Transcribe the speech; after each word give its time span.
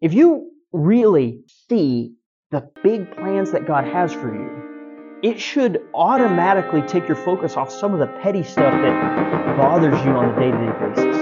if 0.00 0.12
you 0.12 0.50
really 0.72 1.40
see 1.68 2.12
the 2.50 2.70
big 2.82 3.16
plans 3.16 3.52
that 3.52 3.66
God 3.66 3.84
has 3.84 4.12
for 4.12 4.34
you, 4.34 5.20
it 5.22 5.40
should 5.40 5.80
automatically 5.94 6.82
take 6.82 7.08
your 7.08 7.16
focus 7.16 7.56
off 7.56 7.70
some 7.72 7.94
of 7.94 7.98
the 7.98 8.06
petty 8.22 8.42
stuff 8.42 8.72
that 8.72 9.56
bothers 9.56 9.98
you 10.04 10.10
on 10.10 10.30
a 10.30 10.38
day 10.38 10.50
to 10.50 10.58
day 10.58 10.72
basis. 10.86 11.16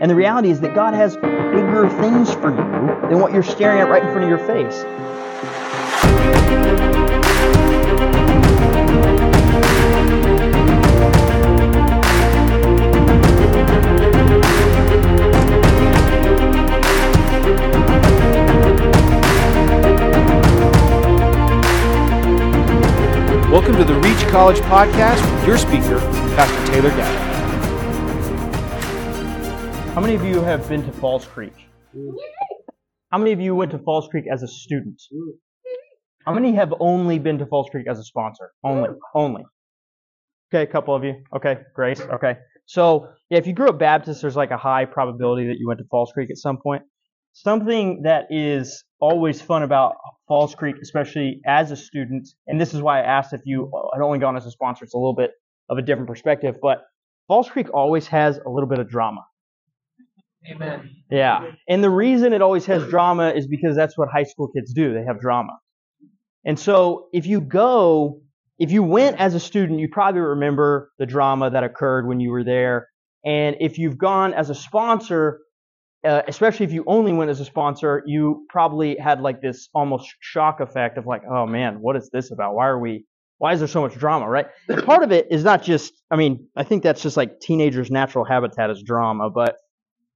And 0.00 0.08
the 0.08 0.14
reality 0.14 0.50
is 0.50 0.60
that 0.60 0.74
God 0.74 0.94
has 0.94 1.16
bigger 1.16 1.88
things 2.00 2.32
for 2.34 2.50
you 2.50 3.08
than 3.08 3.18
what 3.18 3.32
you're 3.32 3.42
staring 3.42 3.80
at 3.80 3.88
right 3.88 4.04
in 4.04 4.12
front 4.12 4.22
of 4.22 4.28
your 4.28 4.38
face. 4.38 4.84
Welcome 23.52 23.76
to 23.76 23.84
the 23.84 23.94
Reach 23.96 24.26
College 24.30 24.56
Podcast 24.60 25.20
with 25.34 25.46
your 25.46 25.58
speaker, 25.58 25.98
Pastor 26.34 26.72
Taylor 26.72 26.88
Dowd. 26.88 27.18
How 29.92 30.00
many 30.00 30.14
of 30.14 30.24
you 30.24 30.40
have 30.40 30.66
been 30.70 30.82
to 30.86 30.92
Falls 30.92 31.26
Creek? 31.26 31.52
How 33.10 33.18
many 33.18 33.32
of 33.32 33.42
you 33.42 33.54
went 33.54 33.72
to 33.72 33.78
Falls 33.80 34.08
Creek 34.08 34.24
as 34.32 34.42
a 34.42 34.48
student? 34.48 35.02
How 36.24 36.32
many 36.32 36.54
have 36.54 36.72
only 36.80 37.18
been 37.18 37.36
to 37.40 37.44
Falls 37.44 37.68
Creek 37.68 37.86
as 37.90 37.98
a 37.98 38.04
sponsor? 38.04 38.52
Only. 38.64 38.88
Only. 39.14 39.42
Okay, 40.50 40.62
a 40.62 40.66
couple 40.66 40.94
of 40.94 41.04
you. 41.04 41.22
Okay, 41.36 41.58
Grace. 41.74 42.00
Okay. 42.00 42.36
So, 42.64 43.08
yeah, 43.28 43.36
if 43.36 43.46
you 43.46 43.52
grew 43.52 43.68
up 43.68 43.78
Baptist, 43.78 44.22
there's 44.22 44.34
like 44.34 44.50
a 44.50 44.56
high 44.56 44.86
probability 44.86 45.48
that 45.48 45.58
you 45.58 45.68
went 45.68 45.78
to 45.80 45.84
Falls 45.90 46.10
Creek 46.10 46.30
at 46.30 46.38
some 46.38 46.56
point. 46.56 46.84
Something 47.34 48.04
that 48.04 48.28
is 48.30 48.82
always 49.02 49.42
fun 49.42 49.64
about 49.64 49.96
Falls 50.28 50.54
Creek, 50.54 50.76
especially 50.80 51.40
as 51.44 51.72
a 51.72 51.76
student, 51.76 52.28
and 52.46 52.60
this 52.60 52.72
is 52.72 52.80
why 52.80 53.00
I 53.00 53.02
asked 53.02 53.32
if 53.32 53.42
you 53.44 53.70
had 53.92 54.00
only 54.00 54.20
gone 54.20 54.36
as 54.36 54.46
a 54.46 54.50
sponsor. 54.50 54.84
It's 54.84 54.94
a 54.94 54.96
little 54.96 55.14
bit 55.14 55.32
of 55.68 55.76
a 55.76 55.82
different 55.82 56.08
perspective, 56.08 56.56
but 56.62 56.84
Falls 57.26 57.50
Creek 57.50 57.66
always 57.74 58.06
has 58.06 58.38
a 58.38 58.48
little 58.48 58.68
bit 58.68 58.78
of 58.78 58.88
drama. 58.88 59.26
Amen. 60.50 60.90
Yeah. 61.10 61.50
And 61.68 61.84
the 61.84 61.90
reason 61.90 62.32
it 62.32 62.42
always 62.42 62.64
has 62.66 62.88
drama 62.88 63.30
is 63.30 63.46
because 63.46 63.76
that's 63.76 63.98
what 63.98 64.08
high 64.08 64.24
school 64.24 64.48
kids 64.48 64.72
do. 64.72 64.94
They 64.94 65.04
have 65.04 65.20
drama. 65.20 65.58
And 66.44 66.58
so 66.58 67.08
if 67.12 67.26
you 67.26 67.40
go, 67.40 68.20
if 68.58 68.70
you 68.70 68.82
went 68.82 69.18
as 69.18 69.34
a 69.34 69.40
student, 69.40 69.80
you 69.80 69.88
probably 69.88 70.20
remember 70.20 70.90
the 70.98 71.06
drama 71.06 71.50
that 71.50 71.64
occurred 71.64 72.06
when 72.06 72.20
you 72.20 72.30
were 72.30 72.44
there. 72.44 72.88
And 73.24 73.56
if 73.60 73.78
you've 73.78 73.98
gone 73.98 74.34
as 74.34 74.50
a 74.50 74.54
sponsor, 74.54 75.40
uh, 76.04 76.22
especially 76.26 76.64
if 76.64 76.72
you 76.72 76.84
only 76.86 77.12
went 77.12 77.30
as 77.30 77.40
a 77.40 77.44
sponsor, 77.44 78.02
you 78.06 78.44
probably 78.48 78.96
had 78.96 79.20
like 79.20 79.40
this 79.40 79.68
almost 79.74 80.12
shock 80.20 80.60
effect 80.60 80.98
of 80.98 81.06
like, 81.06 81.22
oh 81.30 81.46
man, 81.46 81.80
what 81.80 81.96
is 81.96 82.10
this 82.12 82.30
about? 82.32 82.54
Why 82.54 82.66
are 82.66 82.78
we, 82.78 83.04
why 83.38 83.52
is 83.52 83.60
there 83.60 83.68
so 83.68 83.82
much 83.82 83.94
drama, 83.94 84.28
right? 84.28 84.46
Part 84.84 85.02
of 85.02 85.12
it 85.12 85.28
is 85.30 85.44
not 85.44 85.62
just, 85.62 85.92
I 86.10 86.16
mean, 86.16 86.48
I 86.56 86.64
think 86.64 86.82
that's 86.82 87.02
just 87.02 87.16
like 87.16 87.40
teenagers' 87.40 87.90
natural 87.90 88.24
habitat 88.24 88.70
is 88.70 88.82
drama, 88.82 89.30
but 89.30 89.56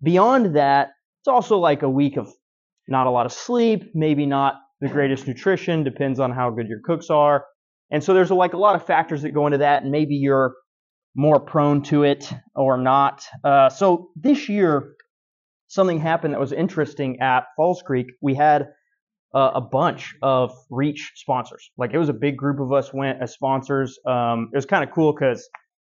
beyond 0.03 0.57
that, 0.57 0.91
it's 1.20 1.29
also 1.29 1.59
like 1.59 1.83
a 1.83 1.91
week 1.91 2.17
of 2.17 2.29
not 2.89 3.07
a 3.07 3.11
lot 3.11 3.27
of 3.27 3.33
sleep, 3.33 3.91
maybe 3.95 4.27
not 4.27 4.55
the 4.81 4.89
greatest 4.89 5.27
nutrition, 5.27 5.84
depends 5.84 6.20
on 6.20 6.33
how 6.33 6.51
good 6.51 6.69
your 6.69 6.81
cooks 6.84 7.11
are. 7.11 7.45
And 7.91 8.03
so 8.03 8.14
there's 8.14 8.31
like 8.31 8.53
a 8.53 8.59
lot 8.59 8.75
of 8.75 8.84
factors 8.84 9.23
that 9.23 9.31
go 9.31 9.47
into 9.47 9.59
that, 9.59 9.83
and 9.83 9.92
maybe 9.92 10.17
you're 10.17 10.55
more 11.14 11.41
prone 11.41 11.83
to 11.83 12.03
it 12.03 12.31
or 12.55 12.77
not. 12.77 13.25
Uh, 13.42 13.70
so 13.70 14.11
this 14.17 14.48
year, 14.48 14.95
something 15.69 16.00
happened 16.00 16.34
that 16.34 16.41
was 16.41 16.53
interesting 16.53 17.20
at 17.20 17.45
Falls 17.56 17.83
Creek. 17.83 18.06
We 18.20 18.34
had 18.34 18.69
uh, 19.34 19.53
a 19.55 19.61
bunch 19.61 20.14
of 20.23 20.53
Reach 20.70 21.12
sponsors. 21.17 21.70
Like 21.77 21.92
it 21.92 21.98
was 21.98 22.08
a 22.08 22.14
big 22.14 22.36
group 22.36 22.61
of 22.61 22.73
us 22.73 22.92
went 22.92 23.20
as 23.20 23.33
sponsors. 23.33 23.98
Um, 24.07 24.51
it 24.52 24.57
was 24.57 24.67
kind 24.67 24.83
of 24.83 24.95
cool 24.95 25.13
because 25.13 25.48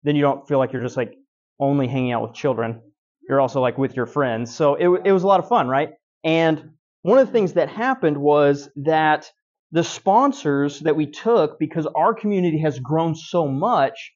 then 0.03 0.15
you 0.15 0.21
don't 0.21 0.47
feel 0.47 0.57
like 0.57 0.73
you're 0.73 0.81
just 0.81 0.97
like 0.97 1.13
only 1.59 1.87
hanging 1.87 2.11
out 2.11 2.21
with 2.21 2.33
children. 2.33 2.81
You're 3.27 3.39
also 3.39 3.61
like 3.61 3.77
with 3.77 3.95
your 3.95 4.05
friends. 4.05 4.53
So 4.53 4.75
it, 4.75 4.87
it 5.05 5.11
was 5.11 5.23
a 5.23 5.27
lot 5.27 5.39
of 5.39 5.47
fun, 5.47 5.67
right? 5.67 5.89
And 6.23 6.71
one 7.03 7.17
of 7.17 7.27
the 7.27 7.33
things 7.33 7.53
that 7.53 7.69
happened 7.69 8.17
was 8.17 8.69
that 8.77 9.31
the 9.71 9.83
sponsors 9.83 10.79
that 10.81 10.95
we 10.95 11.07
took, 11.07 11.57
because 11.57 11.87
our 11.95 12.13
community 12.13 12.59
has 12.59 12.77
grown 12.79 13.15
so 13.15 13.47
much, 13.47 14.11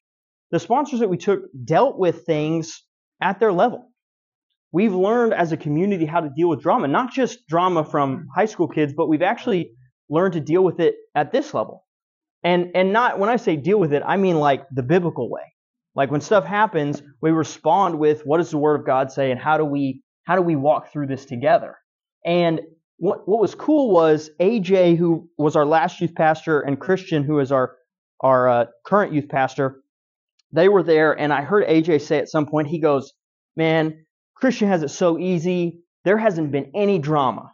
the 0.52 0.60
sponsors 0.60 1.00
that 1.00 1.10
we 1.10 1.18
took 1.18 1.42
dealt 1.64 1.98
with 1.98 2.26
things 2.26 2.84
at 3.22 3.40
their 3.40 3.54
level. 3.54 3.90
We've 4.76 4.94
learned 4.94 5.34
as 5.34 5.54
a 5.54 5.58
community 5.58 6.06
how 6.06 6.20
to 6.20 6.28
deal 6.28 6.50
with 6.50 6.62
drama, 6.62 6.90
not 6.90 7.10
just 7.10 7.48
drama 7.48 7.86
from 7.86 8.28
high 8.36 8.48
school 8.48 8.68
kids, 8.68 8.92
but 8.94 9.08
we've 9.08 9.22
actually 9.22 9.72
learned 10.10 10.34
to 10.34 10.42
deal 10.42 10.66
with 10.66 10.82
it 10.82 10.96
at 11.16 11.32
this 11.32 11.54
level. 11.54 11.86
And, 12.44 12.72
and 12.76 12.92
not, 12.92 13.18
when 13.18 13.30
I 13.30 13.38
say 13.38 13.56
deal 13.56 13.80
with 13.80 13.94
it, 13.94 14.04
I 14.06 14.18
mean 14.18 14.36
like 14.36 14.66
the 14.70 14.84
biblical 14.84 15.32
way. 15.32 15.44
Like 15.96 16.12
when 16.12 16.20
stuff 16.20 16.44
happens, 16.44 17.02
we 17.22 17.32
respond 17.32 18.00
with 18.00 18.24
what 18.26 18.40
does 18.40 18.52
the 18.52 18.58
word 18.58 18.82
of 18.82 18.86
God 18.86 19.14
say 19.14 19.32
and 19.32 19.40
how 19.40 19.58
do 19.58 19.64
we, 19.64 20.04
how 20.26 20.36
do 20.36 20.42
we 20.42 20.58
walk 20.58 20.92
through 20.92 21.08
this 21.08 21.24
together? 21.24 21.78
And 22.26 22.60
what, 22.98 23.30
what 23.30 23.40
was 23.40 23.56
cool 23.56 23.92
was 23.92 24.30
AJ, 24.42 24.98
who 24.98 25.30
was 25.38 25.56
our 25.56 25.66
last 25.66 26.02
youth 26.02 26.16
pastor, 26.16 26.60
and 26.60 26.78
Christian, 26.78 27.24
who 27.24 27.40
is 27.40 27.54
our, 27.54 27.78
our 28.20 28.50
uh, 28.50 28.66
current 28.86 29.14
youth 29.14 29.30
pastor, 29.30 29.78
they 30.52 30.68
were 30.68 30.84
there, 30.84 31.18
and 31.18 31.32
I 31.32 31.44
heard 31.44 31.66
AJ 31.66 32.02
say 32.02 32.18
at 32.18 32.28
some 32.28 32.46
point, 32.46 32.68
he 32.68 32.82
goes, 32.82 33.14
Man, 33.58 34.05
Christian 34.36 34.68
has 34.68 34.84
it 34.84 34.90
so 34.90 35.18
easy. 35.20 35.82
There 36.04 36.18
hasn't 36.18 36.52
been 36.52 36.72
any 36.76 37.00
drama. 37.00 37.52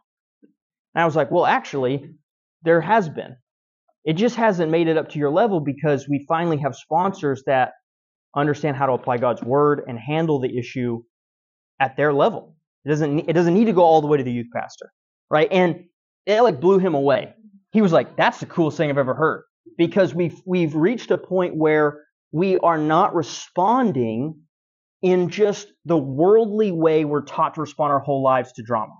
And 0.95 1.03
I 1.03 1.05
was 1.05 1.15
like, 1.15 1.31
Well, 1.31 1.45
actually, 1.45 2.11
there 2.63 2.81
has 2.81 3.09
been. 3.09 3.35
It 4.05 4.13
just 4.13 4.35
hasn't 4.35 4.71
made 4.71 4.87
it 4.87 4.97
up 4.97 5.09
to 5.09 5.19
your 5.19 5.29
level 5.31 5.59
because 5.59 6.07
we 6.09 6.25
finally 6.27 6.57
have 6.57 6.75
sponsors 6.75 7.43
that 7.45 7.73
understand 8.35 8.77
how 8.77 8.87
to 8.87 8.93
apply 8.93 9.17
God's 9.17 9.43
word 9.43 9.83
and 9.87 9.99
handle 9.99 10.39
the 10.39 10.57
issue 10.57 11.03
at 11.79 11.97
their 11.97 12.13
level. 12.13 12.55
It 12.85 12.89
doesn't, 12.89 13.29
it 13.29 13.33
doesn't 13.33 13.53
need 13.53 13.65
to 13.65 13.73
go 13.73 13.83
all 13.83 14.01
the 14.01 14.07
way 14.07 14.17
to 14.17 14.23
the 14.23 14.31
youth 14.31 14.47
pastor 14.53 14.91
right? 15.31 15.47
And 15.51 15.85
it 16.27 16.41
like 16.41 16.59
blew 16.61 16.77
him 16.77 16.93
away. 16.93 17.33
He 17.71 17.81
was 17.81 17.91
like, 17.91 18.17
"That's 18.17 18.39
the 18.39 18.45
coolest 18.45 18.77
thing 18.77 18.91
I've 18.91 18.99
ever 18.99 19.15
heard," 19.15 19.45
because 19.77 20.13
we've 20.13 20.39
we've 20.45 20.75
reached 20.75 21.09
a 21.09 21.17
point 21.17 21.55
where 21.55 22.03
we 22.31 22.59
are 22.59 22.77
not 22.77 23.15
responding 23.15 24.41
in 25.01 25.29
just 25.29 25.67
the 25.85 25.97
worldly 25.97 26.71
way 26.71 27.05
we're 27.05 27.23
taught 27.23 27.55
to 27.55 27.61
respond 27.61 27.91
our 27.91 27.99
whole 27.99 28.23
lives 28.23 28.53
to 28.53 28.63
drama. 28.63 28.93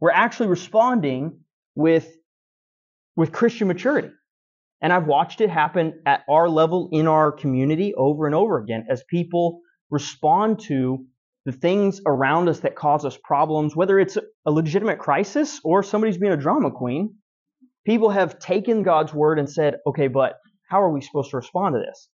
We're 0.00 0.10
actually 0.10 0.48
responding 0.48 1.40
with 1.74 2.10
with 3.16 3.32
Christian 3.32 3.66
maturity. 3.68 4.10
And 4.82 4.92
I've 4.92 5.06
watched 5.06 5.40
it 5.40 5.48
happen 5.48 6.02
at 6.04 6.22
our 6.28 6.48
level 6.48 6.90
in 6.92 7.06
our 7.06 7.32
community 7.32 7.94
over 7.94 8.26
and 8.26 8.34
over 8.34 8.58
again 8.58 8.86
as 8.90 9.02
people 9.08 9.60
respond 9.90 10.60
to 10.60 11.06
the 11.46 11.52
things 11.52 12.00
around 12.04 12.48
us 12.48 12.60
that 12.60 12.74
cause 12.74 13.04
us 13.04 13.16
problems, 13.24 13.74
whether 13.74 13.98
it's 13.98 14.18
a 14.44 14.50
legitimate 14.50 14.98
crisis 14.98 15.60
or 15.64 15.82
somebody's 15.82 16.18
being 16.18 16.32
a 16.32 16.36
drama 16.36 16.70
queen, 16.70 17.14
people 17.86 18.10
have 18.10 18.38
taken 18.38 18.82
God's 18.82 19.14
word 19.14 19.38
and 19.38 19.48
said, 19.48 19.76
okay, 19.86 20.08
but 20.08 20.34
how 20.68 20.82
are 20.82 20.90
we 20.90 21.00
supposed 21.00 21.30
to 21.30 21.36
respond 21.36 21.74
to 21.74 21.78
this? 21.78 22.08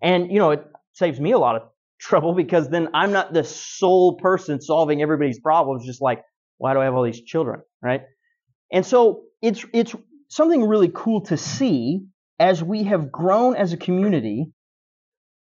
And, 0.00 0.30
you 0.30 0.38
know, 0.38 0.52
it 0.52 0.64
saves 0.92 1.20
me 1.20 1.32
a 1.32 1.38
lot 1.38 1.56
of 1.56 1.62
trouble 1.98 2.34
because 2.34 2.68
then 2.68 2.88
I'm 2.94 3.12
not 3.12 3.32
the 3.32 3.44
sole 3.44 4.16
person 4.16 4.60
solving 4.60 5.02
everybody's 5.02 5.40
problems, 5.40 5.86
just 5.86 6.02
like, 6.02 6.22
why 6.58 6.74
do 6.74 6.80
I 6.80 6.84
have 6.84 6.94
all 6.94 7.02
these 7.02 7.22
children, 7.22 7.62
right? 7.82 8.02
And 8.72 8.84
so 8.84 9.22
it's, 9.42 9.64
it's 9.72 9.94
something 10.28 10.62
really 10.62 10.90
cool 10.94 11.22
to 11.22 11.36
see 11.36 12.06
as 12.38 12.62
we 12.62 12.84
have 12.84 13.10
grown 13.10 13.56
as 13.56 13.72
a 13.72 13.76
community 13.76 14.52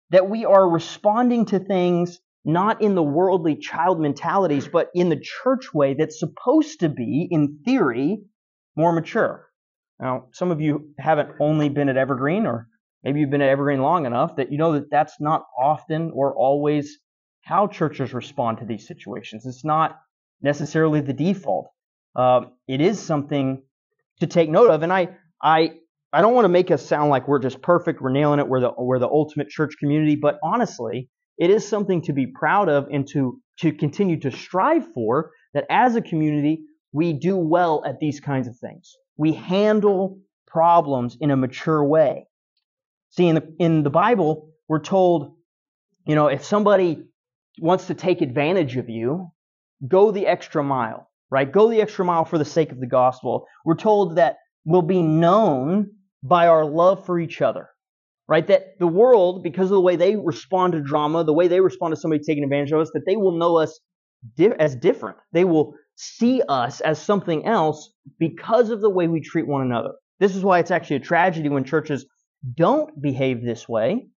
that 0.09 0.29
we 0.29 0.45
are 0.45 0.69
responding 0.69 1.45
to 1.45 1.59
things 1.59 2.19
not 2.43 2.81
in 2.81 2.95
the 2.95 3.03
worldly 3.03 3.55
child 3.55 3.99
mentalities, 3.99 4.67
but 4.67 4.89
in 4.93 5.09
the 5.09 5.19
church 5.19 5.73
way 5.73 5.93
that's 5.93 6.19
supposed 6.19 6.79
to 6.79 6.89
be, 6.89 7.27
in 7.29 7.59
theory, 7.63 8.19
more 8.75 8.91
mature. 8.91 9.47
Now, 9.99 10.25
some 10.31 10.49
of 10.49 10.59
you 10.59 10.89
haven't 10.97 11.29
only 11.39 11.69
been 11.69 11.87
at 11.87 11.97
Evergreen, 11.97 12.47
or 12.47 12.67
maybe 13.03 13.19
you've 13.19 13.29
been 13.29 13.41
at 13.41 13.49
Evergreen 13.49 13.81
long 13.81 14.05
enough 14.05 14.35
that 14.35 14.51
you 14.51 14.57
know 14.57 14.73
that 14.73 14.89
that's 14.89 15.19
not 15.19 15.45
often 15.59 16.11
or 16.13 16.35
always 16.35 16.99
how 17.41 17.67
churches 17.67 18.13
respond 18.13 18.59
to 18.59 18.65
these 18.65 18.87
situations. 18.87 19.45
It's 19.45 19.65
not 19.65 19.99
necessarily 20.41 21.01
the 21.01 21.13
default. 21.13 21.67
Uh, 22.15 22.41
it 22.67 22.81
is 22.81 22.99
something 22.99 23.63
to 24.19 24.27
take 24.27 24.49
note 24.49 24.69
of, 24.69 24.83
and 24.83 24.93
I, 24.93 25.09
I, 25.41 25.71
I 26.13 26.21
don't 26.21 26.33
want 26.33 26.45
to 26.45 26.49
make 26.49 26.71
us 26.71 26.85
sound 26.85 27.09
like 27.09 27.27
we're 27.27 27.39
just 27.39 27.61
perfect, 27.61 28.01
we're 28.01 28.11
nailing 28.11 28.39
it, 28.39 28.47
we're 28.47 28.59
the, 28.59 28.71
we're 28.77 28.99
the 28.99 29.07
ultimate 29.07 29.49
church 29.49 29.75
community, 29.79 30.15
but 30.15 30.37
honestly, 30.43 31.09
it 31.37 31.49
is 31.49 31.67
something 31.67 32.01
to 32.03 32.13
be 32.13 32.27
proud 32.27 32.69
of 32.69 32.87
and 32.91 33.07
to, 33.09 33.41
to 33.61 33.71
continue 33.71 34.19
to 34.19 34.31
strive 34.31 34.85
for 34.93 35.31
that 35.53 35.65
as 35.69 35.95
a 35.95 36.01
community, 36.01 36.63
we 36.91 37.13
do 37.13 37.37
well 37.37 37.83
at 37.85 37.99
these 37.99 38.19
kinds 38.19 38.47
of 38.47 38.57
things. 38.57 38.95
We 39.17 39.33
handle 39.33 40.19
problems 40.47 41.17
in 41.19 41.31
a 41.31 41.37
mature 41.37 41.83
way. 41.83 42.27
See, 43.11 43.27
in 43.27 43.35
the, 43.35 43.55
in 43.59 43.83
the 43.83 43.89
Bible, 43.89 44.49
we're 44.67 44.79
told, 44.81 45.35
you 46.05 46.15
know, 46.15 46.27
if 46.27 46.43
somebody 46.45 47.03
wants 47.59 47.87
to 47.87 47.93
take 47.93 48.21
advantage 48.21 48.77
of 48.77 48.89
you, 48.89 49.31
go 49.87 50.11
the 50.11 50.27
extra 50.27 50.63
mile. 50.63 51.09
right? 51.31 51.51
Go 51.51 51.69
the 51.69 51.81
extra 51.81 52.05
mile 52.05 52.25
for 52.25 52.37
the 52.37 52.45
sake 52.45 52.71
of 52.71 52.79
the 52.79 52.87
gospel. 52.87 53.47
We're 53.65 53.75
told 53.75 54.17
that 54.17 54.37
we'll 54.65 54.83
be 54.83 55.01
known 55.01 55.91
by 56.21 56.47
our 56.47 56.65
love 56.65 57.05
for 57.05 57.19
each 57.19 57.41
other, 57.41 57.69
right? 58.27 58.45
That 58.47 58.77
the 58.79 58.87
world, 58.87 59.43
because 59.43 59.65
of 59.71 59.75
the 59.75 59.81
way 59.81 59.95
they 59.95 60.15
respond 60.15 60.73
to 60.73 60.81
drama, 60.81 61.23
the 61.23 61.33
way 61.33 61.47
they 61.47 61.61
respond 61.61 61.95
to 61.95 61.99
somebody 61.99 62.21
taking 62.23 62.43
advantage 62.43 62.71
of 62.71 62.81
us, 62.81 62.91
that 62.93 63.03
they 63.07 63.15
will 63.15 63.37
know 63.37 63.57
us 63.57 63.79
di- 64.37 64.53
as 64.59 64.75
different. 64.75 65.17
They 65.31 65.45
will 65.45 65.73
see 65.95 66.41
us 66.47 66.81
as 66.81 67.01
something 67.01 67.45
else 67.45 67.91
because 68.19 68.69
of 68.69 68.81
the 68.81 68.89
way 68.89 69.07
we 69.07 69.21
treat 69.21 69.47
one 69.47 69.61
another. 69.63 69.93
This 70.19 70.35
is 70.35 70.43
why 70.43 70.59
it's 70.59 70.71
actually 70.71 70.97
a 70.97 71.01
tragedy 71.01 71.49
when 71.49 71.63
churches 71.63 72.05
don't 72.55 73.01
behave 73.01 73.43
this 73.43 73.67
way, 73.67 74.07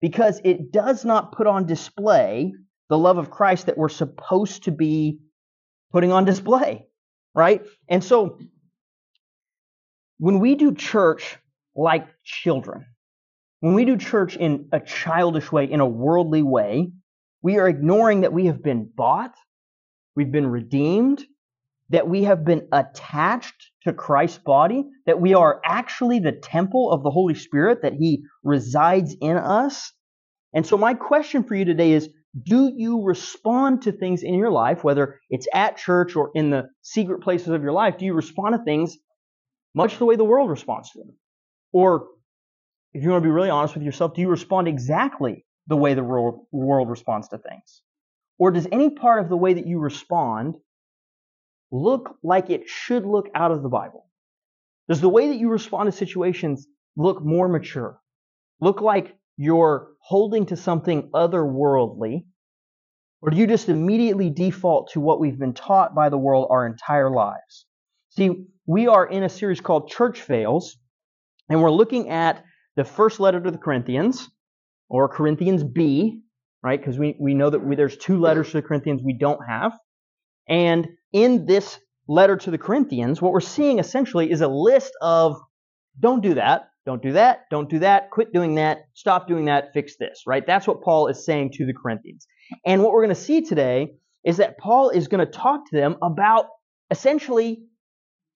because 0.00 0.40
it 0.44 0.72
does 0.72 1.04
not 1.04 1.32
put 1.32 1.46
on 1.46 1.66
display 1.66 2.52
the 2.88 2.98
love 2.98 3.18
of 3.18 3.30
Christ 3.30 3.66
that 3.66 3.78
we're 3.78 3.88
supposed 3.88 4.64
to 4.64 4.70
be 4.70 5.20
putting 5.92 6.12
on 6.12 6.24
display, 6.24 6.86
right? 7.34 7.62
And 7.88 8.02
so 8.02 8.38
when 10.18 10.40
we 10.40 10.54
do 10.54 10.74
church 10.74 11.38
like 11.74 12.06
children, 12.24 12.86
when 13.60 13.74
we 13.74 13.84
do 13.84 13.96
church 13.96 14.36
in 14.36 14.68
a 14.72 14.80
childish 14.80 15.52
way, 15.52 15.70
in 15.70 15.80
a 15.80 15.86
worldly 15.86 16.42
way, 16.42 16.90
we 17.42 17.58
are 17.58 17.68
ignoring 17.68 18.22
that 18.22 18.32
we 18.32 18.46
have 18.46 18.62
been 18.62 18.90
bought, 18.94 19.34
we've 20.16 20.32
been 20.32 20.46
redeemed, 20.46 21.24
that 21.90 22.08
we 22.08 22.24
have 22.24 22.44
been 22.44 22.68
attached 22.72 23.69
to 23.84 23.92
Christ's 23.92 24.38
body, 24.38 24.84
that 25.06 25.20
we 25.20 25.34
are 25.34 25.60
actually 25.64 26.18
the 26.18 26.32
temple 26.32 26.90
of 26.90 27.02
the 27.02 27.10
Holy 27.10 27.34
Spirit, 27.34 27.82
that 27.82 27.94
He 27.94 28.24
resides 28.42 29.16
in 29.20 29.36
us. 29.36 29.92
And 30.52 30.66
so, 30.66 30.76
my 30.76 30.94
question 30.94 31.44
for 31.44 31.54
you 31.54 31.64
today 31.64 31.92
is 31.92 32.08
do 32.44 32.72
you 32.74 33.02
respond 33.02 33.82
to 33.82 33.92
things 33.92 34.22
in 34.22 34.34
your 34.34 34.50
life, 34.50 34.84
whether 34.84 35.18
it's 35.30 35.48
at 35.52 35.76
church 35.76 36.14
or 36.14 36.30
in 36.34 36.50
the 36.50 36.68
secret 36.82 37.22
places 37.22 37.48
of 37.48 37.62
your 37.62 37.72
life? 37.72 37.98
Do 37.98 38.04
you 38.04 38.14
respond 38.14 38.54
to 38.54 38.64
things 38.64 38.96
much 39.74 39.98
the 39.98 40.04
way 40.04 40.16
the 40.16 40.24
world 40.24 40.48
responds 40.48 40.90
to 40.90 40.98
them? 41.00 41.16
Or, 41.72 42.06
if 42.92 43.02
you 43.02 43.10
want 43.10 43.22
to 43.22 43.26
be 43.28 43.32
really 43.32 43.50
honest 43.50 43.74
with 43.74 43.84
yourself, 43.84 44.14
do 44.14 44.20
you 44.20 44.28
respond 44.28 44.68
exactly 44.68 45.44
the 45.66 45.76
way 45.76 45.94
the 45.94 46.02
world, 46.02 46.46
responds 46.88 47.28
to 47.28 47.38
things? 47.38 47.82
Or 48.38 48.50
does 48.50 48.66
any 48.72 48.90
part 48.90 49.22
of 49.22 49.28
the 49.28 49.36
way 49.36 49.54
that 49.54 49.66
you 49.66 49.78
respond 49.78 50.56
look 51.70 52.16
like 52.22 52.50
it 52.50 52.68
should 52.68 53.06
look 53.06 53.28
out 53.34 53.50
of 53.50 53.62
the 53.62 53.68
Bible? 53.68 54.06
Does 54.88 55.00
the 55.00 55.08
way 55.08 55.28
that 55.28 55.36
you 55.36 55.48
respond 55.48 55.90
to 55.90 55.96
situations 55.96 56.66
look 56.96 57.22
more 57.22 57.48
mature? 57.48 58.00
Look 58.60 58.80
like 58.80 59.16
you're 59.36 59.88
holding 60.00 60.46
to 60.46 60.56
something 60.56 61.10
otherworldly? 61.14 62.24
Or 63.22 63.30
do 63.30 63.36
you 63.36 63.46
just 63.46 63.68
immediately 63.68 64.30
default 64.30 64.90
to 64.92 65.00
what 65.00 65.20
we've 65.20 65.38
been 65.38 65.54
taught 65.54 65.94
by 65.94 66.08
the 66.08 66.18
world 66.18 66.48
our 66.50 66.66
entire 66.66 67.10
lives? 67.10 67.66
See, 68.10 68.46
we 68.66 68.86
are 68.88 69.06
in 69.06 69.22
a 69.22 69.28
series 69.28 69.60
called 69.60 69.88
Church 69.88 70.20
Fails, 70.20 70.76
and 71.48 71.62
we're 71.62 71.70
looking 71.70 72.08
at 72.08 72.44
the 72.76 72.84
first 72.84 73.20
letter 73.20 73.40
to 73.40 73.50
the 73.50 73.58
Corinthians, 73.58 74.28
or 74.88 75.08
Corinthians 75.08 75.62
B, 75.62 76.22
right? 76.62 76.80
Because 76.80 76.98
we, 76.98 77.16
we 77.18 77.34
know 77.34 77.50
that 77.50 77.60
we, 77.60 77.76
there's 77.76 77.96
two 77.96 78.18
letters 78.18 78.48
to 78.48 78.54
the 78.54 78.62
Corinthians 78.62 79.02
we 79.02 79.12
don't 79.12 79.40
have. 79.46 79.72
And 80.48 80.88
in 81.12 81.46
this 81.46 81.78
letter 82.08 82.36
to 82.36 82.50
the 82.50 82.58
Corinthians, 82.58 83.22
what 83.22 83.32
we're 83.32 83.40
seeing 83.40 83.78
essentially 83.78 84.30
is 84.30 84.40
a 84.40 84.48
list 84.48 84.92
of 85.00 85.40
don't 85.98 86.22
do 86.22 86.34
that, 86.34 86.70
don't 86.86 87.02
do 87.02 87.12
that, 87.12 87.44
don't 87.50 87.68
do 87.68 87.78
that, 87.80 88.10
quit 88.10 88.32
doing 88.32 88.56
that, 88.56 88.78
stop 88.94 89.28
doing 89.28 89.44
that, 89.46 89.72
fix 89.72 89.96
this, 89.96 90.22
right? 90.26 90.46
That's 90.46 90.66
what 90.66 90.82
Paul 90.82 91.08
is 91.08 91.24
saying 91.24 91.52
to 91.54 91.66
the 91.66 91.74
Corinthians. 91.74 92.26
And 92.64 92.82
what 92.82 92.92
we're 92.92 93.04
going 93.04 93.14
to 93.14 93.20
see 93.20 93.42
today 93.42 93.92
is 94.24 94.38
that 94.38 94.58
Paul 94.58 94.90
is 94.90 95.08
going 95.08 95.24
to 95.24 95.30
talk 95.30 95.68
to 95.70 95.76
them 95.76 95.96
about 96.02 96.46
essentially 96.90 97.62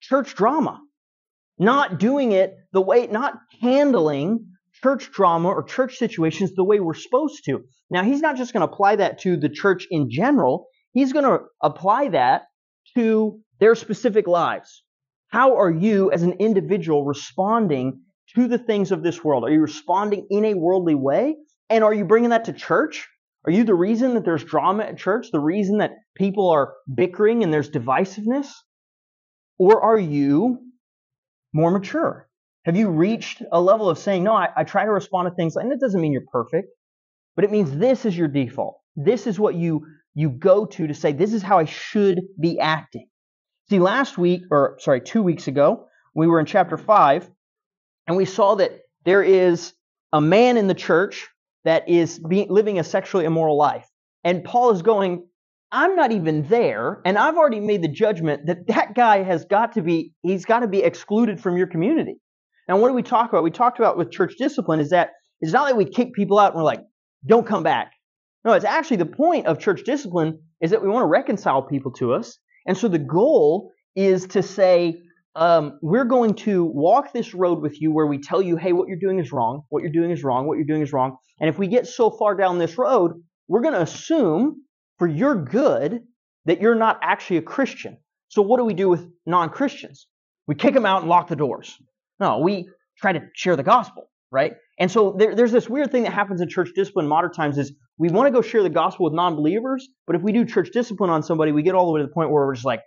church 0.00 0.34
drama. 0.34 0.80
Not 1.58 1.98
doing 1.98 2.32
it 2.32 2.54
the 2.72 2.80
way, 2.80 3.06
not 3.06 3.34
handling 3.60 4.46
church 4.82 5.10
drama 5.12 5.48
or 5.48 5.62
church 5.62 5.96
situations 5.96 6.54
the 6.54 6.64
way 6.64 6.80
we're 6.80 6.94
supposed 6.94 7.44
to. 7.44 7.60
Now, 7.90 8.02
he's 8.02 8.20
not 8.20 8.36
just 8.36 8.52
going 8.52 8.66
to 8.66 8.72
apply 8.72 8.96
that 8.96 9.20
to 9.20 9.36
the 9.36 9.48
church 9.48 9.86
in 9.90 10.10
general, 10.10 10.66
he's 10.92 11.12
going 11.12 11.24
to 11.24 11.44
apply 11.62 12.08
that 12.08 12.42
to 12.96 13.40
their 13.60 13.74
specific 13.74 14.26
lives. 14.26 14.84
How 15.28 15.56
are 15.56 15.70
you 15.70 16.12
as 16.12 16.22
an 16.22 16.34
individual 16.34 17.04
responding 17.04 18.02
to 18.34 18.48
the 18.48 18.58
things 18.58 18.92
of 18.92 19.02
this 19.02 19.22
world? 19.22 19.44
Are 19.44 19.50
you 19.50 19.60
responding 19.60 20.26
in 20.30 20.44
a 20.44 20.54
worldly 20.54 20.94
way? 20.94 21.36
And 21.70 21.82
are 21.82 21.94
you 21.94 22.04
bringing 22.04 22.30
that 22.30 22.44
to 22.44 22.52
church? 22.52 23.08
Are 23.46 23.52
you 23.52 23.64
the 23.64 23.74
reason 23.74 24.14
that 24.14 24.24
there's 24.24 24.44
drama 24.44 24.84
at 24.84 24.96
church? 24.96 25.28
The 25.32 25.40
reason 25.40 25.78
that 25.78 25.92
people 26.14 26.50
are 26.50 26.74
bickering 26.92 27.42
and 27.42 27.52
there's 27.52 27.70
divisiveness? 27.70 28.50
Or 29.58 29.82
are 29.82 29.98
you 29.98 30.58
more 31.52 31.70
mature? 31.70 32.28
Have 32.64 32.76
you 32.76 32.88
reached 32.88 33.42
a 33.52 33.60
level 33.60 33.90
of 33.90 33.98
saying, 33.98 34.24
no, 34.24 34.32
I, 34.32 34.48
I 34.56 34.64
try 34.64 34.84
to 34.84 34.90
respond 34.90 35.28
to 35.28 35.34
things, 35.34 35.56
and 35.56 35.70
it 35.70 35.80
doesn't 35.80 36.00
mean 36.00 36.12
you're 36.12 36.22
perfect, 36.32 36.68
but 37.36 37.44
it 37.44 37.50
means 37.50 37.76
this 37.76 38.06
is 38.06 38.16
your 38.16 38.28
default. 38.28 38.78
This 38.96 39.26
is 39.26 39.38
what 39.38 39.54
you, 39.54 39.84
you 40.14 40.30
go 40.30 40.64
to 40.64 40.86
to 40.86 40.94
say, 40.94 41.12
this 41.12 41.32
is 41.32 41.42
how 41.42 41.58
I 41.58 41.64
should 41.64 42.20
be 42.40 42.58
acting. 42.60 43.08
See, 43.68 43.78
last 43.78 44.16
week, 44.18 44.42
or 44.50 44.76
sorry, 44.80 45.00
two 45.00 45.22
weeks 45.22 45.48
ago, 45.48 45.86
we 46.14 46.26
were 46.26 46.38
in 46.38 46.46
chapter 46.46 46.76
5, 46.76 47.28
and 48.06 48.16
we 48.16 48.24
saw 48.24 48.54
that 48.56 48.72
there 49.04 49.22
is 49.22 49.72
a 50.12 50.20
man 50.20 50.56
in 50.56 50.68
the 50.68 50.74
church 50.74 51.26
that 51.64 51.88
is 51.88 52.20
living 52.22 52.78
a 52.78 52.84
sexually 52.84 53.24
immoral 53.24 53.56
life. 53.56 53.88
And 54.22 54.44
Paul 54.44 54.70
is 54.70 54.82
going, 54.82 55.26
I'm 55.72 55.96
not 55.96 56.12
even 56.12 56.46
there, 56.46 57.00
and 57.04 57.18
I've 57.18 57.36
already 57.36 57.58
made 57.58 57.82
the 57.82 57.88
judgment 57.88 58.46
that 58.46 58.68
that 58.68 58.94
guy 58.94 59.22
has 59.22 59.44
got 59.46 59.72
to 59.72 59.82
be, 59.82 60.12
he's 60.22 60.44
got 60.44 60.60
to 60.60 60.68
be 60.68 60.82
excluded 60.82 61.40
from 61.40 61.56
your 61.56 61.66
community. 61.66 62.16
Now, 62.68 62.78
what 62.78 62.88
do 62.88 62.94
we 62.94 63.02
talk 63.02 63.30
about? 63.30 63.42
We 63.42 63.50
talked 63.50 63.78
about 63.78 63.98
with 63.98 64.12
church 64.12 64.34
discipline 64.38 64.80
is 64.80 64.90
that 64.90 65.10
it's 65.40 65.52
not 65.52 65.64
like 65.64 65.74
we 65.74 65.84
kick 65.84 66.12
people 66.14 66.38
out 66.38 66.52
and 66.52 66.56
we're 66.56 66.64
like, 66.64 66.82
don't 67.26 67.46
come 67.46 67.62
back. 67.62 67.92
No, 68.44 68.52
it's 68.52 68.64
actually 68.64 68.98
the 68.98 69.06
point 69.06 69.46
of 69.46 69.58
church 69.58 69.84
discipline 69.84 70.40
is 70.60 70.70
that 70.70 70.82
we 70.82 70.88
want 70.88 71.02
to 71.04 71.08
reconcile 71.08 71.62
people 71.62 71.92
to 71.92 72.12
us. 72.12 72.38
And 72.66 72.76
so 72.76 72.88
the 72.88 72.98
goal 72.98 73.72
is 73.96 74.26
to 74.28 74.42
say, 74.42 75.02
um, 75.36 75.78
we're 75.82 76.04
going 76.04 76.34
to 76.34 76.64
walk 76.64 77.12
this 77.12 77.34
road 77.34 77.60
with 77.60 77.80
you 77.80 77.92
where 77.92 78.06
we 78.06 78.18
tell 78.18 78.40
you, 78.40 78.56
hey, 78.56 78.72
what 78.72 78.86
you're 78.88 78.98
doing 78.98 79.18
is 79.18 79.32
wrong, 79.32 79.62
what 79.70 79.82
you're 79.82 79.92
doing 79.92 80.10
is 80.10 80.22
wrong, 80.22 80.46
what 80.46 80.56
you're 80.56 80.66
doing 80.66 80.82
is 80.82 80.92
wrong. 80.92 81.16
And 81.40 81.48
if 81.48 81.58
we 81.58 81.66
get 81.66 81.86
so 81.86 82.10
far 82.10 82.36
down 82.36 82.58
this 82.58 82.78
road, 82.78 83.12
we're 83.48 83.62
going 83.62 83.74
to 83.74 83.82
assume 83.82 84.62
for 84.98 85.08
your 85.08 85.34
good 85.44 86.02
that 86.44 86.60
you're 86.60 86.74
not 86.74 86.98
actually 87.02 87.38
a 87.38 87.42
Christian. 87.42 87.98
So 88.28 88.42
what 88.42 88.58
do 88.58 88.64
we 88.64 88.74
do 88.74 88.88
with 88.88 89.08
non-Christians? 89.26 90.06
We 90.46 90.54
kick 90.54 90.74
them 90.74 90.86
out 90.86 91.00
and 91.00 91.08
lock 91.08 91.28
the 91.28 91.36
doors. 91.36 91.76
No, 92.20 92.38
we 92.38 92.68
try 92.98 93.12
to 93.12 93.20
share 93.34 93.56
the 93.56 93.62
gospel, 93.62 94.10
right? 94.34 94.54
And 94.80 94.90
so 94.90 95.14
there, 95.16 95.34
there's 95.34 95.52
this 95.52 95.70
weird 95.70 95.92
thing 95.92 96.02
that 96.02 96.12
happens 96.12 96.40
in 96.40 96.48
church 96.48 96.70
discipline 96.74 97.06
modern 97.06 97.32
times 97.32 97.56
is 97.56 97.72
we 97.96 98.08
want 98.08 98.26
to 98.26 98.32
go 98.32 98.42
share 98.42 98.64
the 98.64 98.68
gospel 98.68 99.04
with 99.04 99.14
non-believers, 99.14 99.88
but 100.06 100.16
if 100.16 100.22
we 100.22 100.32
do 100.32 100.44
church 100.44 100.70
discipline 100.72 101.08
on 101.08 101.22
somebody, 101.22 101.52
we 101.52 101.62
get 101.62 101.76
all 101.76 101.86
the 101.86 101.92
way 101.92 102.00
to 102.00 102.06
the 102.06 102.12
point 102.12 102.30
where 102.30 102.44
we're 102.44 102.54
just 102.54 102.66
like, 102.66 102.80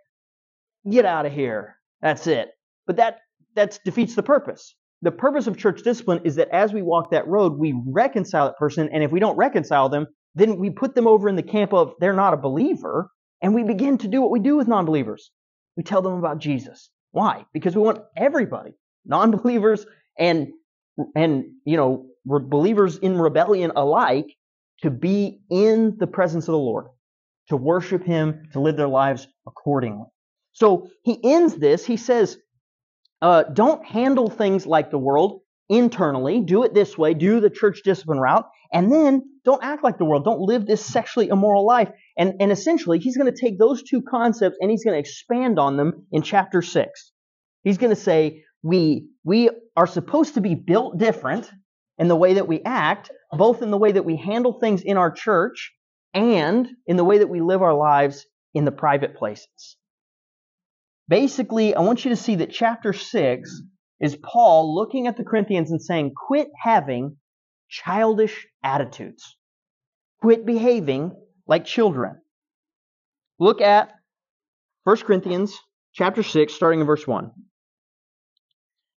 get 0.91 1.05
out 1.05 1.25
of 1.25 1.31
here. 1.31 1.77
That's 2.01 2.27
it. 2.27 2.49
But 2.85 2.97
that 2.97 3.19
that 3.55 3.79
defeats 3.83 4.15
the 4.15 4.23
purpose. 4.23 4.75
The 5.01 5.11
purpose 5.11 5.47
of 5.47 5.57
church 5.57 5.81
discipline 5.83 6.21
is 6.25 6.35
that 6.35 6.49
as 6.49 6.73
we 6.73 6.81
walk 6.81 7.11
that 7.11 7.27
road, 7.27 7.57
we 7.57 7.73
reconcile 7.87 8.45
that 8.45 8.57
person, 8.57 8.89
and 8.91 9.03
if 9.03 9.11
we 9.11 9.19
don't 9.19 9.37
reconcile 9.37 9.89
them, 9.89 10.07
then 10.35 10.59
we 10.59 10.69
put 10.69 10.95
them 10.95 11.07
over 11.07 11.29
in 11.29 11.35
the 11.35 11.43
camp 11.43 11.73
of 11.73 11.93
they're 11.99 12.13
not 12.13 12.33
a 12.33 12.37
believer, 12.37 13.09
and 13.41 13.55
we 13.55 13.63
begin 13.63 13.97
to 13.99 14.07
do 14.07 14.21
what 14.21 14.31
we 14.31 14.39
do 14.39 14.57
with 14.57 14.67
non-believers. 14.67 15.31
We 15.75 15.83
tell 15.83 16.01
them 16.01 16.13
about 16.13 16.39
Jesus. 16.39 16.89
Why? 17.11 17.45
Because 17.53 17.75
we 17.75 17.81
want 17.81 17.99
everybody, 18.15 18.71
non-believers 19.05 19.85
and 20.19 20.47
and 21.15 21.45
you 21.65 21.77
know 21.77 22.07
believers 22.25 22.97
in 22.97 23.17
rebellion 23.17 23.71
alike, 23.75 24.27
to 24.81 24.89
be 24.89 25.39
in 25.49 25.95
the 25.97 26.07
presence 26.07 26.47
of 26.47 26.53
the 26.53 26.57
Lord, 26.57 26.87
to 27.49 27.57
worship 27.57 28.03
Him, 28.03 28.49
to 28.53 28.59
live 28.59 28.77
their 28.77 28.87
lives 28.87 29.27
accordingly. 29.45 30.05
So 30.57 30.89
he 31.03 31.19
ends 31.23 31.55
this. 31.55 31.85
He 31.85 31.97
says, 31.97 32.37
uh, 33.21 33.43
don't 33.43 33.85
handle 33.85 34.27
things 34.27 34.65
like 34.65 34.89
the 34.89 34.97
world 34.97 35.41
internally. 35.69 36.41
Do 36.41 36.63
it 36.63 36.73
this 36.73 36.97
way. 36.97 37.13
Do 37.13 37.39
the 37.39 37.51
church 37.51 37.81
discipline 37.83 38.19
route. 38.19 38.45
And 38.73 38.91
then 38.91 39.21
don't 39.45 39.63
act 39.63 39.83
like 39.83 39.99
the 39.99 40.05
world. 40.05 40.25
Don't 40.25 40.41
live 40.41 40.65
this 40.65 40.83
sexually 40.83 41.27
immoral 41.27 41.65
life. 41.65 41.89
And, 42.17 42.33
and 42.39 42.51
essentially, 42.51 42.97
he's 42.97 43.15
going 43.15 43.31
to 43.31 43.39
take 43.39 43.59
those 43.59 43.83
two 43.83 44.01
concepts 44.01 44.57
and 44.59 44.71
he's 44.71 44.83
going 44.83 44.95
to 44.95 44.99
expand 44.99 45.59
on 45.59 45.77
them 45.77 46.07
in 46.11 46.23
chapter 46.23 46.63
6. 46.63 47.11
He's 47.63 47.77
going 47.77 47.95
to 47.95 48.01
say, 48.01 48.43
we, 48.63 49.07
we 49.23 49.49
are 49.75 49.87
supposed 49.87 50.35
to 50.35 50.41
be 50.41 50.55
built 50.55 50.97
different 50.97 51.49
in 51.97 52.07
the 52.07 52.15
way 52.15 52.35
that 52.35 52.47
we 52.47 52.61
act, 52.63 53.11
both 53.31 53.61
in 53.61 53.71
the 53.71 53.77
way 53.77 53.91
that 53.91 54.05
we 54.05 54.15
handle 54.15 54.53
things 54.53 54.81
in 54.81 54.97
our 54.97 55.11
church 55.11 55.73
and 56.13 56.67
in 56.85 56.97
the 56.97 57.03
way 57.03 57.19
that 57.19 57.29
we 57.29 57.41
live 57.41 57.61
our 57.61 57.73
lives 57.73 58.25
in 58.53 58.65
the 58.65 58.71
private 58.71 59.15
places. 59.15 59.77
Basically, 61.07 61.73
I 61.73 61.81
want 61.81 62.03
you 62.03 62.09
to 62.09 62.15
see 62.15 62.35
that 62.35 62.51
chapter 62.51 62.93
6 62.93 63.61
is 63.99 64.15
Paul 64.15 64.75
looking 64.75 65.07
at 65.07 65.17
the 65.17 65.23
Corinthians 65.23 65.71
and 65.71 65.81
saying, 65.81 66.13
quit 66.27 66.49
having 66.61 67.17
childish 67.69 68.47
attitudes. 68.63 69.37
Quit 70.21 70.45
behaving 70.45 71.13
like 71.47 71.65
children. 71.65 72.19
Look 73.39 73.61
at 73.61 73.93
1 74.83 74.97
Corinthians 74.97 75.57
chapter 75.93 76.23
6, 76.23 76.53
starting 76.53 76.81
in 76.81 76.87
verse 76.87 77.05
1. 77.07 77.31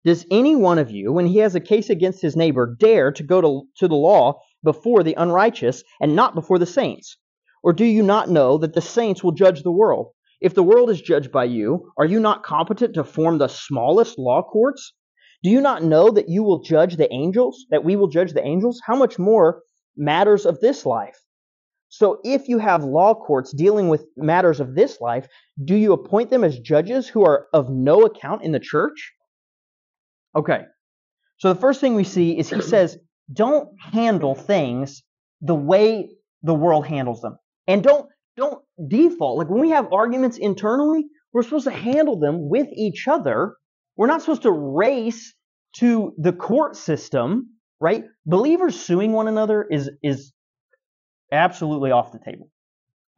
Does 0.04 0.24
any 0.30 0.56
one 0.56 0.78
of 0.78 0.90
you, 0.90 1.12
when 1.12 1.26
he 1.26 1.38
has 1.38 1.54
a 1.54 1.60
case 1.60 1.90
against 1.90 2.22
his 2.22 2.34
neighbor, 2.34 2.74
dare 2.78 3.12
to 3.12 3.22
go 3.22 3.40
to, 3.40 3.62
to 3.76 3.88
the 3.88 3.96
law 3.96 4.40
before 4.64 5.02
the 5.02 5.14
unrighteous 5.14 5.84
and 6.00 6.16
not 6.16 6.34
before 6.34 6.58
the 6.58 6.66
saints? 6.66 7.18
Or 7.62 7.74
do 7.74 7.84
you 7.84 8.02
not 8.02 8.30
know 8.30 8.56
that 8.58 8.72
the 8.72 8.80
saints 8.80 9.22
will 9.22 9.32
judge 9.32 9.62
the 9.62 9.70
world? 9.70 10.12
If 10.40 10.54
the 10.54 10.62
world 10.62 10.88
is 10.88 11.02
judged 11.02 11.30
by 11.30 11.44
you, 11.44 11.92
are 11.98 12.06
you 12.06 12.18
not 12.18 12.42
competent 12.42 12.94
to 12.94 13.04
form 13.04 13.36
the 13.36 13.48
smallest 13.48 14.18
law 14.18 14.42
courts? 14.42 14.94
Do 15.42 15.50
you 15.50 15.60
not 15.60 15.82
know 15.82 16.10
that 16.10 16.30
you 16.30 16.42
will 16.42 16.62
judge 16.62 16.96
the 16.96 17.12
angels, 17.12 17.66
that 17.70 17.84
we 17.84 17.96
will 17.96 18.08
judge 18.08 18.32
the 18.32 18.44
angels? 18.44 18.80
How 18.86 18.96
much 18.96 19.18
more 19.18 19.62
matters 19.98 20.46
of 20.46 20.60
this 20.60 20.86
life? 20.86 21.18
So 21.90 22.20
if 22.24 22.48
you 22.48 22.58
have 22.58 22.84
law 22.84 23.14
courts 23.14 23.52
dealing 23.52 23.88
with 23.88 24.06
matters 24.16 24.60
of 24.60 24.74
this 24.74 24.98
life, 25.00 25.26
do 25.62 25.74
you 25.74 25.92
appoint 25.92 26.30
them 26.30 26.44
as 26.44 26.58
judges 26.58 27.08
who 27.08 27.24
are 27.24 27.48
of 27.52 27.68
no 27.68 28.06
account 28.06 28.42
in 28.42 28.52
the 28.52 28.60
church? 28.60 29.12
Okay. 30.36 30.62
So 31.38 31.52
the 31.52 31.60
first 31.60 31.80
thing 31.80 31.94
we 31.94 32.04
see 32.04 32.38
is 32.38 32.50
he 32.50 32.60
says, 32.74 32.98
don't 33.32 33.68
handle 33.80 34.34
things 34.34 35.02
the 35.40 35.54
way 35.54 36.10
the 36.42 36.54
world 36.54 36.86
handles 36.86 37.20
them. 37.20 37.38
And 37.66 37.82
don't 37.82 38.08
don't 38.36 38.62
default. 38.88 39.38
Like 39.38 39.50
when 39.50 39.60
we 39.60 39.70
have 39.70 39.92
arguments 39.92 40.38
internally, 40.38 41.04
we're 41.32 41.42
supposed 41.42 41.64
to 41.64 41.70
handle 41.70 42.18
them 42.18 42.48
with 42.48 42.68
each 42.74 43.06
other. 43.06 43.56
We're 43.96 44.06
not 44.06 44.22
supposed 44.22 44.42
to 44.42 44.52
race 44.52 45.34
to 45.76 46.14
the 46.18 46.32
court 46.32 46.76
system, 46.76 47.50
right? 47.80 48.04
Believers 48.26 48.80
suing 48.80 49.12
one 49.12 49.28
another 49.28 49.66
is 49.70 49.90
is 50.02 50.32
absolutely 51.32 51.90
off 51.90 52.12
the 52.12 52.18
table. 52.18 52.50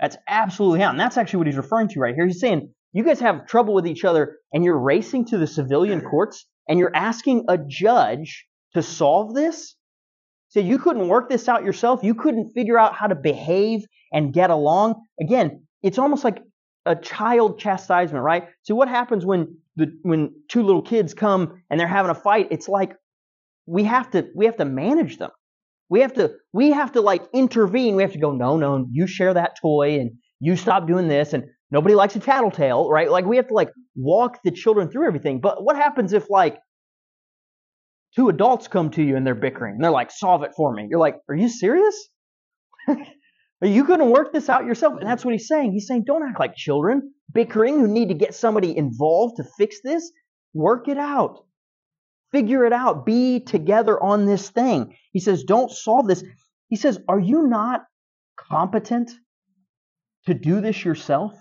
That's 0.00 0.16
absolutely 0.28 0.82
out. 0.82 0.90
And 0.90 1.00
that's 1.00 1.16
actually 1.16 1.38
what 1.38 1.46
he's 1.46 1.56
referring 1.56 1.88
to 1.88 2.00
right 2.00 2.14
here. 2.14 2.26
He's 2.26 2.40
saying, 2.40 2.72
you 2.92 3.04
guys 3.04 3.20
have 3.20 3.46
trouble 3.46 3.72
with 3.72 3.86
each 3.86 4.04
other 4.04 4.38
and 4.52 4.64
you're 4.64 4.78
racing 4.78 5.26
to 5.26 5.38
the 5.38 5.46
civilian 5.46 6.00
courts 6.00 6.46
and 6.68 6.78
you're 6.78 6.94
asking 6.94 7.44
a 7.48 7.58
judge 7.58 8.46
to 8.74 8.82
solve 8.82 9.34
this? 9.34 9.74
So 10.48 10.60
you 10.60 10.78
couldn't 10.78 11.08
work 11.08 11.30
this 11.30 11.48
out 11.48 11.64
yourself. 11.64 12.02
You 12.02 12.14
couldn't 12.14 12.52
figure 12.52 12.78
out 12.78 12.94
how 12.94 13.06
to 13.06 13.14
behave 13.14 13.86
and 14.12 14.32
get 14.34 14.50
along. 14.50 15.02
Again, 15.20 15.66
it's 15.82 15.98
almost 15.98 16.24
like 16.24 16.42
a 16.84 16.94
child 16.94 17.58
chastisement, 17.58 18.22
right? 18.22 18.48
So 18.62 18.74
what 18.74 18.88
happens 18.88 19.24
when 19.24 19.56
the 19.76 19.86
when 20.02 20.34
two 20.48 20.62
little 20.62 20.82
kids 20.82 21.14
come 21.14 21.62
and 21.70 21.80
they're 21.80 21.86
having 21.86 22.10
a 22.10 22.14
fight? 22.14 22.48
It's 22.50 22.68
like 22.68 22.94
we 23.66 23.84
have 23.84 24.10
to 24.10 24.28
we 24.34 24.46
have 24.46 24.56
to 24.58 24.64
manage 24.64 25.18
them. 25.18 25.30
We 25.88 26.00
have 26.00 26.14
to 26.14 26.34
we 26.52 26.70
have 26.72 26.92
to 26.92 27.00
like 27.00 27.22
intervene. 27.32 27.96
We 27.96 28.02
have 28.02 28.12
to 28.12 28.18
go, 28.18 28.32
no, 28.32 28.56
no, 28.56 28.86
you 28.90 29.06
share 29.06 29.34
that 29.34 29.56
toy 29.60 30.00
and 30.00 30.12
you 30.40 30.56
stop 30.56 30.86
doing 30.86 31.08
this 31.08 31.32
and 31.32 31.44
nobody 31.72 31.94
likes 31.96 32.14
a 32.14 32.20
tattletale, 32.20 32.88
right? 32.88 33.10
Like 33.10 33.24
we 33.24 33.36
have 33.36 33.48
to 33.48 33.54
like 33.54 33.70
walk 33.96 34.38
the 34.44 34.52
children 34.52 34.88
through 34.88 35.06
everything. 35.06 35.40
But 35.40 35.64
what 35.64 35.74
happens 35.74 36.12
if 36.12 36.30
like 36.30 36.58
two 38.14 38.28
adults 38.28 38.68
come 38.68 38.90
to 38.90 39.02
you 39.02 39.16
and 39.16 39.26
they're 39.26 39.34
bickering 39.34 39.74
and 39.74 39.84
they're 39.84 39.90
like, 39.90 40.10
solve 40.12 40.44
it 40.44 40.52
for 40.56 40.72
me? 40.72 40.86
You're 40.88 41.00
like, 41.00 41.16
are 41.28 41.34
you 41.34 41.48
serious? 41.48 42.08
Are 43.62 43.68
you 43.68 43.84
going 43.84 44.00
to 44.00 44.06
work 44.06 44.32
this 44.32 44.48
out 44.48 44.64
yourself? 44.64 44.94
And 44.98 45.08
that's 45.08 45.24
what 45.24 45.30
he's 45.30 45.46
saying. 45.46 45.70
He's 45.70 45.86
saying, 45.86 46.02
don't 46.04 46.28
act 46.28 46.40
like 46.40 46.56
children 46.56 47.12
bickering 47.32 47.78
who 47.78 47.86
need 47.86 48.08
to 48.08 48.14
get 48.14 48.34
somebody 48.34 48.76
involved 48.76 49.36
to 49.36 49.44
fix 49.56 49.76
this. 49.84 50.10
Work 50.52 50.88
it 50.88 50.98
out. 50.98 51.44
Figure 52.32 52.64
it 52.64 52.72
out. 52.72 53.06
Be 53.06 53.38
together 53.38 54.02
on 54.02 54.26
this 54.26 54.50
thing. 54.50 54.96
He 55.12 55.20
says, 55.20 55.44
don't 55.44 55.70
solve 55.70 56.08
this. 56.08 56.24
He 56.70 56.76
says, 56.76 56.98
are 57.08 57.20
you 57.20 57.46
not 57.46 57.84
competent 58.36 59.12
to 60.26 60.34
do 60.34 60.60
this 60.60 60.84
yourself? 60.84 61.32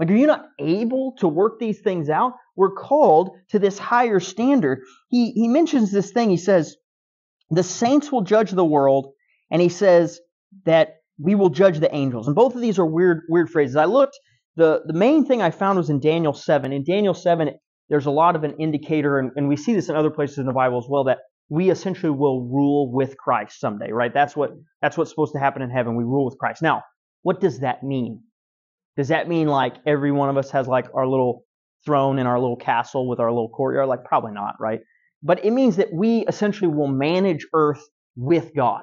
Like, 0.00 0.10
are 0.10 0.16
you 0.16 0.26
not 0.26 0.46
able 0.58 1.14
to 1.18 1.28
work 1.28 1.58
these 1.60 1.80
things 1.80 2.08
out? 2.08 2.32
We're 2.56 2.72
called 2.72 3.36
to 3.50 3.58
this 3.58 3.78
higher 3.78 4.18
standard. 4.18 4.80
He, 5.10 5.32
he 5.32 5.46
mentions 5.46 5.92
this 5.92 6.10
thing. 6.10 6.30
He 6.30 6.38
says, 6.38 6.76
the 7.50 7.62
saints 7.62 8.10
will 8.10 8.22
judge 8.22 8.50
the 8.50 8.64
world. 8.64 9.12
And 9.50 9.60
he 9.60 9.68
says 9.68 10.18
that 10.64 10.96
we 11.18 11.34
will 11.34 11.50
judge 11.50 11.80
the 11.80 11.94
angels. 11.94 12.26
And 12.26 12.34
both 12.34 12.54
of 12.54 12.62
these 12.62 12.78
are 12.78 12.86
weird, 12.86 13.24
weird 13.28 13.50
phrases. 13.50 13.76
I 13.76 13.84
looked, 13.84 14.18
the, 14.56 14.80
the 14.86 14.94
main 14.94 15.26
thing 15.26 15.42
I 15.42 15.50
found 15.50 15.76
was 15.76 15.90
in 15.90 16.00
Daniel 16.00 16.32
7. 16.32 16.72
In 16.72 16.82
Daniel 16.82 17.14
7, 17.14 17.50
there's 17.90 18.06
a 18.06 18.10
lot 18.10 18.36
of 18.36 18.44
an 18.44 18.56
indicator, 18.58 19.18
and, 19.18 19.32
and 19.36 19.48
we 19.48 19.56
see 19.56 19.74
this 19.74 19.90
in 19.90 19.96
other 19.96 20.10
places 20.10 20.38
in 20.38 20.46
the 20.46 20.52
Bible 20.52 20.78
as 20.78 20.86
well, 20.88 21.04
that 21.04 21.18
we 21.50 21.68
essentially 21.70 22.10
will 22.10 22.48
rule 22.48 22.90
with 22.90 23.18
Christ 23.18 23.60
someday, 23.60 23.90
right? 23.90 24.14
That's 24.14 24.36
what 24.36 24.52
that's 24.80 24.96
what's 24.96 25.10
supposed 25.10 25.32
to 25.32 25.40
happen 25.40 25.62
in 25.62 25.70
heaven. 25.70 25.96
We 25.96 26.04
rule 26.04 26.24
with 26.24 26.38
Christ. 26.38 26.62
Now, 26.62 26.84
what 27.22 27.40
does 27.40 27.58
that 27.60 27.82
mean? 27.82 28.22
Does 28.96 29.08
that 29.08 29.28
mean 29.28 29.48
like 29.48 29.74
every 29.86 30.12
one 30.12 30.28
of 30.28 30.36
us 30.36 30.50
has 30.50 30.66
like 30.66 30.86
our 30.94 31.06
little 31.06 31.44
throne 31.84 32.18
in 32.18 32.26
our 32.26 32.38
little 32.38 32.56
castle 32.56 33.08
with 33.08 33.20
our 33.20 33.30
little 33.30 33.48
courtyard? 33.48 33.88
Like 33.88 34.04
probably 34.04 34.32
not, 34.32 34.54
right? 34.60 34.80
But 35.22 35.44
it 35.44 35.52
means 35.52 35.76
that 35.76 35.92
we 35.92 36.20
essentially 36.26 36.68
will 36.68 36.88
manage 36.88 37.46
earth 37.54 37.82
with 38.16 38.54
God. 38.54 38.82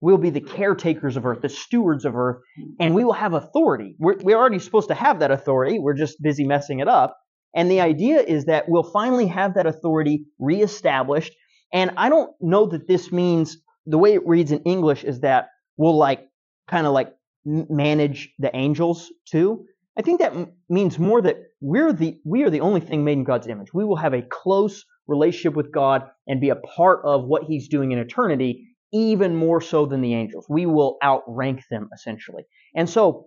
We'll 0.00 0.18
be 0.18 0.30
the 0.30 0.40
caretakers 0.40 1.16
of 1.16 1.26
earth, 1.26 1.40
the 1.42 1.48
stewards 1.48 2.04
of 2.04 2.14
earth, 2.14 2.36
and 2.78 2.94
we 2.94 3.04
will 3.04 3.14
have 3.14 3.32
authority. 3.32 3.96
We're, 3.98 4.16
we're 4.22 4.36
already 4.36 4.60
supposed 4.60 4.88
to 4.88 4.94
have 4.94 5.18
that 5.20 5.32
authority. 5.32 5.78
We're 5.80 5.94
just 5.94 6.22
busy 6.22 6.44
messing 6.44 6.78
it 6.78 6.88
up. 6.88 7.18
And 7.54 7.70
the 7.70 7.80
idea 7.80 8.20
is 8.20 8.44
that 8.44 8.68
we'll 8.68 8.84
finally 8.84 9.26
have 9.26 9.54
that 9.54 9.66
authority 9.66 10.26
reestablished. 10.38 11.32
And 11.72 11.92
I 11.96 12.10
don't 12.10 12.30
know 12.40 12.66
that 12.66 12.86
this 12.86 13.10
means 13.10 13.56
the 13.86 13.98
way 13.98 14.14
it 14.14 14.26
reads 14.26 14.52
in 14.52 14.62
English 14.62 15.02
is 15.02 15.20
that 15.20 15.48
we'll 15.76 15.96
like 15.96 16.28
kind 16.68 16.86
of 16.86 16.92
like 16.92 17.12
manage 17.48 18.32
the 18.38 18.54
angels 18.54 19.10
too. 19.26 19.64
I 19.98 20.02
think 20.02 20.20
that 20.20 20.32
m- 20.34 20.52
means 20.68 20.98
more 20.98 21.20
that 21.22 21.36
we're 21.60 21.92
the 21.92 22.18
we 22.24 22.44
are 22.44 22.50
the 22.50 22.60
only 22.60 22.80
thing 22.80 23.04
made 23.04 23.18
in 23.18 23.24
God's 23.24 23.48
image. 23.48 23.74
We 23.74 23.84
will 23.84 23.96
have 23.96 24.14
a 24.14 24.22
close 24.22 24.84
relationship 25.06 25.54
with 25.54 25.72
God 25.72 26.02
and 26.26 26.40
be 26.40 26.50
a 26.50 26.56
part 26.56 27.00
of 27.04 27.24
what 27.24 27.44
He's 27.44 27.68
doing 27.68 27.92
in 27.92 27.98
eternity 27.98 28.68
even 28.92 29.34
more 29.34 29.60
so 29.60 29.86
than 29.86 30.00
the 30.00 30.14
angels. 30.14 30.46
We 30.48 30.66
will 30.66 30.96
outrank 31.02 31.62
them 31.70 31.88
essentially. 31.94 32.44
And 32.74 32.88
so 32.88 33.26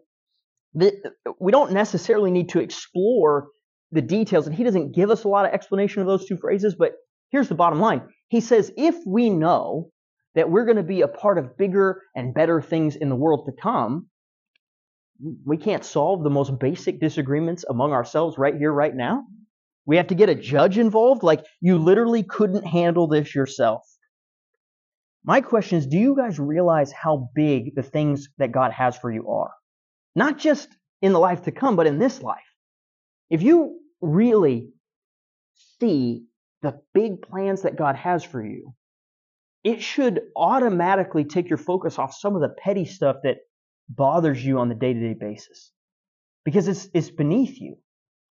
the, 0.73 0.93
we 1.39 1.51
don't 1.51 1.71
necessarily 1.71 2.31
need 2.31 2.49
to 2.49 2.59
explore 2.59 3.49
the 3.91 4.01
details, 4.01 4.47
and 4.47 4.55
he 4.55 4.63
doesn't 4.63 4.95
give 4.95 5.09
us 5.09 5.23
a 5.23 5.27
lot 5.27 5.45
of 5.45 5.53
explanation 5.53 6.01
of 6.01 6.07
those 6.07 6.25
two 6.25 6.37
phrases, 6.37 6.75
but 6.75 6.93
here's 7.29 7.49
the 7.49 7.55
bottom 7.55 7.79
line. 7.79 8.01
He 8.29 8.39
says, 8.39 8.71
if 8.77 8.95
we 9.05 9.29
know 9.29 9.89
that 10.35 10.49
we're 10.49 10.65
going 10.65 10.77
to 10.77 10.83
be 10.83 11.01
a 11.01 11.09
part 11.09 11.37
of 11.37 11.57
bigger 11.57 12.01
and 12.15 12.33
better 12.33 12.61
things 12.61 12.95
in 12.95 13.09
the 13.09 13.15
world 13.15 13.45
to 13.47 13.61
come, 13.61 14.07
we 15.45 15.57
can't 15.57 15.85
solve 15.85 16.23
the 16.23 16.29
most 16.29 16.57
basic 16.59 16.99
disagreements 16.99 17.65
among 17.69 17.91
ourselves 17.91 18.37
right 18.37 18.55
here, 18.55 18.71
right 18.71 18.95
now. 18.95 19.25
We 19.85 19.97
have 19.97 20.07
to 20.07 20.15
get 20.15 20.29
a 20.29 20.35
judge 20.35 20.77
involved. 20.77 21.23
Like, 21.23 21.43
you 21.59 21.77
literally 21.77 22.23
couldn't 22.23 22.65
handle 22.65 23.07
this 23.07 23.33
yourself. 23.33 23.83
My 25.23 25.41
question 25.41 25.77
is 25.77 25.85
do 25.85 25.97
you 25.97 26.15
guys 26.15 26.39
realize 26.39 26.91
how 26.91 27.29
big 27.35 27.75
the 27.75 27.83
things 27.83 28.29
that 28.37 28.51
God 28.51 28.71
has 28.71 28.97
for 28.97 29.11
you 29.11 29.29
are? 29.29 29.51
Not 30.15 30.37
just 30.37 30.67
in 31.01 31.13
the 31.13 31.19
life 31.19 31.43
to 31.43 31.51
come, 31.51 31.75
but 31.75 31.87
in 31.87 31.99
this 31.99 32.21
life. 32.21 32.39
If 33.29 33.41
you 33.43 33.79
really 34.01 34.69
see 35.79 36.25
the 36.61 36.79
big 36.93 37.21
plans 37.21 37.63
that 37.63 37.75
God 37.75 37.95
has 37.95 38.23
for 38.23 38.43
you, 38.43 38.73
it 39.63 39.81
should 39.81 40.21
automatically 40.35 41.23
take 41.23 41.49
your 41.49 41.57
focus 41.57 41.99
off 41.99 42.15
some 42.15 42.35
of 42.35 42.41
the 42.41 42.49
petty 42.49 42.85
stuff 42.85 43.17
that 43.23 43.37
bothers 43.95 44.43
you 44.43 44.59
on 44.59 44.69
the 44.69 44.75
day 44.75 44.93
to 44.93 44.99
day 44.99 45.15
basis. 45.19 45.71
Because 46.43 46.67
it's, 46.67 46.87
it's 46.93 47.11
beneath 47.11 47.59
you, 47.59 47.77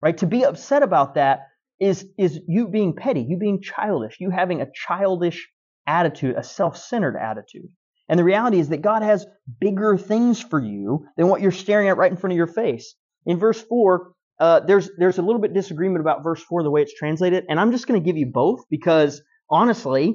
right? 0.00 0.16
To 0.18 0.26
be 0.26 0.44
upset 0.44 0.82
about 0.82 1.14
that 1.14 1.40
is, 1.78 2.06
is 2.16 2.40
you 2.48 2.68
being 2.68 2.94
petty, 2.96 3.20
you 3.20 3.36
being 3.36 3.60
childish, 3.60 4.16
you 4.18 4.30
having 4.30 4.62
a 4.62 4.68
childish 4.72 5.48
attitude, 5.86 6.36
a 6.36 6.42
self 6.42 6.76
centered 6.76 7.16
attitude. 7.16 7.68
And 8.08 8.18
the 8.18 8.24
reality 8.24 8.58
is 8.58 8.70
that 8.70 8.82
God 8.82 9.02
has 9.02 9.26
bigger 9.60 9.98
things 9.98 10.40
for 10.40 10.58
you 10.58 11.06
than 11.16 11.28
what 11.28 11.42
you're 11.42 11.52
staring 11.52 11.88
at 11.88 11.98
right 11.98 12.10
in 12.10 12.16
front 12.16 12.32
of 12.32 12.38
your 12.38 12.46
face. 12.46 12.94
In 13.26 13.38
verse 13.38 13.60
4, 13.60 14.12
uh, 14.40 14.60
there's, 14.60 14.90
there's 14.96 15.18
a 15.18 15.22
little 15.22 15.40
bit 15.40 15.52
disagreement 15.52 16.00
about 16.00 16.22
verse 16.22 16.42
4, 16.42 16.62
the 16.62 16.70
way 16.70 16.82
it's 16.82 16.94
translated, 16.94 17.44
and 17.48 17.60
I'm 17.60 17.72
just 17.72 17.86
going 17.86 18.00
to 18.00 18.04
give 18.04 18.16
you 18.16 18.26
both 18.26 18.64
because 18.70 19.20
honestly, 19.50 20.14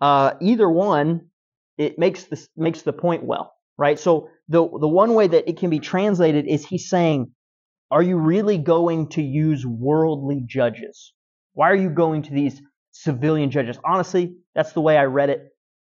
uh, 0.00 0.34
either 0.40 0.68
one, 0.68 1.28
it 1.76 1.98
makes, 1.98 2.24
this, 2.24 2.48
makes 2.56 2.82
the 2.82 2.92
point 2.92 3.24
well, 3.24 3.52
right? 3.76 3.98
So 3.98 4.28
the, 4.48 4.60
the 4.60 4.88
one 4.88 5.14
way 5.14 5.26
that 5.26 5.48
it 5.48 5.58
can 5.58 5.70
be 5.70 5.78
translated 5.78 6.46
is 6.46 6.66
he's 6.66 6.88
saying, 6.88 7.32
are 7.90 8.02
you 8.02 8.16
really 8.16 8.58
going 8.58 9.08
to 9.10 9.22
use 9.22 9.64
worldly 9.64 10.42
judges? 10.46 11.12
Why 11.52 11.70
are 11.70 11.76
you 11.76 11.90
going 11.90 12.22
to 12.22 12.32
these 12.32 12.60
civilian 12.94 13.50
judges. 13.50 13.76
Honestly, 13.84 14.36
that's 14.54 14.72
the 14.72 14.80
way 14.80 14.96
I 14.96 15.04
read 15.04 15.28
it 15.28 15.48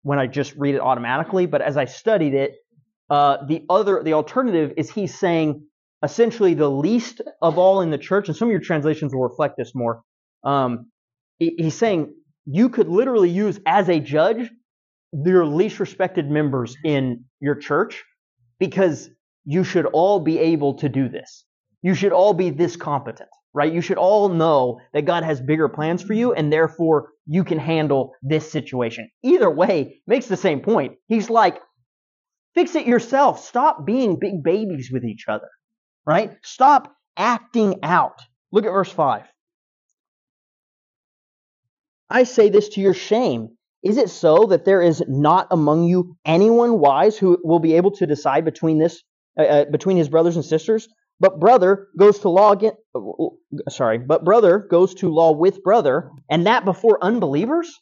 when 0.03 0.19
I 0.19 0.27
just 0.27 0.53
read 0.55 0.75
it 0.75 0.81
automatically. 0.81 1.45
But 1.45 1.61
as 1.61 1.77
I 1.77 1.85
studied 1.85 2.33
it, 2.33 2.55
uh, 3.09 3.37
the 3.47 3.63
other, 3.69 4.03
the 4.03 4.13
alternative 4.13 4.73
is 4.77 4.91
he's 4.91 5.17
saying 5.17 5.65
essentially 6.03 6.53
the 6.53 6.69
least 6.69 7.21
of 7.41 7.57
all 7.57 7.81
in 7.81 7.89
the 7.89 7.97
church, 7.97 8.27
and 8.27 8.37
some 8.37 8.49
of 8.49 8.51
your 8.51 8.61
translations 8.61 9.13
will 9.13 9.23
reflect 9.23 9.55
this 9.57 9.73
more. 9.73 10.03
Um, 10.43 10.91
he's 11.39 11.75
saying 11.75 12.13
you 12.45 12.69
could 12.69 12.87
literally 12.87 13.29
use 13.29 13.59
as 13.65 13.89
a 13.89 13.99
judge 13.99 14.49
your 15.11 15.45
least 15.45 15.79
respected 15.79 16.29
members 16.29 16.75
in 16.83 17.25
your 17.39 17.55
church 17.55 18.03
because 18.59 19.09
you 19.45 19.63
should 19.63 19.85
all 19.85 20.19
be 20.19 20.37
able 20.39 20.75
to 20.75 20.89
do 20.89 21.09
this. 21.09 21.45
you 21.81 21.93
should 21.95 22.11
all 22.11 22.33
be 22.33 22.49
this 22.49 22.75
competent, 22.75 23.29
right? 23.53 23.71
You 23.73 23.81
should 23.81 23.97
all 23.97 24.29
know 24.29 24.79
that 24.93 25.05
God 25.05 25.23
has 25.23 25.39
bigger 25.41 25.69
plans 25.69 26.03
for 26.03 26.13
you 26.13 26.33
and 26.33 26.51
therefore 26.51 27.09
you 27.25 27.43
can 27.43 27.57
handle 27.59 28.13
this 28.21 28.51
situation. 28.51 29.09
Either 29.23 29.49
way, 29.49 30.01
makes 30.07 30.27
the 30.27 30.37
same 30.37 30.59
point. 30.61 30.97
He's 31.07 31.29
like, 31.29 31.59
fix 32.53 32.75
it 32.75 32.85
yourself. 32.85 33.43
Stop 33.45 33.85
being 33.85 34.19
big 34.19 34.43
babies 34.43 34.89
with 34.91 35.05
each 35.05 35.25
other, 35.27 35.49
right? 36.05 36.35
Stop 36.43 36.93
acting 37.15 37.79
out. 37.83 38.19
Look 38.51 38.65
at 38.65 38.71
verse 38.71 38.91
5. 38.91 39.23
I 42.09 42.23
say 42.23 42.49
this 42.49 42.69
to 42.69 42.81
your 42.81 42.95
shame. 42.95 43.49
Is 43.81 43.97
it 43.97 44.09
so 44.09 44.45
that 44.47 44.65
there 44.65 44.81
is 44.81 45.01
not 45.07 45.47
among 45.51 45.83
you 45.83 46.17
anyone 46.25 46.79
wise 46.79 47.17
who 47.17 47.37
will 47.43 47.59
be 47.59 47.75
able 47.75 47.91
to 47.91 48.05
decide 48.05 48.43
between 48.43 48.77
this 48.77 49.01
uh, 49.39 49.43
uh 49.43 49.65
between 49.65 49.97
his 49.97 50.09
brothers 50.09 50.35
and 50.35 50.43
sisters? 50.43 50.89
But 51.19 51.39
brother 51.39 51.87
goes 51.97 52.19
to 52.19 52.29
law 52.29 52.51
again. 52.51 52.73
Sorry, 53.69 53.97
but 53.97 54.23
brother 54.23 54.59
goes 54.59 54.93
to 54.95 55.09
law 55.09 55.31
with 55.31 55.63
brother, 55.63 56.11
and 56.29 56.45
that 56.45 56.65
before 56.65 57.03
unbelievers. 57.03 57.73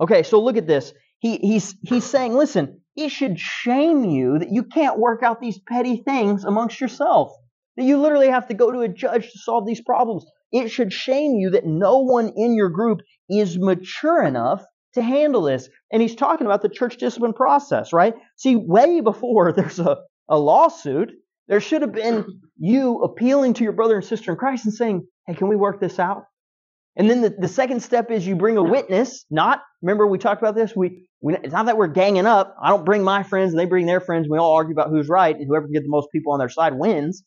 Okay, 0.00 0.22
so 0.22 0.40
look 0.40 0.56
at 0.56 0.66
this. 0.66 0.92
He, 1.18 1.38
he's 1.38 1.76
he's 1.82 2.04
saying, 2.04 2.34
listen, 2.34 2.80
it 2.96 3.10
should 3.10 3.38
shame 3.38 4.04
you 4.04 4.38
that 4.38 4.52
you 4.52 4.64
can't 4.64 4.98
work 4.98 5.22
out 5.22 5.40
these 5.40 5.58
petty 5.58 6.02
things 6.02 6.44
amongst 6.44 6.80
yourself. 6.80 7.32
That 7.76 7.84
you 7.84 7.98
literally 7.98 8.28
have 8.28 8.48
to 8.48 8.54
go 8.54 8.72
to 8.72 8.80
a 8.80 8.88
judge 8.88 9.30
to 9.30 9.38
solve 9.38 9.66
these 9.66 9.82
problems. 9.82 10.24
It 10.50 10.68
should 10.68 10.92
shame 10.92 11.34
you 11.34 11.50
that 11.50 11.66
no 11.66 11.98
one 11.98 12.32
in 12.36 12.54
your 12.54 12.70
group 12.70 13.00
is 13.28 13.58
mature 13.58 14.22
enough 14.22 14.64
to 14.96 15.02
handle 15.02 15.42
this. 15.42 15.68
And 15.92 16.02
he's 16.02 16.16
talking 16.16 16.46
about 16.46 16.62
the 16.62 16.68
church 16.68 16.96
discipline 16.96 17.32
process, 17.32 17.92
right? 17.92 18.14
See, 18.36 18.56
way 18.56 19.00
before 19.00 19.52
there's 19.56 19.78
a, 19.78 19.98
a 20.28 20.38
lawsuit, 20.38 21.12
there 21.48 21.60
should 21.60 21.82
have 21.82 21.92
been 21.92 22.40
you 22.58 22.98
appealing 23.02 23.54
to 23.54 23.64
your 23.64 23.72
brother 23.72 23.96
and 23.96 24.04
sister 24.04 24.32
in 24.32 24.36
Christ 24.36 24.64
and 24.64 24.74
saying, 24.74 25.06
hey, 25.26 25.34
can 25.34 25.48
we 25.48 25.56
work 25.56 25.80
this 25.80 25.98
out? 25.98 26.24
And 26.96 27.08
then 27.10 27.20
the, 27.20 27.30
the 27.30 27.48
second 27.48 27.82
step 27.82 28.10
is 28.10 28.26
you 28.26 28.36
bring 28.36 28.56
a 28.56 28.62
witness, 28.62 29.26
not, 29.30 29.60
remember 29.82 30.06
we 30.06 30.18
talked 30.18 30.40
about 30.40 30.54
this? 30.54 30.74
We, 30.74 31.06
we, 31.20 31.36
it's 31.36 31.52
not 31.52 31.66
that 31.66 31.76
we're 31.76 31.88
ganging 31.88 32.26
up. 32.26 32.56
I 32.60 32.70
don't 32.70 32.86
bring 32.86 33.04
my 33.04 33.22
friends 33.22 33.52
and 33.52 33.60
they 33.60 33.66
bring 33.66 33.86
their 33.86 34.00
friends. 34.00 34.28
We 34.30 34.38
all 34.38 34.54
argue 34.54 34.72
about 34.72 34.88
who's 34.88 35.08
right 35.08 35.36
and 35.36 35.46
whoever 35.46 35.66
can 35.66 35.72
get 35.72 35.82
the 35.82 35.90
most 35.90 36.08
people 36.10 36.32
on 36.32 36.38
their 36.38 36.48
side 36.48 36.74
wins. 36.74 37.22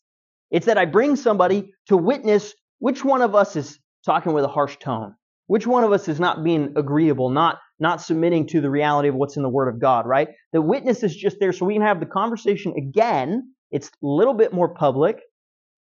It's 0.50 0.66
that 0.66 0.76
I 0.76 0.86
bring 0.86 1.14
somebody 1.14 1.72
to 1.86 1.96
witness 1.96 2.52
which 2.80 3.04
one 3.04 3.22
of 3.22 3.36
us 3.36 3.54
is 3.54 3.78
talking 4.04 4.32
with 4.32 4.44
a 4.44 4.48
harsh 4.48 4.76
tone. 4.78 5.14
Which 5.50 5.66
one 5.66 5.82
of 5.82 5.90
us 5.90 6.06
is 6.06 6.20
not 6.20 6.44
being 6.44 6.74
agreeable, 6.76 7.28
not, 7.28 7.58
not 7.80 8.00
submitting 8.00 8.46
to 8.50 8.60
the 8.60 8.70
reality 8.70 9.08
of 9.08 9.16
what's 9.16 9.36
in 9.36 9.42
the 9.42 9.48
Word 9.48 9.68
of 9.68 9.80
God, 9.80 10.06
right? 10.06 10.28
The 10.52 10.62
witness 10.62 11.02
is 11.02 11.12
just 11.12 11.38
there 11.40 11.52
so 11.52 11.66
we 11.66 11.74
can 11.74 11.82
have 11.82 11.98
the 11.98 12.06
conversation 12.06 12.72
again 12.78 13.52
it's 13.72 13.88
a 13.88 13.90
little 14.00 14.34
bit 14.34 14.52
more 14.52 14.72
public, 14.74 15.18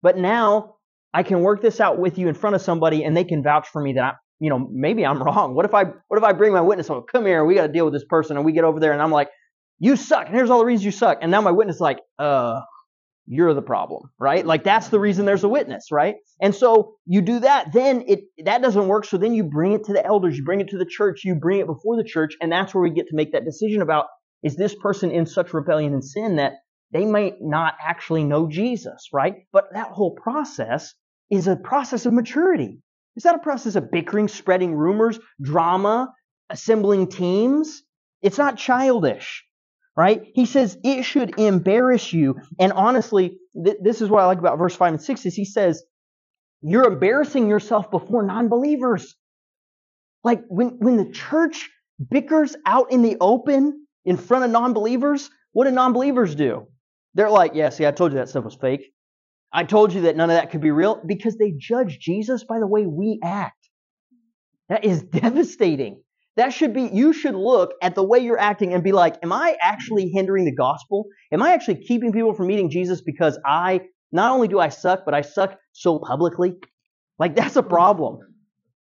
but 0.02 0.18
now 0.18 0.78
I 1.14 1.22
can 1.22 1.42
work 1.42 1.62
this 1.62 1.80
out 1.80 2.00
with 2.00 2.18
you 2.18 2.28
in 2.30 2.34
front 2.34 2.56
of 2.56 2.64
somebody 2.64 3.04
and 3.04 3.16
they 3.16 3.24
can 3.24 3.44
vouch 3.44 3.68
for 3.68 3.80
me 3.80 3.94
that 3.94 4.04
I, 4.04 4.14
you 4.40 4.50
know, 4.50 4.68
maybe 4.72 5.06
I'm 5.06 5.22
wrong. 5.22 5.54
What 5.54 5.66
if 5.66 5.76
I, 5.76 5.84
what 6.08 6.18
if 6.18 6.24
I 6.24 6.34
bring 6.34 6.52
my 6.52 6.62
witness? 6.62 6.90
Oh, 6.90 7.02
come 7.02 7.28
here, 7.28 7.46
we 7.46 7.54
got 7.54 7.68
to 7.68 7.74
deal 7.74 7.86
with 7.86 7.94
this 7.94 8.06
person, 8.10 8.38
and 8.38 8.46
we 8.46 8.54
get 8.54 8.64
over 8.64 8.80
there, 8.80 8.94
and 8.94 9.02
I'm 9.04 9.12
like, 9.12 9.30
you 9.78 9.96
suck, 9.96 10.26
and 10.26 10.36
here's 10.36 10.50
all 10.50 10.60
the 10.60 10.66
reasons 10.66 10.86
you 10.86 10.92
suck, 10.92 11.20
and 11.22 11.30
now 11.30 11.42
my 11.42 11.52
witness 11.52 11.76
is 11.76 11.82
like, 11.82 12.00
uh, 12.18 12.62
you're 13.32 13.54
the 13.54 13.62
problem, 13.62 14.10
right? 14.20 14.44
Like 14.44 14.64
that's 14.64 14.90
the 14.90 15.00
reason 15.00 15.26
there's 15.26 15.44
a 15.44 15.50
witness, 15.50 15.92
right? 15.92 16.16
And 16.42 16.54
so 16.54 16.96
you 17.06 17.22
do 17.22 17.40
that, 17.42 17.72
then 17.72 18.04
it 18.08 18.22
that 18.44 18.64
doesn't 18.64 18.88
work. 18.88 19.06
So 19.06 19.18
then 19.18 19.36
you 19.36 19.44
bring 19.44 19.74
it 19.74 19.86
to 19.86 19.94
the 19.94 20.04
elders, 20.04 20.36
you 20.36 20.44
bring 20.44 20.62
it 20.62 20.70
to 20.70 20.80
the 20.80 20.86
church, 20.86 21.24
you 21.24 21.36
bring 21.36 21.60
it 21.60 21.68
before 21.68 21.96
the 21.96 22.04
church, 22.04 22.34
and 22.42 22.52
that's 22.52 22.74
where 22.74 22.82
we 22.82 22.90
get 22.90 23.08
to 23.10 23.16
make 23.16 23.32
that 23.34 23.46
decision 23.46 23.84
about 23.84 24.08
is 24.42 24.56
this 24.56 24.74
person 24.74 25.12
in 25.12 25.28
such 25.28 25.54
rebellion 25.54 25.94
and 25.94 26.04
sin 26.04 26.38
that 26.38 26.54
they 26.92 27.06
might 27.06 27.36
not 27.40 27.76
actually 27.80 28.24
know 28.24 28.50
Jesus, 28.50 29.10
right? 29.14 29.36
But 29.54 29.66
that 29.74 29.90
whole 29.90 30.16
process 30.16 30.96
is 31.30 31.48
a 31.48 31.56
process 31.56 32.08
of 32.08 32.14
maturity. 32.14 32.82
It's 33.16 33.26
not 33.26 33.36
a 33.36 33.40
process 33.40 33.76
of 33.76 33.92
bickering, 33.92 34.28
spreading 34.28 34.74
rumors, 34.74 35.20
drama, 35.40 36.12
assembling 36.50 37.10
teams. 37.10 37.84
It's 38.24 38.40
not 38.40 38.58
childish, 38.58 39.44
right? 40.00 40.32
He 40.34 40.46
says 40.46 40.78
it 40.82 41.04
should 41.04 41.38
embarrass 41.38 42.14
you. 42.14 42.40
And 42.58 42.72
honestly, 42.72 43.38
th- 43.62 43.80
this 43.84 44.00
is 44.00 44.10
what 44.10 44.24
I 44.24 44.28
like 44.28 44.38
about 44.38 44.58
verse 44.58 44.74
5 44.74 44.94
and 44.94 45.02
6 45.02 45.26
is 45.26 45.36
he 45.36 45.44
says, 45.44 45.84
you're 46.62 46.88
embarrassing 46.88 47.50
yourself 47.50 47.92
before 47.92 48.24
non-believers. 48.24 49.18
Like 50.24 50.42
when, 50.48 50.78
when 50.80 50.96
the 50.96 51.12
church 51.12 51.70
bickers 52.02 52.56
out 52.66 52.94
in 52.94 53.02
the 53.02 53.18
open 53.20 53.86
in 54.06 54.16
front 54.16 54.46
of 54.46 54.52
non-believers, 54.52 55.30
what 55.52 55.66
do 55.66 55.72
non-believers 55.72 56.34
do? 56.34 56.68
They're 57.16 57.30
like, 57.30 57.52
yeah, 57.54 57.68
see, 57.68 57.86
I 57.86 57.92
told 57.92 58.14
you 58.14 58.20
that 58.20 58.30
stuff 58.30 58.46
was 58.46 58.56
fake. 58.56 58.94
I 59.52 59.66
told 59.66 59.92
you 59.92 60.04
that 60.04 60.16
none 60.16 60.30
of 60.30 60.38
that 60.38 60.50
could 60.50 60.62
be 60.62 60.72
real 60.72 61.02
because 61.06 61.36
they 61.36 61.52
judge 61.58 62.00
Jesus 62.00 62.46
by 62.46 62.60
the 62.60 62.68
way 62.68 62.86
we 62.86 63.20
act. 63.22 63.68
That 64.70 64.86
is 64.86 65.04
devastating. 65.22 66.04
That 66.36 66.54
should 66.54 66.74
be, 66.74 66.90
you 66.94 67.12
should 67.12 67.36
look 67.36 67.72
at 67.82 67.96
the 67.96 68.04
way 68.04 68.20
you're 68.20 68.40
acting 68.40 68.74
and 68.74 68.84
be 68.84 68.92
like, 68.92 69.18
am 69.24 69.34
I 69.34 69.58
actually 69.62 70.10
hindering 70.10 70.46
the 70.46 70.56
gospel? 70.56 71.06
Am 71.34 71.42
I 71.42 71.54
actually 71.54 71.84
keeping 71.84 72.14
people 72.14 72.34
from 72.34 72.48
meeting 72.48 72.70
Jesus 72.70 73.02
because 73.02 73.38
I, 73.46 73.82
not 74.12 74.32
only 74.32 74.48
do 74.48 74.60
I 74.60 74.70
suck, 74.70 75.04
but 75.06 75.14
I 75.14 75.22
suck 75.22 75.58
so 75.74 76.00
publicly? 76.00 76.54
Like, 77.18 77.36
that's 77.36 77.58
a 77.58 77.64
problem. 77.64 78.20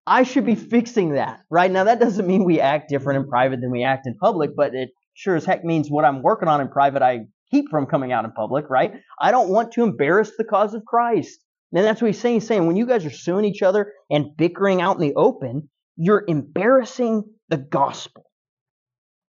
I 0.06 0.22
should 0.22 0.46
be 0.46 0.54
fixing 0.54 1.14
that, 1.14 1.40
right? 1.50 1.70
Now, 1.70 1.84
that 1.84 1.98
doesn't 1.98 2.26
mean 2.26 2.44
we 2.44 2.60
act 2.60 2.90
different 2.90 3.24
in 3.24 3.28
private 3.28 3.60
than 3.60 3.70
we 3.70 3.82
act 3.82 4.06
in 4.06 4.16
public, 4.18 4.50
but 4.54 4.74
it 4.74 4.90
sure 5.14 5.34
as 5.34 5.44
heck 5.44 5.64
means 5.64 5.88
what 5.90 6.04
I'm 6.04 6.22
working 6.22 6.48
on 6.48 6.60
in 6.60 6.68
private, 6.68 7.02
I 7.02 7.20
keep 7.50 7.70
from 7.70 7.86
coming 7.86 8.12
out 8.12 8.24
in 8.24 8.32
public, 8.32 8.66
right? 8.68 8.92
I 9.20 9.30
don't 9.30 9.48
want 9.48 9.72
to 9.72 9.82
embarrass 9.82 10.30
the 10.36 10.44
cause 10.44 10.74
of 10.74 10.84
Christ. 10.84 11.40
And 11.72 11.84
that's 11.84 12.00
what 12.00 12.08
he's 12.08 12.20
saying. 12.20 12.34
He's 12.34 12.46
saying 12.46 12.66
when 12.66 12.76
you 12.76 12.86
guys 12.86 13.04
are 13.04 13.10
suing 13.10 13.44
each 13.44 13.62
other 13.62 13.92
and 14.10 14.36
bickering 14.36 14.80
out 14.80 14.96
in 14.96 15.02
the 15.02 15.14
open, 15.14 15.68
you're 15.96 16.24
embarrassing 16.26 17.24
the 17.48 17.56
gospel. 17.58 18.24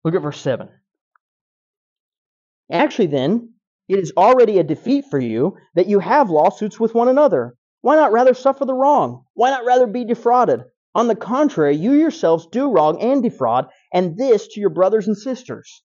Look 0.04 0.16
at 0.16 0.22
verse 0.22 0.40
7. 0.40 0.70
Actually, 2.72 3.08
then, 3.08 3.54
it 3.88 4.00
is 4.00 4.14
already 4.18 4.60
a 4.60 4.64
defeat 4.64 5.06
for 5.10 5.20
you 5.20 5.58
that 5.76 5.88
you 5.88 6.00
have 6.00 6.30
lawsuits 6.30 6.80
with 6.80 6.94
one 6.94 7.08
another. 7.08 7.56
Why 7.82 7.96
not 7.96 8.12
rather 8.12 8.34
suffer 8.34 8.66
the 8.66 8.74
wrong? 8.74 9.24
Why 9.34 9.50
not 9.50 9.66
rather 9.66 9.88
be 9.88 10.04
defrauded? 10.04 10.64
On 10.94 11.08
the 11.08 11.16
contrary, 11.16 11.76
you 11.76 11.94
yourselves 11.94 12.48
do 12.52 12.72
wrong 12.72 13.02
and 13.02 13.22
defraud, 13.22 13.68
and 13.94 14.18
this 14.18 14.48
to 14.50 14.60
your 14.60 14.72
brothers 14.72 15.08
and 15.08 15.18
sisters. 15.18 15.84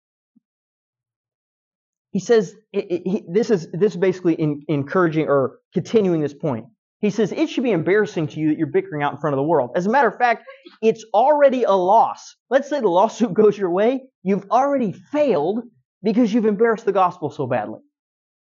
He 2.11 2.19
says 2.19 2.55
it, 2.73 2.91
it, 2.91 3.03
he, 3.05 3.25
this 3.29 3.51
is 3.51 3.71
this 3.73 3.93
is 3.93 3.99
basically 3.99 4.35
in, 4.35 4.63
encouraging 4.69 5.29
or 5.29 5.59
continuing 5.75 6.23
this 6.23 6.35
point. 6.35 6.67
He 7.01 7.11
says 7.11 7.33
it 7.33 7.51
should 7.51 7.65
be 7.65 7.73
embarrassing 7.73 8.29
to 8.29 8.41
you 8.41 8.49
that 8.49 8.59
you're 8.59 8.69
bickering 8.69 9.03
out 9.03 9.13
in 9.13 9.19
front 9.19 9.35
of 9.35 9.39
the 9.39 9.45
world. 9.45 9.71
As 9.77 9.87
a 9.87 9.91
matter 9.91 10.09
of 10.09 10.17
fact, 10.17 10.45
it's 10.83 11.05
already 11.13 11.65
a 11.65 11.73
loss. 11.73 12.37
Let's 12.49 12.69
say 12.69 12.81
the 12.81 12.89
lawsuit 12.89 13.35
goes 13.35 13.57
your 13.57 13.71
way, 13.71 14.03
you've 14.23 14.47
already 14.51 14.93
failed 14.93 15.63
because 16.03 16.33
you've 16.33 16.47
embarrassed 16.47 16.85
the 16.85 16.93
gospel 16.93 17.31
so 17.31 17.47
badly. 17.47 17.81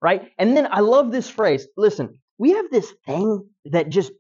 Right? 0.02 0.30
And 0.38 0.56
then 0.56 0.68
I 0.70 0.82
love 0.82 1.12
this 1.12 1.30
phrase. 1.30 1.68
Listen, 1.78 2.20
we 2.38 2.52
have 2.52 2.70
this 2.70 2.94
thing 3.06 3.48
that 3.66 3.90
just 3.90 4.12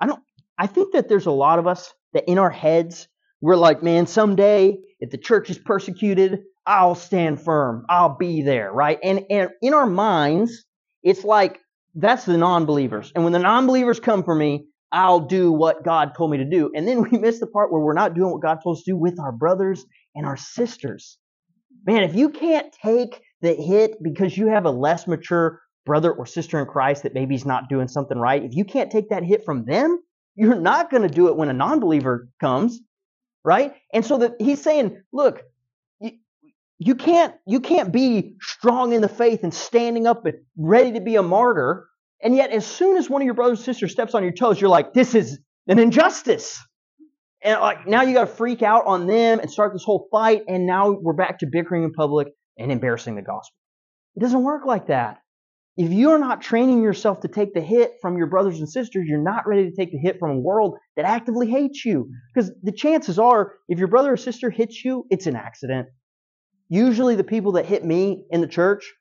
I 0.00 0.06
don't 0.06 0.22
I 0.58 0.66
think 0.66 0.92
that 0.92 1.08
there's 1.08 1.26
a 1.26 1.32
lot 1.32 1.58
of 1.58 1.66
us 1.66 1.92
that 2.12 2.28
in 2.28 2.38
our 2.38 2.50
heads 2.50 3.08
we're 3.40 3.56
like, 3.56 3.82
man, 3.82 4.06
someday 4.06 4.78
if 5.02 5.10
the 5.10 5.18
church 5.18 5.50
is 5.50 5.58
persecuted, 5.58 6.44
I'll 6.64 6.94
stand 6.94 7.42
firm. 7.42 7.84
I'll 7.88 8.16
be 8.16 8.42
there, 8.42 8.72
right? 8.72 9.00
And, 9.02 9.26
and 9.28 9.50
in 9.60 9.74
our 9.74 9.86
minds, 9.86 10.64
it's 11.02 11.24
like 11.24 11.58
that's 11.94 12.24
the 12.24 12.36
non-believers. 12.36 13.12
And 13.14 13.24
when 13.24 13.32
the 13.32 13.38
non-believers 13.38 14.00
come 14.00 14.24
for 14.24 14.34
me, 14.34 14.66
I'll 14.90 15.20
do 15.20 15.50
what 15.50 15.84
God 15.84 16.14
told 16.16 16.30
me 16.30 16.38
to 16.38 16.44
do. 16.44 16.70
And 16.74 16.86
then 16.86 17.02
we 17.10 17.18
miss 17.18 17.40
the 17.40 17.46
part 17.46 17.72
where 17.72 17.80
we're 17.80 17.94
not 17.94 18.14
doing 18.14 18.30
what 18.32 18.42
God 18.42 18.60
told 18.62 18.78
us 18.78 18.84
to 18.84 18.92
do 18.92 18.96
with 18.96 19.18
our 19.18 19.32
brothers 19.32 19.84
and 20.14 20.26
our 20.26 20.36
sisters. 20.36 21.18
Man, 21.84 22.02
if 22.02 22.14
you 22.14 22.28
can't 22.28 22.72
take 22.72 23.20
the 23.40 23.54
hit 23.54 24.02
because 24.02 24.36
you 24.36 24.46
have 24.48 24.66
a 24.66 24.70
less 24.70 25.06
mature 25.06 25.60
brother 25.84 26.12
or 26.12 26.26
sister 26.26 26.60
in 26.60 26.66
Christ 26.66 27.02
that 27.02 27.14
maybe 27.14 27.34
he's 27.34 27.46
not 27.46 27.68
doing 27.68 27.88
something 27.88 28.18
right, 28.18 28.44
if 28.44 28.54
you 28.54 28.64
can't 28.64 28.90
take 28.90 29.08
that 29.08 29.24
hit 29.24 29.44
from 29.44 29.64
them, 29.64 29.98
you're 30.36 30.54
not 30.54 30.90
going 30.90 31.02
to 31.02 31.08
do 31.08 31.28
it 31.28 31.36
when 31.36 31.48
a 31.48 31.52
non-believer 31.52 32.28
comes, 32.40 32.80
right? 33.44 33.74
And 33.92 34.06
so 34.06 34.18
that 34.18 34.34
he's 34.38 34.62
saying, 34.62 35.02
look, 35.12 35.42
you 36.86 36.94
can't, 36.94 37.34
you 37.46 37.60
can't 37.60 37.92
be 37.92 38.36
strong 38.40 38.92
in 38.92 39.02
the 39.02 39.08
faith 39.08 39.44
and 39.44 39.54
standing 39.54 40.06
up 40.06 40.26
and 40.26 40.34
ready 40.56 40.92
to 40.92 41.00
be 41.00 41.16
a 41.16 41.22
martyr. 41.22 41.88
And 42.22 42.34
yet, 42.34 42.50
as 42.50 42.66
soon 42.66 42.96
as 42.96 43.10
one 43.10 43.22
of 43.22 43.26
your 43.26 43.34
brothers 43.34 43.58
and 43.58 43.64
sisters 43.64 43.92
steps 43.92 44.14
on 44.14 44.22
your 44.22 44.32
toes, 44.32 44.60
you're 44.60 44.70
like, 44.70 44.92
this 44.92 45.14
is 45.14 45.38
an 45.66 45.78
injustice. 45.78 46.60
And 47.42 47.60
like 47.60 47.86
now 47.86 48.02
you 48.02 48.14
got 48.14 48.26
to 48.26 48.34
freak 48.34 48.62
out 48.62 48.86
on 48.86 49.06
them 49.06 49.40
and 49.40 49.50
start 49.50 49.72
this 49.72 49.84
whole 49.84 50.08
fight. 50.10 50.42
And 50.48 50.66
now 50.66 50.90
we're 50.90 51.12
back 51.14 51.38
to 51.40 51.46
bickering 51.50 51.84
in 51.84 51.92
public 51.92 52.28
and 52.58 52.70
embarrassing 52.70 53.16
the 53.16 53.22
gospel. 53.22 53.56
It 54.16 54.20
doesn't 54.20 54.42
work 54.42 54.66
like 54.66 54.88
that. 54.88 55.18
If 55.76 55.90
you're 55.90 56.18
not 56.18 56.42
training 56.42 56.82
yourself 56.82 57.20
to 57.20 57.28
take 57.28 57.54
the 57.54 57.60
hit 57.60 57.94
from 58.02 58.18
your 58.18 58.26
brothers 58.26 58.58
and 58.58 58.68
sisters, 58.68 59.06
you're 59.08 59.22
not 59.22 59.46
ready 59.46 59.70
to 59.70 59.74
take 59.74 59.90
the 59.90 59.98
hit 59.98 60.18
from 60.18 60.30
a 60.30 60.38
world 60.38 60.76
that 60.96 61.06
actively 61.06 61.50
hates 61.50 61.84
you. 61.84 62.10
Because 62.32 62.52
the 62.62 62.72
chances 62.72 63.18
are, 63.18 63.54
if 63.68 63.78
your 63.78 63.88
brother 63.88 64.12
or 64.12 64.16
sister 64.18 64.50
hits 64.50 64.84
you, 64.84 65.06
it's 65.10 65.26
an 65.26 65.34
accident. 65.34 65.88
Usually 66.72 67.16
the 67.16 67.22
people 67.22 67.52
that 67.52 67.66
hit 67.66 67.84
me 67.84 68.24
in 68.30 68.40
the 68.40 68.46
church, 68.46 68.94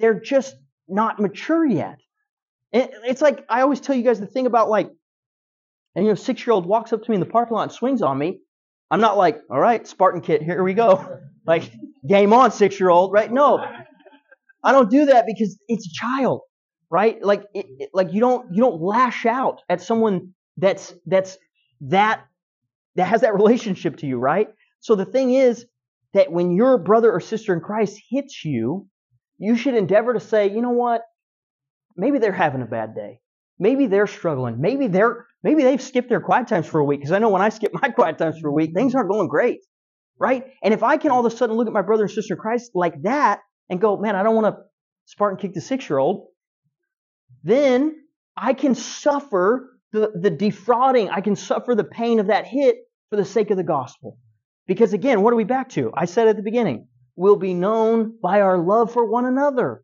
they're 0.00 0.18
just 0.18 0.56
not 0.88 1.20
mature 1.20 1.64
yet. 1.64 2.00
it's 2.72 3.22
like 3.22 3.44
I 3.48 3.60
always 3.60 3.78
tell 3.80 3.94
you 3.94 4.02
guys 4.02 4.18
the 4.18 4.26
thing 4.26 4.46
about 4.46 4.68
like, 4.68 4.90
and 5.94 6.04
you 6.04 6.10
know, 6.10 6.16
six 6.16 6.44
year 6.44 6.52
old 6.52 6.66
walks 6.66 6.92
up 6.92 7.04
to 7.04 7.10
me 7.12 7.14
in 7.14 7.20
the 7.20 7.26
parking 7.26 7.54
lot 7.54 7.62
and 7.62 7.70
swings 7.70 8.02
on 8.02 8.18
me. 8.18 8.40
I'm 8.90 9.00
not 9.00 9.16
like, 9.16 9.38
all 9.48 9.60
right, 9.60 9.86
Spartan 9.86 10.20
kick, 10.20 10.42
here 10.42 10.64
we 10.64 10.74
go. 10.74 11.20
like, 11.46 11.70
game 12.08 12.32
on, 12.32 12.50
six 12.50 12.80
year 12.80 12.90
old, 12.90 13.12
right? 13.12 13.30
No, 13.30 13.64
I 14.64 14.72
don't 14.72 14.90
do 14.90 15.04
that 15.06 15.26
because 15.28 15.56
it's 15.68 15.86
a 15.86 15.94
child, 15.94 16.40
right? 16.90 17.22
Like, 17.22 17.44
it, 17.54 17.66
it, 17.78 17.90
like 17.94 18.14
you 18.14 18.18
don't 18.18 18.52
you 18.52 18.60
don't 18.60 18.82
lash 18.82 19.26
out 19.26 19.62
at 19.68 19.80
someone 19.80 20.34
that's 20.56 20.92
that's 21.06 21.38
that 21.82 22.26
that 22.96 23.06
has 23.06 23.20
that 23.20 23.32
relationship 23.32 23.98
to 23.98 24.08
you, 24.08 24.18
right? 24.18 24.48
So 24.80 24.96
the 24.96 25.04
thing 25.04 25.34
is 25.34 25.66
that 26.16 26.32
when 26.32 26.50
your 26.50 26.78
brother 26.78 27.12
or 27.12 27.20
sister 27.20 27.52
in 27.52 27.60
Christ 27.60 28.00
hits 28.08 28.42
you, 28.42 28.88
you 29.36 29.54
should 29.54 29.74
endeavor 29.74 30.14
to 30.14 30.20
say, 30.20 30.50
you 30.50 30.62
know 30.62 30.70
what? 30.70 31.02
Maybe 31.94 32.18
they're 32.18 32.32
having 32.32 32.62
a 32.62 32.66
bad 32.66 32.94
day. 32.94 33.20
Maybe 33.58 33.86
they're 33.86 34.06
struggling. 34.06 34.58
Maybe 34.58 34.86
they're 34.86 35.26
maybe 35.42 35.62
they've 35.62 35.80
skipped 35.80 36.08
their 36.08 36.20
quiet 36.22 36.48
times 36.48 36.66
for 36.66 36.80
a 36.80 36.84
week 36.84 37.00
because 37.00 37.12
I 37.12 37.18
know 37.18 37.28
when 37.28 37.42
I 37.42 37.50
skip 37.50 37.72
my 37.74 37.88
quiet 37.98 38.16
times 38.16 38.38
for 38.40 38.48
a 38.48 38.52
week, 38.52 38.72
things 38.74 38.94
aren't 38.94 39.10
going 39.10 39.28
great. 39.28 39.60
Right? 40.18 40.44
And 40.62 40.72
if 40.72 40.82
I 40.82 40.96
can 40.96 41.10
all 41.10 41.24
of 41.24 41.30
a 41.30 41.36
sudden 41.36 41.54
look 41.54 41.66
at 41.66 41.74
my 41.74 41.82
brother 41.82 42.04
and 42.04 42.10
sister 42.10 42.34
in 42.34 42.40
Christ 42.40 42.70
like 42.74 43.02
that 43.02 43.40
and 43.68 43.78
go, 43.78 43.98
man, 43.98 44.16
I 44.16 44.22
don't 44.22 44.34
want 44.34 44.56
to 44.56 44.62
Spartan 45.04 45.38
kick 45.38 45.52
the 45.52 45.60
six 45.60 45.88
year 45.88 45.98
old, 45.98 46.28
then 47.44 47.94
I 48.34 48.54
can 48.54 48.74
suffer 48.74 49.78
the, 49.92 50.12
the 50.18 50.30
defrauding. 50.30 51.10
I 51.10 51.20
can 51.20 51.36
suffer 51.36 51.74
the 51.74 51.84
pain 51.84 52.20
of 52.20 52.28
that 52.28 52.46
hit 52.46 52.76
for 53.10 53.16
the 53.16 53.24
sake 53.24 53.50
of 53.50 53.58
the 53.58 53.62
gospel. 53.62 54.18
Because 54.66 54.92
again, 54.92 55.22
what 55.22 55.32
are 55.32 55.36
we 55.36 55.44
back 55.44 55.68
to? 55.70 55.92
I 55.94 56.06
said 56.06 56.28
at 56.28 56.36
the 56.36 56.42
beginning, 56.42 56.88
we'll 57.14 57.36
be 57.36 57.54
known 57.54 58.18
by 58.22 58.40
our 58.40 58.58
love 58.58 58.92
for 58.92 59.04
one 59.04 59.24
another. 59.24 59.82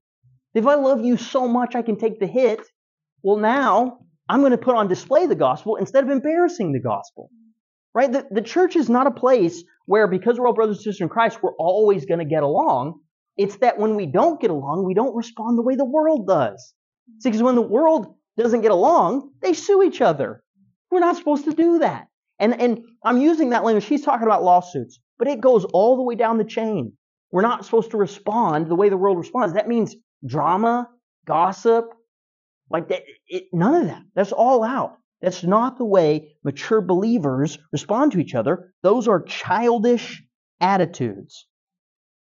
If 0.54 0.66
I 0.66 0.74
love 0.74 1.04
you 1.04 1.16
so 1.16 1.48
much 1.48 1.74
I 1.74 1.82
can 1.82 1.96
take 1.96 2.20
the 2.20 2.26
hit, 2.26 2.60
well, 3.22 3.36
now 3.36 3.98
I'm 4.28 4.40
going 4.40 4.52
to 4.52 4.58
put 4.58 4.76
on 4.76 4.88
display 4.88 5.26
the 5.26 5.34
gospel 5.34 5.76
instead 5.76 6.04
of 6.04 6.10
embarrassing 6.10 6.72
the 6.72 6.80
gospel. 6.80 7.30
Right? 7.94 8.10
The, 8.10 8.26
the 8.30 8.42
church 8.42 8.76
is 8.76 8.88
not 8.88 9.06
a 9.06 9.10
place 9.10 9.62
where, 9.86 10.08
because 10.08 10.38
we're 10.38 10.46
all 10.46 10.54
brothers 10.54 10.78
and 10.78 10.84
sisters 10.84 11.02
in 11.02 11.08
Christ, 11.08 11.42
we're 11.42 11.54
always 11.56 12.06
going 12.06 12.20
to 12.20 12.24
get 12.24 12.42
along. 12.42 13.00
It's 13.36 13.56
that 13.58 13.78
when 13.78 13.96
we 13.96 14.06
don't 14.06 14.40
get 14.40 14.50
along, 14.50 14.86
we 14.86 14.94
don't 14.94 15.14
respond 15.14 15.58
the 15.58 15.62
way 15.62 15.76
the 15.76 15.84
world 15.84 16.26
does. 16.26 16.74
See, 17.20 17.28
because 17.28 17.42
when 17.42 17.54
the 17.54 17.62
world 17.62 18.14
doesn't 18.36 18.62
get 18.62 18.70
along, 18.70 19.30
they 19.40 19.52
sue 19.52 19.82
each 19.82 20.00
other. 20.00 20.42
We're 20.90 21.00
not 21.00 21.16
supposed 21.16 21.44
to 21.44 21.52
do 21.52 21.78
that. 21.80 22.08
And, 22.42 22.60
and 22.60 22.80
I'm 23.04 23.18
using 23.18 23.50
that 23.50 23.62
language. 23.62 23.84
He's 23.84 24.04
talking 24.04 24.26
about 24.26 24.42
lawsuits, 24.42 24.98
but 25.16 25.28
it 25.28 25.40
goes 25.40 25.64
all 25.64 25.96
the 25.96 26.02
way 26.02 26.16
down 26.16 26.38
the 26.38 26.44
chain. 26.44 26.92
We're 27.30 27.42
not 27.42 27.64
supposed 27.64 27.92
to 27.92 27.96
respond 27.96 28.66
the 28.66 28.74
way 28.74 28.88
the 28.88 28.96
world 28.96 29.16
responds. 29.16 29.54
That 29.54 29.68
means 29.68 29.94
drama, 30.26 30.88
gossip, 31.24 31.84
like 32.68 32.88
that. 32.88 33.04
It, 33.28 33.44
none 33.52 33.82
of 33.82 33.86
that. 33.86 34.02
That's 34.16 34.32
all 34.32 34.64
out. 34.64 34.96
That's 35.20 35.44
not 35.44 35.78
the 35.78 35.84
way 35.84 36.34
mature 36.42 36.80
believers 36.80 37.58
respond 37.70 38.10
to 38.12 38.18
each 38.18 38.34
other. 38.34 38.74
Those 38.82 39.06
are 39.06 39.22
childish 39.22 40.20
attitudes. 40.60 41.46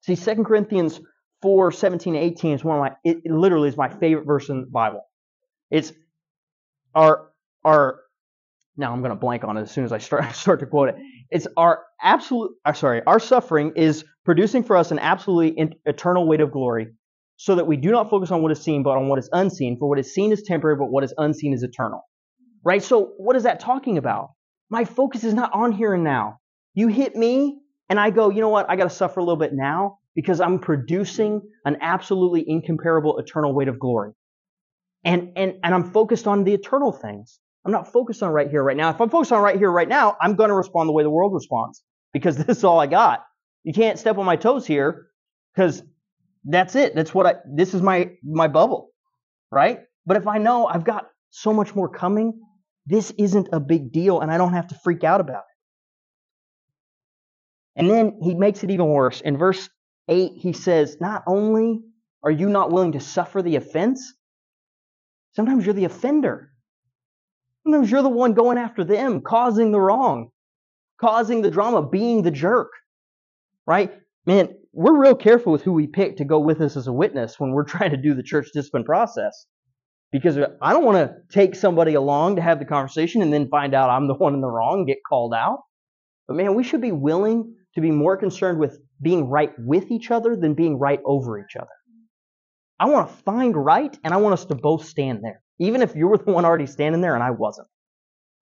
See, 0.01 0.15
2 0.15 0.43
Corinthians 0.43 1.01
4, 1.41 1.71
17, 1.71 2.15
18 2.15 2.53
is 2.53 2.63
one 2.63 2.77
of 2.77 2.81
my, 2.81 2.91
it, 3.03 3.17
it 3.25 3.31
literally 3.31 3.67
is 3.67 3.75
my 3.75 3.89
favorite 3.89 4.27
verse 4.27 4.47
in 4.49 4.61
the 4.61 4.67
Bible. 4.67 5.01
It's 5.71 5.91
our, 6.93 7.31
our, 7.65 8.01
now 8.77 8.91
I'm 8.91 8.99
going 8.99 9.11
to 9.11 9.15
blank 9.15 9.43
on 9.43 9.57
it 9.57 9.61
as 9.61 9.71
soon 9.71 9.83
as 9.83 9.91
I 9.91 9.97
start, 9.99 10.35
start 10.35 10.59
to 10.61 10.65
quote 10.65 10.89
it. 10.89 10.95
It's 11.29 11.47
our 11.57 11.83
absolute, 12.01 12.51
uh, 12.65 12.73
sorry, 12.73 13.01
our 13.05 13.19
suffering 13.19 13.73
is 13.75 14.03
producing 14.25 14.63
for 14.63 14.75
us 14.77 14.91
an 14.91 14.99
absolutely 14.99 15.71
eternal 15.85 16.27
weight 16.27 16.41
of 16.41 16.51
glory 16.51 16.87
so 17.37 17.55
that 17.55 17.67
we 17.67 17.77
do 17.77 17.91
not 17.91 18.09
focus 18.09 18.31
on 18.31 18.41
what 18.41 18.51
is 18.51 18.61
seen, 18.61 18.83
but 18.83 18.91
on 18.91 19.07
what 19.09 19.19
is 19.19 19.29
unseen. 19.31 19.77
For 19.77 19.89
what 19.89 19.99
is 19.99 20.13
seen 20.13 20.31
is 20.31 20.43
temporary, 20.43 20.77
but 20.77 20.85
what 20.85 21.03
is 21.03 21.13
unseen 21.17 21.53
is 21.53 21.63
eternal. 21.63 22.01
Right? 22.63 22.81
So 22.81 23.13
what 23.17 23.35
is 23.35 23.43
that 23.43 23.59
talking 23.59 23.97
about? 23.97 24.29
My 24.69 24.85
focus 24.85 25.23
is 25.23 25.33
not 25.33 25.51
on 25.53 25.71
here 25.71 25.93
and 25.93 26.03
now. 26.03 26.39
You 26.73 26.87
hit 26.87 27.15
me, 27.15 27.59
and 27.89 27.99
I 27.99 28.09
go, 28.09 28.29
you 28.29 28.41
know 28.41 28.49
what? 28.49 28.69
I 28.69 28.75
got 28.75 28.85
to 28.85 28.89
suffer 28.89 29.19
a 29.19 29.23
little 29.23 29.37
bit 29.37 29.53
now 29.53 29.99
because 30.15 30.39
I'm 30.39 30.59
producing 30.59 31.41
an 31.65 31.77
absolutely 31.81 32.43
incomparable 32.47 33.19
eternal 33.19 33.53
weight 33.53 33.67
of 33.67 33.79
glory. 33.79 34.13
And, 35.03 35.33
and, 35.35 35.55
and 35.63 35.75
I'm 35.75 35.91
focused 35.91 36.27
on 36.27 36.43
the 36.43 36.53
eternal 36.53 36.91
things. 36.91 37.39
I'm 37.65 37.71
not 37.71 37.91
focused 37.91 38.21
on 38.21 38.31
right 38.31 38.49
here, 38.49 38.61
right 38.61 38.75
now. 38.75 38.89
If 38.89 38.99
I'm 38.99 39.09
focused 39.09 39.31
on 39.31 39.41
right 39.41 39.57
here, 39.57 39.71
right 39.71 39.87
now, 39.87 40.17
I'm 40.21 40.35
going 40.35 40.49
to 40.49 40.55
respond 40.55 40.89
the 40.89 40.93
way 40.93 41.03
the 41.03 41.09
world 41.09 41.33
responds 41.33 41.83
because 42.11 42.37
this 42.45 42.57
is 42.57 42.63
all 42.63 42.79
I 42.79 42.87
got. 42.87 43.23
You 43.63 43.73
can't 43.73 43.97
step 43.97 44.17
on 44.17 44.25
my 44.25 44.35
toes 44.35 44.67
here 44.67 45.07
because 45.55 45.81
that's 46.43 46.75
it. 46.75 46.95
That's 46.95 47.13
what 47.13 47.25
I, 47.25 47.35
this 47.45 47.73
is 47.73 47.81
my, 47.81 48.11
my 48.23 48.47
bubble, 48.47 48.89
right? 49.51 49.79
But 50.05 50.17
if 50.17 50.27
I 50.27 50.37
know 50.37 50.67
I've 50.67 50.83
got 50.83 51.07
so 51.29 51.53
much 51.53 51.73
more 51.73 51.87
coming, 51.87 52.41
this 52.85 53.11
isn't 53.17 53.49
a 53.53 53.61
big 53.61 53.93
deal 53.93 54.19
and 54.19 54.29
I 54.29 54.37
don't 54.37 54.53
have 54.53 54.67
to 54.67 54.75
freak 54.83 55.05
out 55.05 55.21
about 55.21 55.37
it. 55.37 55.53
And 57.75 57.89
then 57.89 58.19
he 58.21 58.35
makes 58.35 58.63
it 58.63 58.69
even 58.71 58.87
worse. 58.87 59.21
In 59.21 59.37
verse 59.37 59.69
8, 60.09 60.33
he 60.35 60.53
says, 60.53 60.97
Not 60.99 61.23
only 61.25 61.81
are 62.21 62.31
you 62.31 62.49
not 62.49 62.71
willing 62.71 62.91
to 62.91 62.99
suffer 62.99 63.41
the 63.41 63.55
offense, 63.55 64.13
sometimes 65.31 65.65
you're 65.65 65.73
the 65.73 65.85
offender. 65.85 66.52
Sometimes 67.63 67.89
you're 67.89 68.03
the 68.03 68.09
one 68.09 68.33
going 68.33 68.57
after 68.57 68.83
them, 68.83 69.21
causing 69.21 69.71
the 69.71 69.79
wrong, 69.79 70.29
causing 70.99 71.41
the 71.41 71.51
drama, 71.51 71.87
being 71.87 72.21
the 72.21 72.31
jerk. 72.31 72.71
Right? 73.65 73.93
Man, 74.25 74.49
we're 74.73 74.99
real 74.99 75.15
careful 75.15 75.51
with 75.51 75.61
who 75.61 75.71
we 75.71 75.87
pick 75.87 76.17
to 76.17 76.25
go 76.25 76.39
with 76.39 76.59
us 76.59 76.75
as 76.75 76.87
a 76.87 76.93
witness 76.93 77.39
when 77.39 77.51
we're 77.51 77.63
trying 77.67 77.91
to 77.91 77.97
do 77.97 78.13
the 78.13 78.23
church 78.23 78.47
discipline 78.53 78.83
process. 78.83 79.45
Because 80.11 80.37
I 80.61 80.73
don't 80.73 80.85
want 80.85 80.97
to 80.97 81.15
take 81.31 81.55
somebody 81.55 81.95
along 81.95 82.35
to 82.35 82.41
have 82.41 82.59
the 82.59 82.65
conversation 82.65 83.21
and 83.23 83.33
then 83.33 83.49
find 83.49 83.73
out 83.73 83.89
I'm 83.89 84.07
the 84.07 84.13
one 84.13 84.35
in 84.35 84.41
the 84.41 84.49
wrong 84.49 84.85
get 84.85 84.99
called 85.07 85.33
out. 85.33 85.59
But 86.27 86.37
man, 86.37 86.55
we 86.55 86.63
should 86.63 86.81
be 86.81 86.91
willing 86.91 87.55
to 87.75 87.81
be 87.81 87.91
more 87.91 88.17
concerned 88.17 88.59
with 88.59 88.79
being 89.01 89.29
right 89.29 89.51
with 89.57 89.89
each 89.91 90.11
other 90.11 90.35
than 90.35 90.53
being 90.53 90.77
right 90.77 90.99
over 91.05 91.39
each 91.39 91.55
other. 91.55 91.67
I 92.79 92.85
want 92.89 93.09
to 93.09 93.15
find 93.23 93.55
right 93.55 93.97
and 94.03 94.13
I 94.13 94.17
want 94.17 94.33
us 94.33 94.45
to 94.45 94.55
both 94.55 94.85
stand 94.85 95.23
there. 95.23 95.42
Even 95.59 95.81
if 95.81 95.95
you 95.95 96.07
were 96.07 96.17
the 96.17 96.31
one 96.31 96.45
already 96.45 96.65
standing 96.65 97.01
there 97.01 97.15
and 97.15 97.23
I 97.23 97.31
wasn't. 97.31 97.67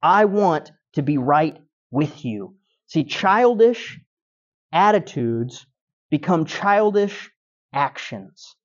I 0.02 0.26
want 0.26 0.72
to 0.94 1.02
be 1.02 1.18
right 1.18 1.58
with 1.92 2.26
you. 2.26 2.56
See, 2.88 3.04
childish 3.04 4.00
attitudes 4.72 5.66
become 6.10 6.46
childish 6.46 7.30
actions. 7.74 8.56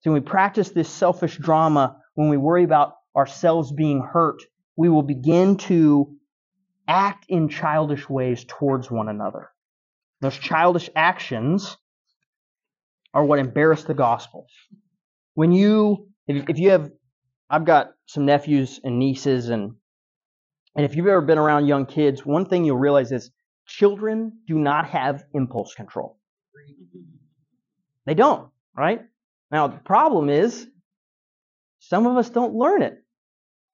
So 0.00 0.12
when 0.12 0.22
we 0.22 0.28
practice 0.28 0.70
this 0.70 0.88
selfish 0.88 1.36
drama, 1.36 1.96
when 2.14 2.28
we 2.28 2.36
worry 2.36 2.64
about 2.64 2.94
ourselves 3.16 3.72
being 3.72 4.00
hurt, 4.00 4.42
we 4.76 4.88
will 4.88 5.02
begin 5.02 5.56
to 5.56 6.16
act 6.86 7.26
in 7.28 7.48
childish 7.48 8.08
ways 8.08 8.44
towards 8.46 8.90
one 8.90 9.08
another. 9.08 9.50
Those 10.20 10.36
childish 10.36 10.88
actions 10.96 11.76
are 13.12 13.24
what 13.24 13.38
embarrass 13.38 13.84
the 13.84 13.94
gospel. 13.94 14.46
When 15.34 15.52
you, 15.52 16.08
if 16.26 16.58
you 16.58 16.70
have, 16.70 16.90
I've 17.50 17.64
got 17.64 17.92
some 18.06 18.26
nephews 18.26 18.80
and 18.84 18.98
nieces, 18.98 19.48
and 19.48 19.74
and 20.74 20.84
if 20.84 20.94
you've 20.94 21.06
ever 21.06 21.22
been 21.22 21.38
around 21.38 21.66
young 21.66 21.86
kids, 21.86 22.24
one 22.24 22.46
thing 22.46 22.64
you'll 22.64 22.76
realize 22.76 23.10
is 23.10 23.30
children 23.66 24.32
do 24.46 24.58
not 24.58 24.88
have 24.88 25.24
impulse 25.34 25.74
control. 25.74 26.18
They 28.06 28.14
don't, 28.14 28.48
right? 28.76 29.02
Now, 29.50 29.68
the 29.68 29.78
problem 29.78 30.28
is 30.28 30.66
some 31.80 32.06
of 32.06 32.16
us 32.16 32.30
don't 32.30 32.54
learn 32.54 32.82
it. 32.82 33.02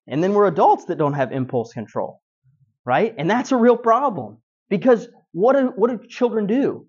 And 0.06 0.22
then 0.22 0.34
we're 0.34 0.46
adults 0.46 0.86
that 0.86 0.98
don't 0.98 1.14
have 1.14 1.32
impulse 1.32 1.72
control, 1.72 2.20
right? 2.84 3.14
And 3.16 3.30
that's 3.30 3.52
a 3.52 3.56
real 3.56 3.76
problem 3.76 4.38
because 4.68 5.08
what 5.32 5.56
do, 5.56 5.72
what 5.76 5.90
do 5.90 6.06
children 6.06 6.46
do? 6.46 6.86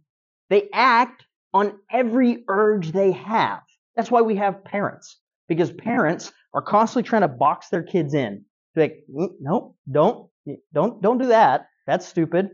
They 0.50 0.70
act 0.74 1.24
on 1.54 1.80
every 1.90 2.44
urge 2.48 2.92
they 2.92 3.12
have. 3.12 3.62
That's 3.96 4.12
why 4.12 4.22
we 4.22 4.36
have 4.36 4.64
parents 4.66 5.18
because 5.48 5.72
parents 5.72 6.34
are 6.56 6.62
constantly 6.62 7.08
trying 7.08 7.22
to 7.22 7.28
box 7.28 7.68
their 7.70 7.84
kids 7.84 8.14
in. 8.14 8.46
Like, 8.76 9.04
mm, 9.14 9.28
nope, 9.40 9.76
don't, 9.92 10.30
don't, 10.74 11.02
don't 11.02 11.18
do 11.20 11.28
that. 11.28 11.68
That's 11.86 12.08
stupid. 12.08 12.50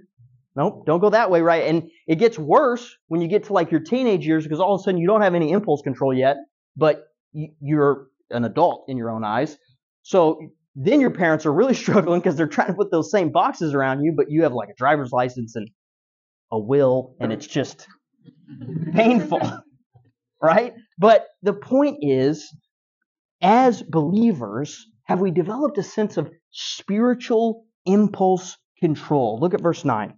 Nope, 0.56 0.86
don't 0.86 1.00
go 1.00 1.12
that 1.12 1.32
way, 1.32 1.42
right? 1.42 1.64
And 1.68 1.90
it 2.08 2.16
gets 2.16 2.38
worse 2.38 2.98
when 3.08 3.22
you 3.22 3.30
get 3.30 3.46
to 3.46 3.54
like 3.54 3.72
your 3.72 3.80
teenage 3.80 4.28
years 4.28 4.44
because 4.44 4.60
all 4.60 4.76
of 4.76 4.82
a 4.82 4.84
sudden 4.84 5.00
you 5.00 5.08
don't 5.08 5.22
have 5.22 5.36
any 5.36 5.52
impulse 5.52 5.82
control 5.82 6.14
yet, 6.14 6.38
but 6.76 7.06
you're 7.32 8.08
an 8.32 8.44
adult 8.44 8.86
in 8.90 8.98
your 8.98 9.10
own 9.12 9.24
eyes. 9.24 9.58
So 10.02 10.40
then 10.76 11.00
your 11.00 11.12
parents 11.12 11.46
are 11.46 11.54
really 11.54 11.74
struggling 11.86 12.20
because 12.20 12.36
they're 12.36 12.48
trying 12.48 12.68
to 12.68 12.74
put 12.74 12.92
those 12.92 13.12
same 13.12 13.32
boxes 13.32 13.74
around 13.74 14.04
you, 14.04 14.14
but 14.16 14.30
you 14.30 14.44
have 14.44 14.54
like 14.54 14.70
a 14.70 14.76
driver's 14.76 15.12
license 15.12 15.56
and 15.56 15.70
a 16.52 16.60
will, 16.60 17.16
and 17.22 17.32
it's 17.32 17.48
just 17.48 17.88
painful, 18.94 19.40
right? 20.42 20.74
But 20.98 21.28
the 21.44 21.54
point 21.54 22.00
is, 22.02 22.54
as 23.42 23.82
believers, 23.82 24.88
have 25.04 25.20
we 25.20 25.32
developed 25.32 25.78
a 25.78 25.84
sense 25.84 26.18
of 26.18 26.32
spiritual 26.52 27.66
impulse 27.86 28.58
control? 28.80 29.40
Look 29.40 29.54
at 29.54 29.62
verse 29.62 29.84
9. 29.84 30.14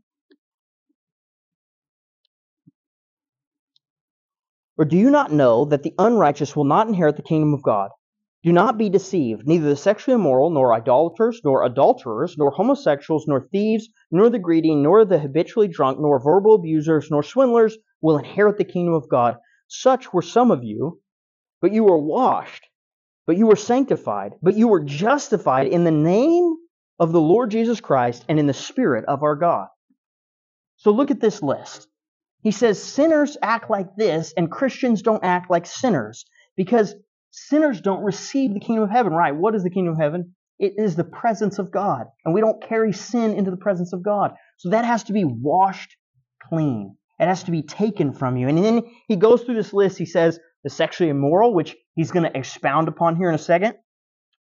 Or 4.78 4.86
do 4.86 4.98
you 4.98 5.12
not 5.12 5.32
know 5.32 5.66
that 5.66 5.84
the 5.84 5.94
unrighteous 6.00 6.56
will 6.56 6.64
not 6.64 6.88
inherit 6.88 7.16
the 7.16 7.22
kingdom 7.22 7.54
of 7.54 7.62
God? 7.62 7.92
Do 8.44 8.52
not 8.52 8.78
be 8.78 8.90
deceived. 8.90 9.48
Neither 9.48 9.70
the 9.70 9.76
sexually 9.76 10.16
immoral, 10.16 10.50
nor 10.50 10.74
idolaters, 10.74 11.40
nor 11.46 11.64
adulterers, 11.64 12.36
nor 12.38 12.52
homosexuals, 12.52 13.26
nor 13.28 13.48
thieves, 13.52 13.88
nor 14.12 14.30
the 14.30 14.40
greedy, 14.40 14.76
nor 14.76 15.06
the 15.06 15.20
habitually 15.20 15.70
drunk, 15.70 16.00
nor 16.00 16.20
verbal 16.20 16.56
abusers, 16.56 17.10
nor 17.10 17.24
swindlers 17.24 17.78
will 18.02 18.18
inherit 18.18 18.58
the 18.58 18.66
kingdom 18.66 18.96
of 18.96 19.08
God. 19.08 19.38
Such 19.68 20.12
were 20.12 20.22
some 20.22 20.52
of 20.52 20.64
you, 20.64 21.00
but 21.62 21.72
you 21.72 21.86
were 21.86 21.98
washed, 21.98 22.68
but 23.26 23.38
you 23.38 23.48
were 23.48 23.56
sanctified, 23.56 24.34
but 24.42 24.56
you 24.56 24.68
were 24.68 24.84
justified 24.84 25.68
in 25.68 25.84
the 25.84 25.92
name 25.92 26.56
of 27.00 27.12
the 27.12 27.22
Lord 27.22 27.52
Jesus 27.52 27.82
Christ 27.82 28.26
and 28.28 28.40
in 28.40 28.48
the 28.48 28.54
Spirit 28.54 29.06
of 29.06 29.24
our 29.24 29.36
God. 29.36 29.68
So 30.78 30.92
look 30.92 31.12
at 31.12 31.22
this 31.22 31.42
list. 31.42 31.88
He 32.42 32.52
says 32.52 32.82
sinners 32.82 33.38
act 33.42 33.70
like 33.70 33.96
this, 33.96 34.34
and 34.36 34.52
Christians 34.52 35.02
don't 35.02 35.24
act 35.24 35.50
like 35.50 35.66
sinners 35.66 36.26
because 36.58 36.94
sinners 37.32 37.82
don't 37.82 38.04
receive 38.04 38.54
the 38.54 38.60
kingdom 38.60 38.84
of 38.84 38.90
heaven, 38.90 39.14
right? 39.14 39.36
What 39.36 39.56
is 39.56 39.64
the 39.64 39.70
kingdom 39.70 39.94
of 39.94 40.00
heaven? 40.00 40.36
It 40.60 40.74
is 40.78 40.96
the 40.96 41.04
presence 41.04 41.58
of 41.58 41.72
God. 41.72 42.08
And 42.26 42.34
we 42.34 42.42
don't 42.42 42.62
carry 42.62 42.94
sin 42.94 43.34
into 43.34 43.50
the 43.50 43.58
presence 43.58 43.94
of 43.94 44.04
God. 44.04 44.34
So 44.58 44.70
that 44.70 44.86
has 44.86 45.04
to 45.06 45.14
be 45.14 45.24
washed 45.24 45.96
clean. 46.50 46.98
It 47.20 47.28
has 47.28 47.44
to 47.44 47.52
be 47.52 47.64
taken 47.64 48.14
from 48.14 48.38
you. 48.38 48.48
And 48.48 48.58
then 48.58 48.84
he 49.08 49.16
goes 49.16 49.44
through 49.44 49.56
this 49.56 49.74
list. 49.74 49.98
He 49.98 50.06
says 50.06 50.40
the 50.64 50.70
sexually 50.70 51.10
immoral, 51.10 51.54
which 51.54 51.76
he's 51.96 52.12
going 52.12 52.24
to 52.30 52.38
expound 52.38 52.88
upon 52.88 53.16
here 53.16 53.30
in 53.30 53.36
a 53.36 53.40
second. 53.40 53.76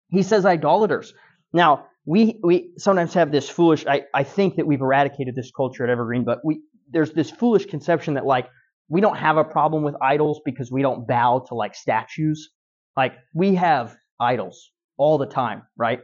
He 0.08 0.22
says 0.22 0.44
idolaters. 0.44 1.14
Now, 1.52 1.86
we, 2.04 2.40
we 2.42 2.72
sometimes 2.78 3.14
have 3.14 3.30
this 3.30 3.48
foolish, 3.48 3.86
I, 3.86 4.02
I 4.12 4.24
think 4.24 4.56
that 4.56 4.66
we've 4.66 4.80
eradicated 4.80 5.34
this 5.36 5.50
culture 5.50 5.84
at 5.84 5.90
Evergreen, 5.90 6.24
but 6.24 6.40
we, 6.44 6.62
there's 6.90 7.12
this 7.12 7.30
foolish 7.30 7.66
conception 7.66 8.14
that 8.14 8.26
like, 8.26 8.48
we 8.88 9.00
don't 9.00 9.16
have 9.16 9.36
a 9.36 9.44
problem 9.44 9.82
with 9.84 9.94
idols 10.02 10.40
because 10.44 10.70
we 10.70 10.82
don't 10.82 11.06
bow 11.06 11.44
to 11.48 11.54
like 11.54 11.74
statues. 11.74 12.50
Like, 12.96 13.14
we 13.32 13.54
have 13.54 13.96
idols 14.20 14.70
all 14.98 15.16
the 15.16 15.26
time, 15.26 15.62
right? 15.76 16.00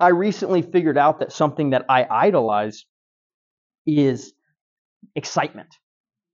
I 0.00 0.08
recently 0.08 0.62
figured 0.62 0.98
out 0.98 1.20
that 1.20 1.32
something 1.32 1.70
that 1.70 1.84
I 1.88 2.06
idolize 2.10 2.86
is 3.86 4.32
excitement, 5.14 5.68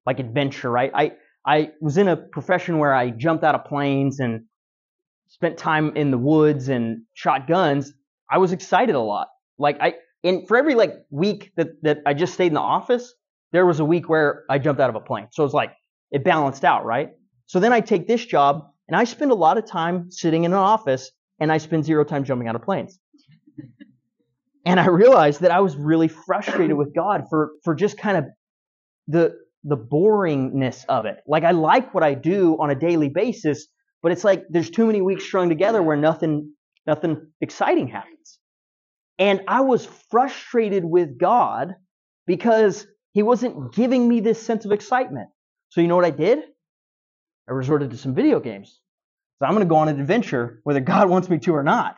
like 0.06 0.20
adventure, 0.20 0.70
right? 0.70 0.90
I, 0.94 1.12
I 1.44 1.70
was 1.80 1.98
in 1.98 2.08
a 2.08 2.16
profession 2.16 2.78
where 2.78 2.94
I 2.94 3.10
jumped 3.10 3.44
out 3.44 3.54
of 3.54 3.64
planes 3.64 4.20
and 4.20 4.44
spent 5.28 5.58
time 5.58 5.96
in 5.96 6.10
the 6.10 6.18
woods 6.18 6.68
and 6.68 7.02
shot 7.14 7.48
guns. 7.48 7.92
I 8.30 8.38
was 8.38 8.52
excited 8.52 8.94
a 8.94 9.00
lot. 9.00 9.28
Like 9.58 9.78
I, 9.80 9.94
and 10.22 10.46
for 10.46 10.56
every 10.56 10.74
like 10.74 10.94
week 11.10 11.52
that, 11.56 11.82
that 11.82 11.98
I 12.06 12.14
just 12.14 12.34
stayed 12.34 12.48
in 12.48 12.54
the 12.54 12.60
office, 12.60 13.12
there 13.50 13.66
was 13.66 13.80
a 13.80 13.84
week 13.84 14.08
where 14.08 14.44
I 14.48 14.58
jumped 14.58 14.80
out 14.80 14.88
of 14.88 14.96
a 14.96 15.00
plane. 15.00 15.28
So 15.32 15.44
it's 15.44 15.54
like, 15.54 15.72
it 16.10 16.24
balanced 16.24 16.64
out, 16.64 16.84
right? 16.84 17.10
So 17.46 17.58
then 17.58 17.72
I 17.72 17.80
take 17.80 18.06
this 18.06 18.24
job 18.24 18.68
and 18.86 18.96
I 18.96 19.04
spend 19.04 19.30
a 19.30 19.34
lot 19.34 19.58
of 19.58 19.66
time 19.66 20.10
sitting 20.10 20.44
in 20.44 20.52
an 20.52 20.58
office 20.58 21.10
and 21.40 21.50
I 21.50 21.58
spend 21.58 21.84
zero 21.84 22.04
time 22.04 22.24
jumping 22.24 22.48
out 22.48 22.54
of 22.54 22.62
planes. 22.62 22.98
and 24.66 24.78
I 24.78 24.86
realized 24.86 25.40
that 25.40 25.50
I 25.50 25.60
was 25.60 25.76
really 25.76 26.08
frustrated 26.08 26.76
with 26.76 26.94
God 26.94 27.24
for, 27.28 27.50
for 27.64 27.74
just 27.74 27.98
kind 27.98 28.18
of 28.18 28.24
the, 29.08 29.34
the 29.64 29.76
boringness 29.76 30.84
of 30.88 31.06
it. 31.06 31.18
Like 31.26 31.44
I 31.44 31.52
like 31.52 31.94
what 31.94 32.02
I 32.02 32.14
do 32.14 32.56
on 32.60 32.70
a 32.70 32.74
daily 32.74 33.08
basis, 33.08 33.66
but 34.02 34.12
it's 34.12 34.24
like 34.24 34.44
there's 34.50 34.70
too 34.70 34.86
many 34.86 35.00
weeks 35.00 35.24
strung 35.24 35.48
together 35.48 35.82
where 35.82 35.96
nothing, 35.96 36.52
nothing 36.86 37.28
exciting 37.40 37.88
happens. 37.88 38.38
And 39.18 39.42
I 39.46 39.60
was 39.60 39.86
frustrated 40.10 40.84
with 40.84 41.18
God 41.18 41.74
because 42.26 42.86
he 43.12 43.22
wasn't 43.22 43.74
giving 43.74 44.08
me 44.08 44.20
this 44.20 44.42
sense 44.42 44.64
of 44.64 44.72
excitement. 44.72 45.28
So 45.68 45.80
you 45.80 45.88
know 45.88 45.96
what 45.96 46.04
I 46.04 46.10
did? 46.10 46.40
I 47.48 47.52
resorted 47.52 47.90
to 47.90 47.96
some 47.96 48.14
video 48.14 48.40
games. 48.40 48.80
So 49.38 49.46
I'm 49.46 49.52
going 49.52 49.66
to 49.66 49.68
go 49.68 49.76
on 49.76 49.88
an 49.88 50.00
adventure 50.00 50.60
whether 50.64 50.80
God 50.80 51.08
wants 51.10 51.28
me 51.28 51.38
to 51.40 51.54
or 51.54 51.62
not. 51.62 51.96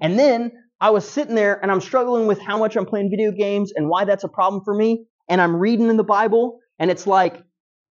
And 0.00 0.18
then 0.18 0.52
I 0.80 0.90
was 0.90 1.08
sitting 1.08 1.34
there 1.34 1.60
and 1.60 1.70
I'm 1.70 1.80
struggling 1.80 2.26
with 2.26 2.40
how 2.40 2.58
much 2.58 2.76
I'm 2.76 2.86
playing 2.86 3.10
video 3.10 3.32
games 3.32 3.72
and 3.74 3.88
why 3.88 4.04
that's 4.04 4.24
a 4.24 4.28
problem 4.28 4.62
for 4.64 4.74
me. 4.74 5.06
And 5.28 5.40
I'm 5.40 5.56
reading 5.56 5.88
in 5.88 5.96
the 5.96 6.04
Bible 6.04 6.60
and 6.78 6.90
it's 6.90 7.06
like, 7.06 7.42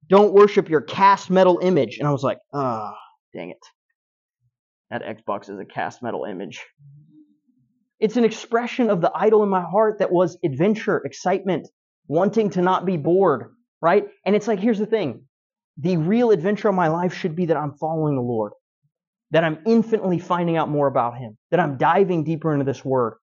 don't 0.09 0.33
worship 0.33 0.69
your 0.69 0.81
cast 0.81 1.29
metal 1.29 1.59
image. 1.61 1.97
And 1.99 2.07
I 2.07 2.11
was 2.11 2.23
like, 2.23 2.39
ah, 2.53 2.93
oh, 2.93 2.97
dang 3.37 3.49
it. 3.49 3.57
That 4.89 5.03
Xbox 5.03 5.49
is 5.49 5.59
a 5.59 5.65
cast 5.65 6.01
metal 6.01 6.23
image. 6.23 6.65
It's 7.99 8.15
an 8.15 8.23
expression 8.23 8.89
of 8.89 9.01
the 9.01 9.11
idol 9.13 9.43
in 9.43 9.49
my 9.49 9.63
heart 9.63 9.99
that 9.99 10.11
was 10.11 10.37
adventure, 10.45 11.01
excitement, 11.03 11.67
wanting 12.07 12.51
to 12.51 12.61
not 12.61 12.85
be 12.85 12.95
bored, 12.95 13.55
right? 13.81 14.07
And 14.25 14.35
it's 14.35 14.47
like, 14.47 14.59
here's 14.59 14.79
the 14.79 14.85
thing 14.85 15.25
the 15.77 15.97
real 15.97 16.31
adventure 16.31 16.69
of 16.69 16.75
my 16.75 16.87
life 16.87 17.13
should 17.13 17.35
be 17.35 17.45
that 17.47 17.57
I'm 17.57 17.73
following 17.73 18.15
the 18.15 18.21
Lord, 18.21 18.53
that 19.31 19.43
I'm 19.43 19.59
infinitely 19.65 20.19
finding 20.19 20.57
out 20.57 20.69
more 20.69 20.87
about 20.87 21.17
Him, 21.17 21.37
that 21.51 21.59
I'm 21.59 21.77
diving 21.77 22.23
deeper 22.23 22.53
into 22.53 22.65
this 22.65 22.83
Word. 22.85 23.15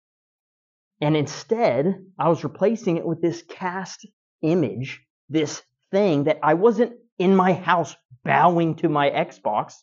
And 1.01 1.17
instead, 1.17 1.97
I 2.19 2.29
was 2.29 2.45
replacing 2.45 2.97
it 2.97 3.07
with 3.07 3.21
this 3.21 3.43
cast 3.43 4.07
image, 4.43 5.04
this 5.29 5.63
thing 5.91 6.25
that 6.25 6.39
I 6.43 6.55
wasn't 6.55 6.93
in 7.19 7.37
my 7.37 7.53
house 7.53 7.95
bowing 8.25 8.77
to 8.77 8.89
my 8.89 9.11
Xbox, 9.11 9.75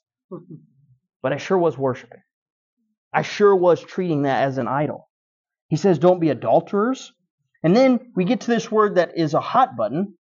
but 1.22 1.34
I 1.34 1.38
sure 1.38 1.58
was 1.58 1.78
worshiping. 1.78 2.22
I 3.14 3.22
sure 3.24 3.56
was 3.56 3.82
treating 3.82 4.24
that 4.24 4.44
as 4.44 4.58
an 4.58 4.68
idol. 4.68 5.10
He 5.68 5.76
says, 5.78 6.00
don't 6.00 6.20
be 6.20 6.30
adulterers. 6.30 7.14
And 7.64 7.76
then 7.76 8.12
we 8.16 8.26
get 8.26 8.42
to 8.42 8.48
this 8.48 8.72
word 8.72 8.96
that 8.96 9.18
is 9.18 9.34
a 9.34 9.40
hot 9.40 9.76
button, 9.76 10.16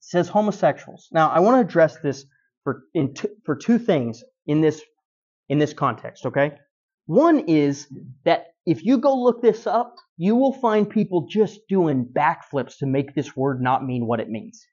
says 0.00 0.28
homosexuals. 0.28 1.08
Now, 1.12 1.30
I 1.30 1.40
want 1.40 1.56
to 1.56 1.68
address 1.68 1.98
this 1.98 2.24
for 2.64 2.82
in 2.94 3.14
t- 3.14 3.28
for 3.44 3.56
two 3.56 3.78
things 3.78 4.22
in 4.46 4.60
this 4.60 4.82
in 5.48 5.58
this 5.58 5.72
context, 5.72 6.26
okay? 6.26 6.52
One 7.06 7.40
is 7.40 7.86
that 8.24 8.46
if 8.66 8.84
you 8.84 8.98
go 8.98 9.14
look 9.14 9.42
this 9.42 9.66
up, 9.66 9.96
you 10.22 10.36
will 10.36 10.52
find 10.52 10.88
people 10.88 11.26
just 11.26 11.58
doing 11.68 12.06
backflips 12.06 12.78
to 12.78 12.86
make 12.86 13.12
this 13.12 13.34
word 13.34 13.60
not 13.60 13.84
mean 13.84 14.06
what 14.06 14.20
it 14.20 14.30
means. 14.30 14.64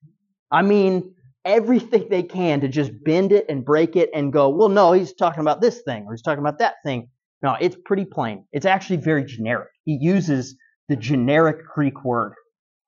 I 0.51 0.61
mean, 0.61 1.15
everything 1.43 2.05
they 2.07 2.21
can 2.21 2.61
to 2.61 2.67
just 2.67 2.91
bend 3.03 3.31
it 3.31 3.47
and 3.49 3.65
break 3.65 3.95
it 3.95 4.11
and 4.13 4.31
go, 4.31 4.49
well, 4.49 4.69
no, 4.69 4.91
he's 4.91 5.11
talking 5.11 5.41
about 5.41 5.59
this 5.59 5.81
thing 5.81 6.03
or 6.05 6.13
he's 6.13 6.21
talking 6.21 6.43
about 6.43 6.59
that 6.59 6.75
thing. 6.85 7.09
No, 7.41 7.55
it's 7.59 7.75
pretty 7.83 8.05
plain. 8.05 8.45
It's 8.51 8.67
actually 8.67 8.97
very 8.97 9.25
generic. 9.25 9.69
He 9.85 9.97
uses 9.99 10.55
the 10.87 10.95
generic 10.95 11.65
Greek 11.73 12.05
word. 12.05 12.35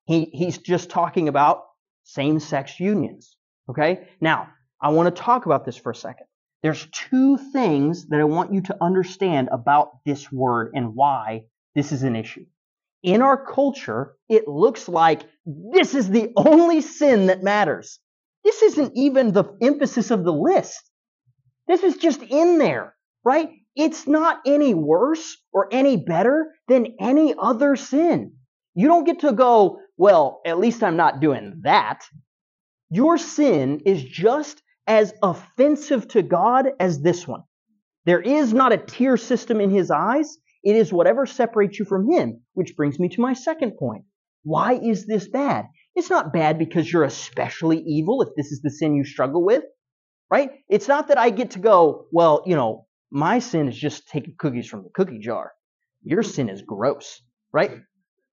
He, 0.06 0.26
he's 0.26 0.60
just 0.60 0.92
talking 0.92 1.30
about 1.30 1.64
same 2.04 2.40
sex 2.40 2.80
unions. 2.80 3.38
Okay? 3.72 4.08
Now, 4.22 4.50
I 4.80 4.90
want 4.90 5.16
to 5.16 5.20
talk 5.20 5.48
about 5.48 5.66
this 5.66 5.78
for 5.78 5.94
a 5.94 5.96
second. 5.96 6.28
There's 6.62 6.86
two 6.92 7.38
things 7.38 8.10
that 8.10 8.20
I 8.20 8.26
want 8.26 8.54
you 8.54 8.62
to 8.62 8.78
understand 8.80 9.50
about 9.52 10.04
this 10.06 10.32
word 10.32 10.74
and 10.76 10.94
why 10.94 11.46
this 11.76 11.92
is 11.92 12.04
an 12.04 12.16
issue. 12.16 12.46
In 13.04 13.22
our 13.22 13.46
culture, 13.46 14.16
it 14.30 14.48
looks 14.48 14.88
like 14.88 15.24
this 15.46 15.96
is 15.96 16.10
the 16.10 16.32
only 16.36 16.82
sin 16.82 17.28
that 17.28 17.44
matters. 17.44 18.00
This 18.44 18.62
isn't 18.62 18.94
even 18.96 19.32
the 19.32 19.46
emphasis 19.62 20.12
of 20.12 20.24
the 20.24 20.34
list. 20.34 20.80
This 21.68 21.84
is 21.84 21.98
just 21.98 22.22
in 22.22 22.58
there, 22.58 22.96
right? 23.24 23.50
It's 23.76 24.08
not 24.08 24.42
any 24.46 24.74
worse 24.74 25.38
or 25.54 25.68
any 25.72 25.98
better 25.98 26.54
than 26.68 26.96
any 27.00 27.34
other 27.38 27.76
sin. 27.76 28.34
You 28.76 28.88
don't 28.88 29.06
get 29.06 29.20
to 29.20 29.32
go, 29.32 29.80
well, 29.98 30.42
at 30.46 30.60
least 30.60 30.84
I'm 30.84 30.98
not 30.98 31.20
doing 31.20 31.62
that. 31.64 32.04
Your 32.90 33.18
sin 33.18 33.82
is 33.86 34.04
just 34.04 34.62
as 34.88 35.14
offensive 35.24 36.08
to 36.10 36.22
God 36.22 36.68
as 36.80 37.02
this 37.02 37.28
one. 37.28 37.44
There 38.06 38.20
is 38.20 38.54
not 38.54 38.74
a 38.74 38.78
tier 38.78 39.16
system 39.16 39.62
in 39.62 39.70
his 39.70 39.92
eyes. 39.92 40.38
It 40.64 40.76
is 40.76 40.94
whatever 40.94 41.26
separates 41.26 41.80
you 41.80 41.86
from 41.86 42.10
him, 42.10 42.42
which 42.54 42.76
brings 42.76 43.00
me 43.00 43.10
to 43.10 43.22
my 43.22 43.34
second 43.34 43.78
point. 43.78 44.04
Why 44.44 44.74
is 44.74 45.06
this 45.06 45.28
bad? 45.28 45.66
It's 45.96 46.10
not 46.10 46.34
bad 46.34 46.58
because 46.58 46.92
you're 46.92 47.04
especially 47.04 47.80
evil 47.80 48.22
if 48.22 48.30
this 48.36 48.52
is 48.52 48.62
the 48.62 48.70
sin 48.72 48.96
you 48.96 49.04
struggle 49.04 49.44
with, 49.44 49.64
right? 50.30 50.52
It's 50.70 50.88
not 50.88 51.10
that 51.10 51.18
I 51.18 51.30
get 51.30 51.52
to 51.52 51.60
go, 51.60 52.06
well, 52.12 52.44
you 52.46 52.56
know, 52.56 52.88
my 53.12 53.40
sin 53.40 53.68
is 53.68 53.78
just 53.78 54.08
taking 54.08 54.36
cookies 54.38 54.68
from 54.68 54.84
the 54.84 54.90
cookie 54.94 55.20
jar. 55.20 55.52
Your 56.04 56.24
sin 56.24 56.50
is 56.50 56.62
gross, 56.62 57.22
right? 57.52 57.72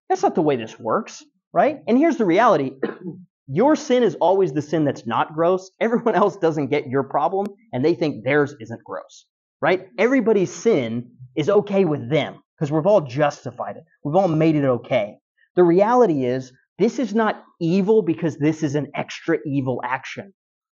That's 0.08 0.22
not 0.22 0.34
the 0.34 0.42
way 0.42 0.56
this 0.56 0.78
works, 0.78 1.22
right? 1.52 1.80
And 1.86 1.98
here's 1.98 2.16
the 2.16 2.24
reality. 2.24 2.72
Your 3.50 3.76
sin 3.76 4.02
is 4.02 4.14
always 4.16 4.52
the 4.52 4.60
sin 4.60 4.84
that's 4.84 5.06
not 5.06 5.34
gross. 5.34 5.70
Everyone 5.80 6.14
else 6.14 6.36
doesn't 6.36 6.68
get 6.68 6.86
your 6.86 7.04
problem 7.04 7.46
and 7.72 7.82
they 7.82 7.94
think 7.94 8.22
theirs 8.22 8.54
isn't 8.60 8.84
gross, 8.84 9.24
right? 9.60 9.88
Everybody's 9.98 10.52
sin 10.52 11.12
is 11.36 11.48
okay 11.48 11.84
with 11.84 12.10
them 12.10 12.42
because 12.56 12.72
we've 12.72 12.86
all 12.86 13.02
justified 13.02 13.76
it. 13.76 13.84
We've 14.04 14.16
all 14.16 14.28
made 14.28 14.56
it 14.56 14.64
okay. 14.64 15.18
The 15.56 15.62
reality 15.62 16.24
is 16.24 16.52
this 16.78 16.98
is 16.98 17.14
not 17.14 17.42
evil 17.60 18.02
because 18.02 18.36
this 18.38 18.62
is 18.62 18.74
an 18.74 18.88
extra 18.94 19.38
evil 19.44 19.80
action. 19.84 20.32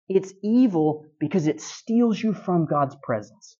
It's 0.09 0.33
evil 0.43 1.07
because 1.21 1.47
it 1.47 1.61
steals 1.61 2.21
you 2.21 2.33
from 2.33 2.67
God's 2.67 2.97
presence. 3.03 3.57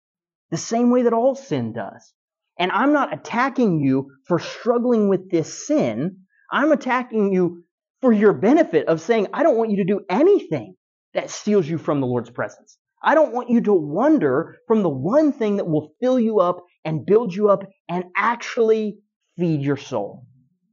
The 0.51 0.57
same 0.57 0.91
way 0.91 1.03
that 1.03 1.13
all 1.13 1.35
sin 1.35 1.73
does. 1.73 2.13
And 2.59 2.73
I'm 2.73 2.93
not 2.93 3.15
attacking 3.15 3.81
you 3.81 4.11
for 4.27 4.39
struggling 4.39 5.09
with 5.09 5.31
this 5.31 5.67
sin. 5.67 6.19
I'm 6.51 6.73
attacking 6.73 7.33
you 7.33 7.65
for 8.01 8.13
your 8.13 8.33
benefit 8.33 8.89
of 8.89 9.01
saying, 9.01 9.29
I 9.33 9.43
don't 9.43 9.57
want 9.57 9.71
you 9.71 9.79
to 9.79 9.85
do 9.85 10.01
anything 10.11 10.75
that 11.15 11.31
steals 11.31 11.69
you 11.69 11.79
from 11.79 12.01
the 12.01 12.07
Lord's 12.07 12.31
presence. 12.31 12.79
I 13.03 13.15
don't 13.15 13.33
want 13.33 13.51
you 13.51 13.61
to 13.63 13.73
wander 13.73 14.57
from 14.67 14.83
the 14.83 14.89
one 14.91 15.33
thing 15.33 15.57
that 15.57 15.69
will 15.69 15.93
fill 16.01 16.21
you 16.21 16.41
up 16.41 16.65
and 16.85 17.07
build 17.07 17.35
you 17.35 17.49
up 17.49 17.65
and 17.89 18.05
actually 18.17 18.99
feed 19.39 19.63
your 19.63 19.77
soul. 19.77 20.27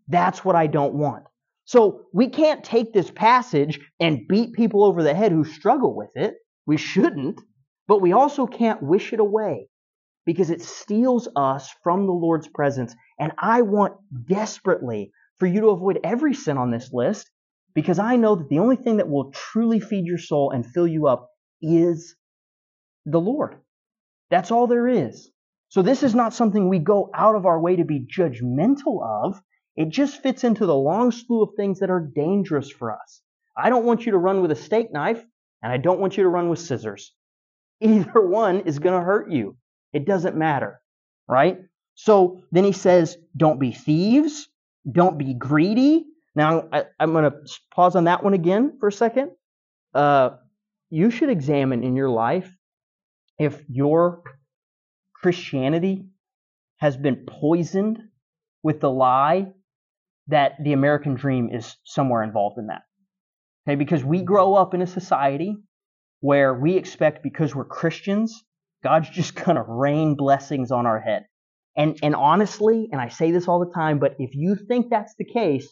That's 0.07 0.43
what 0.43 0.55
I 0.55 0.67
don't 0.67 0.95
want. 0.95 1.23
So 1.65 2.05
we 2.13 2.29
can't 2.29 2.63
take 2.63 2.93
this 2.93 3.11
passage 3.11 3.79
and 3.99 4.27
beat 4.27 4.53
people 4.53 4.83
over 4.83 5.03
the 5.03 5.13
head 5.13 5.31
who 5.31 5.43
struggle 5.43 5.95
with 5.95 6.11
it. 6.15 6.35
We 6.65 6.77
shouldn't. 6.77 7.41
But 7.87 8.01
we 8.01 8.11
also 8.11 8.45
can't 8.45 8.83
wish 8.83 9.13
it 9.13 9.19
away 9.19 9.69
because 10.25 10.49
it 10.49 10.61
steals 10.61 11.29
us 11.35 11.73
from 11.83 12.05
the 12.05 12.13
Lord's 12.13 12.47
presence. 12.47 12.93
And 13.19 13.31
I 13.37 13.61
want 13.61 13.93
desperately 14.27 15.11
for 15.39 15.45
you 15.45 15.61
to 15.61 15.69
avoid 15.69 15.99
every 16.03 16.33
sin 16.33 16.57
on 16.57 16.71
this 16.71 16.91
list 16.91 17.29
because 17.73 17.99
I 17.99 18.17
know 18.17 18.35
that 18.35 18.49
the 18.49 18.59
only 18.59 18.75
thing 18.75 18.97
that 18.97 19.09
will 19.09 19.31
truly 19.31 19.79
feed 19.79 20.05
your 20.05 20.17
soul 20.17 20.51
and 20.51 20.65
fill 20.65 20.87
you 20.87 21.07
up 21.07 21.29
is 21.61 22.15
the 23.05 23.19
Lord. 23.19 23.57
That's 24.29 24.51
all 24.51 24.67
there 24.67 24.87
is. 24.87 25.29
So 25.69 25.81
this 25.81 26.03
is 26.03 26.15
not 26.15 26.33
something 26.33 26.69
we 26.69 26.79
go 26.79 27.09
out 27.13 27.35
of 27.35 27.45
our 27.45 27.59
way 27.59 27.75
to 27.75 27.85
be 27.85 28.05
judgmental 28.05 29.03
of. 29.03 29.41
It 29.75 29.89
just 29.89 30.21
fits 30.21 30.43
into 30.43 30.65
the 30.65 30.75
long 30.75 31.11
slew 31.11 31.43
of 31.43 31.55
things 31.55 31.79
that 31.79 31.89
are 31.89 31.99
dangerous 31.99 32.69
for 32.69 32.91
us. 32.91 33.21
I 33.55 33.69
don't 33.69 33.85
want 33.85 34.05
you 34.05 34.11
to 34.13 34.17
run 34.17 34.41
with 34.41 34.51
a 34.51 34.55
steak 34.55 34.91
knife, 34.91 35.23
and 35.61 35.71
I 35.71 35.77
don't 35.77 35.99
want 35.99 36.17
you 36.17 36.23
to 36.23 36.29
run 36.29 36.49
with 36.49 36.59
scissors. 36.59 37.13
Either 37.81 38.21
one 38.21 38.61
is 38.61 38.79
going 38.79 38.97
to 38.99 39.05
hurt 39.05 39.29
you. 39.29 39.57
It 39.93 40.05
doesn't 40.05 40.35
matter, 40.35 40.81
right? 41.27 41.59
So 41.95 42.43
then 42.51 42.63
he 42.63 42.71
says, 42.71 43.17
don't 43.35 43.59
be 43.59 43.71
thieves, 43.71 44.47
don't 44.89 45.17
be 45.17 45.33
greedy. 45.33 46.05
Now, 46.35 46.67
I, 46.71 46.85
am 46.99 47.13
going 47.13 47.23
to 47.23 47.37
pause 47.71 47.95
on 47.95 48.03
that 48.05 48.23
one 48.23 48.33
again 48.33 48.77
for 48.79 48.87
a 48.87 48.91
second. 48.91 49.31
Uh, 49.93 50.31
you 50.89 51.09
should 51.09 51.29
examine 51.29 51.83
in 51.83 51.95
your 51.95 52.09
life 52.09 52.51
if 53.37 53.61
your 53.69 54.23
Christianity 55.15 56.05
has 56.77 56.95
been 56.95 57.25
poisoned 57.25 57.99
with 58.63 58.79
the 58.79 58.89
lie 58.89 59.47
that 60.27 60.53
the 60.63 60.73
American 60.73 61.15
dream 61.15 61.49
is 61.51 61.75
somewhere 61.83 62.23
involved 62.23 62.57
in 62.57 62.67
that. 62.67 62.83
Okay, 63.67 63.75
because 63.75 64.03
we 64.03 64.21
grow 64.21 64.55
up 64.55 64.73
in 64.73 64.81
a 64.81 64.87
society 64.87 65.57
where 66.21 66.53
we 66.53 66.75
expect 66.75 67.23
because 67.23 67.53
we're 67.53 67.65
Christians, 67.65 68.43
God's 68.83 69.09
just 69.09 69.35
to 69.57 69.65
rain 69.67 70.15
blessings 70.15 70.71
on 70.71 70.85
our 70.85 70.99
head. 70.99 71.25
And, 71.75 71.97
and 72.01 72.15
honestly, 72.15 72.89
and 72.91 72.99
I 72.99 73.09
say 73.09 73.31
this 73.31 73.47
all 73.47 73.59
the 73.59 73.71
time, 73.71 73.99
but 73.99 74.15
if 74.19 74.31
you 74.33 74.55
think 74.55 74.89
that's 74.89 75.13
the 75.17 75.25
case, 75.25 75.67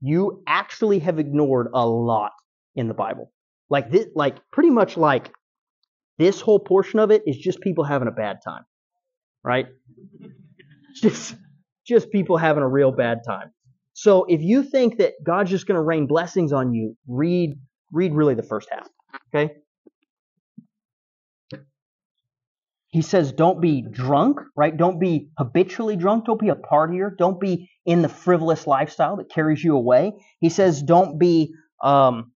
you 0.00 0.42
actually 0.46 1.00
have 1.00 1.18
ignored 1.18 1.68
a 1.74 1.86
lot 1.86 2.32
in 2.76 2.88
the 2.88 2.94
Bible. 2.94 3.32
Like 3.72 3.90
this, 3.90 4.06
like 4.14 4.36
pretty 4.50 4.68
much 4.68 4.98
like 4.98 5.32
this 6.18 6.42
whole 6.42 6.58
portion 6.58 6.98
of 6.98 7.10
it 7.10 7.22
is 7.26 7.38
just 7.38 7.58
people 7.62 7.84
having 7.84 8.06
a 8.06 8.12
bad 8.12 8.40
time, 8.44 8.64
right? 9.42 9.64
just, 10.94 11.34
just 11.86 12.10
people 12.10 12.36
having 12.36 12.62
a 12.62 12.68
real 12.68 12.92
bad 12.92 13.20
time. 13.26 13.50
So 13.94 14.26
if 14.28 14.42
you 14.42 14.62
think 14.62 14.98
that 14.98 15.14
God's 15.24 15.50
just 15.50 15.66
going 15.66 15.76
to 15.76 15.82
rain 15.82 16.06
blessings 16.06 16.52
on 16.52 16.74
you, 16.74 16.98
read, 17.08 17.54
read 17.90 18.12
really 18.12 18.34
the 18.34 18.42
first 18.42 18.68
half. 18.70 18.86
Okay? 19.34 19.54
He 22.88 23.00
says, 23.00 23.32
don't 23.32 23.58
be 23.58 23.86
drunk, 23.90 24.38
right? 24.54 24.76
Don't 24.76 25.00
be 25.00 25.30
habitually 25.38 25.96
drunk. 25.96 26.26
Don't 26.26 26.38
be 26.38 26.50
a 26.50 26.54
partier. 26.54 27.16
Don't 27.16 27.40
be 27.40 27.70
in 27.86 28.02
the 28.02 28.10
frivolous 28.10 28.66
lifestyle 28.66 29.16
that 29.16 29.30
carries 29.30 29.64
you 29.64 29.74
away. 29.74 30.12
He 30.40 30.50
says, 30.50 30.82
don't 30.82 31.18
be 31.18 31.54
um, 31.82 32.32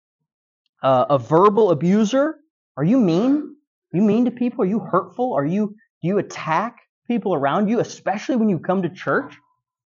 uh, 0.82 1.06
a 1.10 1.18
verbal 1.18 1.70
abuser. 1.70 2.36
Are 2.76 2.84
you 2.84 2.98
mean? 2.98 3.56
Are 3.92 3.96
you 3.96 4.02
mean 4.02 4.24
to 4.24 4.30
people? 4.30 4.62
Are 4.62 4.68
you 4.68 4.80
hurtful? 4.80 5.34
Are 5.34 5.44
you 5.44 5.74
do 6.02 6.08
you 6.08 6.18
attack 6.18 6.78
people 7.06 7.34
around 7.34 7.68
you, 7.68 7.78
especially 7.78 8.36
when 8.36 8.48
you 8.48 8.58
come 8.58 8.82
to 8.82 8.88
church? 8.88 9.36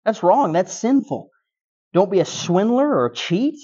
That's 0.05 0.23
wrong. 0.23 0.53
That's 0.53 0.73
sinful. 0.73 1.31
Don't 1.93 2.11
be 2.11 2.21
a 2.21 2.25
swindler 2.25 2.89
or 2.89 3.07
a 3.07 3.15
cheat. 3.15 3.59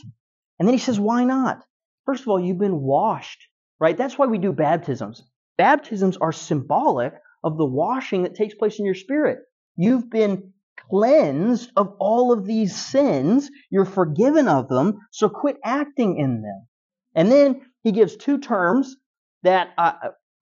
And 0.58 0.66
then 0.66 0.74
he 0.74 0.78
says, 0.80 0.98
why 0.98 1.24
not? 1.24 1.62
First 2.06 2.22
of 2.22 2.28
all, 2.28 2.40
you've 2.40 2.58
been 2.58 2.80
washed, 2.80 3.46
right? 3.78 3.96
That's 3.96 4.18
why 4.18 4.26
we 4.26 4.38
do 4.38 4.52
baptisms. 4.52 5.22
Baptisms 5.58 6.16
are 6.16 6.32
symbolic 6.32 7.12
of 7.44 7.56
the 7.56 7.66
washing 7.66 8.22
that 8.22 8.34
takes 8.34 8.54
place 8.54 8.78
in 8.78 8.84
your 8.84 8.94
spirit. 8.94 9.38
You've 9.76 10.10
been 10.10 10.52
cleansed 10.90 11.70
of 11.76 11.94
all 12.00 12.32
of 12.32 12.46
these 12.46 12.74
sins. 12.74 13.50
You're 13.70 13.84
forgiven 13.84 14.48
of 14.48 14.68
them, 14.68 14.98
so 15.10 15.28
quit 15.28 15.58
acting 15.64 16.18
in 16.18 16.42
them. 16.42 16.66
And 17.14 17.30
then 17.30 17.62
he 17.82 17.92
gives 17.92 18.16
two 18.16 18.38
terms 18.38 18.96
that, 19.42 19.70
uh, 19.78 19.92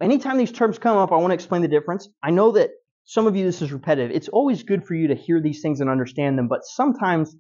anytime 0.01 0.39
these 0.39 0.53
terms 0.53 0.79
come 0.79 0.97
up, 0.97 1.13
I 1.13 1.17
want 1.17 1.31
to 1.31 1.35
explain 1.35 1.63
the 1.63 1.69
difference. 1.69 2.09
I 2.23 2.31
know 2.31 2.53
that 2.53 2.71
some 3.05 3.27
of 3.27 3.37
you 3.37 3.45
this 3.45 3.63
is 3.63 3.73
repetitive. 3.73 4.15
It's 4.15 4.29
always 4.29 4.63
good 4.63 4.85
for 4.85 4.95
you 4.95 5.09
to 5.09 5.15
hear 5.15 5.41
these 5.41 5.63
things 5.63 5.81
and 5.81 5.89
understand 5.89 6.39
them, 6.39 6.49
but 6.49 6.65
sometimes, 6.65 7.35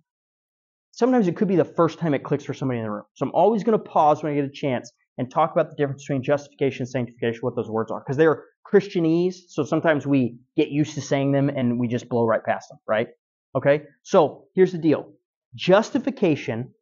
sometimes 0.92 1.28
it 1.28 1.36
could 1.36 1.48
be 1.48 1.56
the 1.56 1.64
first 1.64 1.98
time 1.98 2.14
it 2.14 2.24
clicks 2.24 2.44
for 2.44 2.54
somebody 2.54 2.78
in 2.78 2.84
the 2.84 2.90
room. 2.90 3.04
So 3.14 3.26
I'm 3.26 3.32
always 3.34 3.64
going 3.64 3.78
to 3.78 3.84
pause 3.84 4.22
when 4.22 4.32
I 4.32 4.36
get 4.36 4.44
a 4.44 4.50
chance 4.50 4.90
and 5.18 5.30
talk 5.30 5.52
about 5.52 5.68
the 5.68 5.76
difference 5.76 6.04
between 6.04 6.22
justification 6.22 6.82
and 6.82 6.88
sanctification, 6.88 7.40
what 7.40 7.56
those 7.56 7.68
words 7.68 7.90
are. 7.90 8.00
Because 8.00 8.16
they're 8.16 8.44
Christianese, 8.72 9.34
so 9.48 9.64
sometimes 9.64 10.06
we 10.06 10.38
get 10.56 10.68
used 10.68 10.94
to 10.94 11.00
saying 11.00 11.32
them 11.32 11.48
and 11.48 11.78
we 11.78 11.88
just 11.88 12.08
blow 12.08 12.24
right 12.24 12.44
past 12.44 12.68
them, 12.70 12.78
right? 12.86 13.08
Okay? 13.54 13.82
So 14.02 14.44
here's 14.54 14.72
the 14.72 14.78
deal 14.78 15.12
justification 15.54 16.72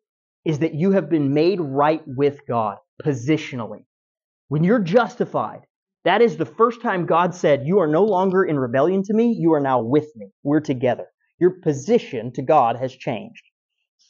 is 0.47 0.61
that 0.61 0.75
you 0.75 0.93
have 0.93 1.11
been 1.11 1.35
made 1.35 1.61
right 1.61 2.03
with 2.07 2.47
God 2.47 2.79
positionally. 3.05 3.85
When 4.49 4.63
you're 4.63 4.79
justified, 4.79 5.63
that 6.05 6.23
is 6.23 6.37
the 6.37 6.47
first 6.47 6.81
time 6.81 7.05
God 7.05 7.35
said, 7.35 7.67
You 7.67 7.81
are 7.81 7.89
no 7.89 8.05
longer 8.05 8.45
in 8.45 8.57
rebellion 8.57 9.03
to 9.03 9.13
me, 9.13 9.35
you 9.37 9.53
are 9.55 9.61
now 9.61 9.83
with 9.83 10.07
me. 10.15 10.29
We're 10.45 10.61
together. 10.61 11.07
Your 11.41 11.51
position 11.51 12.33
to 12.35 12.43
God 12.43 12.77
has 12.77 12.95
changed. 12.95 13.43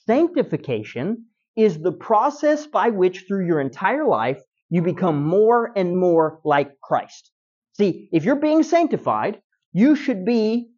Sanctification 0.07 1.25
is 1.57 1.79
the 1.79 1.93
process 1.93 2.67
by 2.67 2.91
which 2.91 3.25
through 3.27 3.47
your 3.47 3.61
entire 3.61 4.07
life 4.07 4.39
you 4.69 4.83
become 4.83 5.25
more 5.25 5.73
and 5.75 5.97
more 5.97 6.41
like 6.45 6.79
Christ. 6.83 7.31
See, 7.79 8.11
if 8.13 8.25
you're 8.25 8.37
being 8.37 8.63
sanctified, 8.63 9.41
you 9.73 9.97
should 9.97 10.27
be 10.27 10.69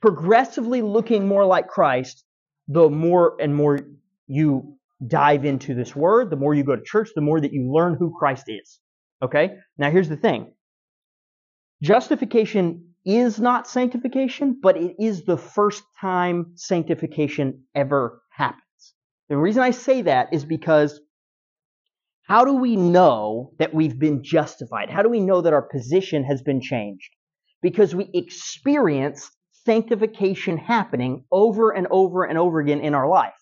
progressively 0.00 0.80
looking 0.80 1.28
more 1.28 1.44
like 1.44 1.68
Christ 1.68 2.24
the 2.68 2.88
more 2.88 3.36
and 3.38 3.54
more 3.54 3.80
you 4.26 4.78
dive 5.08 5.44
into 5.44 5.74
this 5.74 5.94
word, 5.94 6.30
the 6.30 6.36
more 6.36 6.54
you 6.54 6.64
go 6.64 6.76
to 6.76 6.82
church, 6.82 7.10
the 7.14 7.20
more 7.20 7.40
that 7.40 7.52
you 7.52 7.72
learn 7.72 7.96
who 7.98 8.14
Christ 8.18 8.44
is. 8.48 8.78
Okay? 9.22 9.56
Now 9.78 9.90
here's 9.90 10.08
the 10.08 10.16
thing. 10.16 10.52
Justification 11.82 12.94
is 13.04 13.38
not 13.38 13.68
sanctification, 13.68 14.58
but 14.62 14.76
it 14.76 14.96
is 14.98 15.24
the 15.24 15.36
first 15.36 15.82
time 16.00 16.52
sanctification 16.54 17.64
ever 17.74 18.22
happens. 18.30 18.62
The 19.28 19.36
reason 19.36 19.62
I 19.62 19.70
say 19.70 20.02
that 20.02 20.32
is 20.32 20.44
because 20.44 21.00
how 22.26 22.44
do 22.44 22.54
we 22.54 22.76
know 22.76 23.52
that 23.58 23.74
we've 23.74 23.98
been 23.98 24.22
justified? 24.22 24.88
How 24.88 25.02
do 25.02 25.10
we 25.10 25.20
know 25.20 25.42
that 25.42 25.52
our 25.52 25.62
position 25.62 26.24
has 26.24 26.42
been 26.42 26.62
changed? 26.62 27.10
Because 27.60 27.94
we 27.94 28.10
experience 28.14 29.30
sanctification 29.66 30.56
happening 30.56 31.24
over 31.30 31.70
and 31.70 31.86
over 31.90 32.24
and 32.24 32.38
over 32.38 32.60
again 32.60 32.80
in 32.80 32.94
our 32.94 33.08
life. 33.08 33.34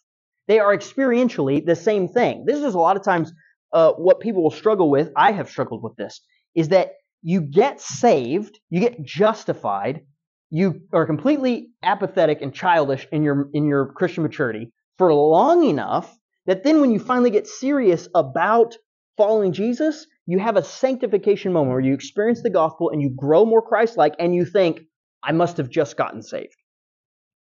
They 0.48 0.58
are 0.58 0.76
experientially 0.76 1.64
the 1.64 1.76
same 1.76 2.08
thing. 2.08 2.44
This 2.46 2.58
is 2.58 2.74
a 2.74 2.78
lot 2.78 2.96
of 2.96 3.04
times 3.04 3.32
uh, 3.72 3.92
what 3.92 4.20
people 4.20 4.42
will 4.42 4.50
struggle 4.50 4.90
with. 4.90 5.10
I 5.16 5.32
have 5.32 5.48
struggled 5.48 5.82
with 5.82 5.96
this. 5.96 6.20
Is 6.54 6.68
that 6.68 6.92
you 7.22 7.40
get 7.40 7.80
saved, 7.80 8.58
you 8.68 8.80
get 8.80 9.02
justified, 9.02 10.02
you 10.50 10.82
are 10.92 11.06
completely 11.06 11.70
apathetic 11.82 12.42
and 12.42 12.52
childish 12.52 13.06
in 13.10 13.22
your 13.22 13.48
in 13.54 13.66
your 13.66 13.92
Christian 13.92 14.22
maturity, 14.22 14.72
for 14.98 15.14
long 15.14 15.64
enough 15.64 16.14
that 16.46 16.64
then 16.64 16.80
when 16.80 16.90
you 16.90 16.98
finally 16.98 17.30
get 17.30 17.46
serious 17.46 18.08
about 18.14 18.76
following 19.16 19.52
Jesus, 19.52 20.06
you 20.26 20.38
have 20.38 20.56
a 20.56 20.64
sanctification 20.64 21.52
moment 21.52 21.72
where 21.72 21.80
you 21.80 21.94
experience 21.94 22.42
the 22.42 22.50
gospel 22.50 22.90
and 22.90 23.00
you 23.00 23.10
grow 23.10 23.44
more 23.44 23.62
Christ 23.62 23.96
like 23.96 24.14
and 24.18 24.34
you 24.34 24.44
think, 24.44 24.80
I 25.22 25.32
must 25.32 25.56
have 25.58 25.70
just 25.70 25.96
gotten 25.96 26.22
saved. 26.22 26.56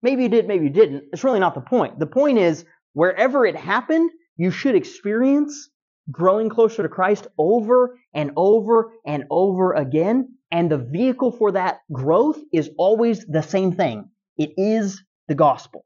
Maybe 0.01 0.24
you 0.24 0.30
did, 0.30 0.47
maybe 0.47 0.65
you 0.65 0.71
didn't. 0.71 1.05
It's 1.11 1.24
really 1.24 1.39
not 1.39 1.55
the 1.55 1.61
point. 1.61 1.99
The 1.99 2.07
point 2.07 2.38
is, 2.38 2.65
wherever 2.97 3.45
it 3.45 3.55
happened, 3.55 4.09
you 4.37 4.49
should 4.49 4.73
experience 4.73 5.69
growing 6.11 6.49
closer 6.49 6.81
to 6.81 6.89
Christ 6.89 7.27
over 7.37 7.99
and 8.15 8.31
over 8.35 8.91
and 9.05 9.25
over 9.29 9.73
again. 9.73 10.29
And 10.49 10.71
the 10.71 10.79
vehicle 10.79 11.31
for 11.31 11.51
that 11.51 11.81
growth 11.91 12.39
is 12.51 12.71
always 12.75 13.23
the 13.27 13.43
same 13.43 13.71
thing. 13.71 14.09
It 14.35 14.53
is 14.57 15.03
the 15.27 15.35
gospel. 15.35 15.85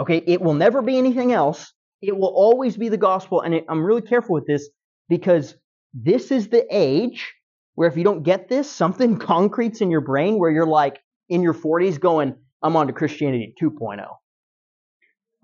Okay, 0.00 0.20
it 0.26 0.40
will 0.40 0.54
never 0.54 0.82
be 0.82 0.98
anything 0.98 1.30
else. 1.30 1.72
It 2.02 2.16
will 2.16 2.34
always 2.34 2.76
be 2.76 2.88
the 2.88 2.96
gospel. 2.96 3.42
And 3.42 3.54
it, 3.54 3.64
I'm 3.68 3.84
really 3.84 4.02
careful 4.02 4.34
with 4.34 4.48
this 4.48 4.68
because 5.08 5.54
this 5.94 6.32
is 6.32 6.48
the 6.48 6.66
age 6.72 7.34
where 7.76 7.88
if 7.88 7.96
you 7.96 8.02
don't 8.02 8.24
get 8.24 8.48
this, 8.48 8.68
something 8.68 9.16
concretes 9.32 9.80
in 9.80 9.92
your 9.92 10.00
brain 10.00 10.40
where 10.40 10.50
you're 10.50 10.66
like 10.66 10.98
in 11.28 11.44
your 11.44 11.54
40s 11.54 12.00
going, 12.00 12.34
I'm 12.64 12.74
on 12.74 12.88
to 12.88 12.92
Christianity 12.92 13.54
2.0. 13.62 14.04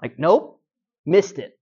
Like, 0.02 0.18
nope, 0.18 0.58
missed 1.06 1.38
it. 1.38 1.52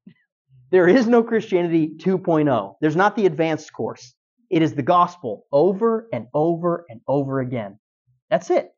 There 0.70 0.88
is 0.88 1.06
no 1.06 1.22
Christianity 1.22 1.96
2.0. 1.98 2.74
There's 2.80 2.96
not 2.96 3.16
the 3.16 3.26
advanced 3.26 3.72
course. 3.72 4.14
It 4.50 4.62
is 4.62 4.74
the 4.74 4.82
gospel 4.82 5.46
over 5.52 6.08
and 6.12 6.26
over 6.34 6.84
and 6.88 7.00
over 7.06 7.40
again. 7.40 7.78
That's 8.30 8.50
it. 8.50 8.70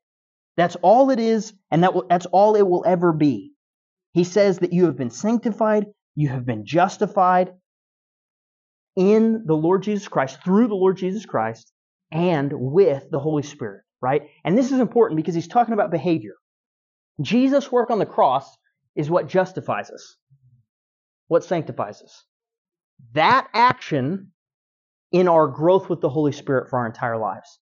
That's 0.57 0.77
all 0.77 1.11
it 1.11 1.19
is, 1.19 1.55
and 1.71 1.83
that 1.83 1.95
will, 1.95 2.07
that's 2.09 2.27
all 2.27 2.57
it 2.57 2.67
will 2.67 2.85
ever 2.87 3.13
be. 3.13 3.53
He 4.13 4.25
says 4.25 4.59
that 4.59 4.73
you 4.73 4.85
have 4.87 4.97
been 4.97 5.11
sanctified, 5.11 5.87
you 6.15 6.29
have 6.29 6.45
been 6.45 6.67
justified 6.67 7.53
in 8.97 9.45
the 9.47 9.57
Lord 9.57 9.83
Jesus 9.83 10.09
Christ, 10.09 10.43
through 10.45 10.69
the 10.69 10.75
Lord 10.75 10.99
Jesus 10.99 11.25
Christ, 11.25 11.73
and 12.11 12.53
with 12.53 13.11
the 13.11 13.19
Holy 13.19 13.43
Spirit, 13.43 13.83
right? 14.03 14.29
And 14.45 14.57
this 14.57 14.71
is 14.71 14.81
important 14.81 15.17
because 15.17 15.35
he's 15.35 15.49
talking 15.49 15.73
about 15.73 15.91
behavior. 15.91 16.35
Jesus' 17.23 17.73
work 17.73 17.91
on 17.91 17.99
the 17.99 18.07
cross 18.07 18.55
is 18.95 19.09
what 19.09 19.29
justifies 19.29 19.91
us, 19.91 20.17
what 21.29 21.45
sanctifies 21.45 22.03
us. 22.03 22.25
That 23.15 23.49
action 23.55 24.33
in 25.11 25.29
our 25.29 25.47
growth 25.49 25.89
with 25.89 26.01
the 26.01 26.09
Holy 26.09 26.33
Spirit 26.33 26.71
for 26.71 26.79
our 26.79 26.87
entire 26.87 27.19
lives. 27.19 27.59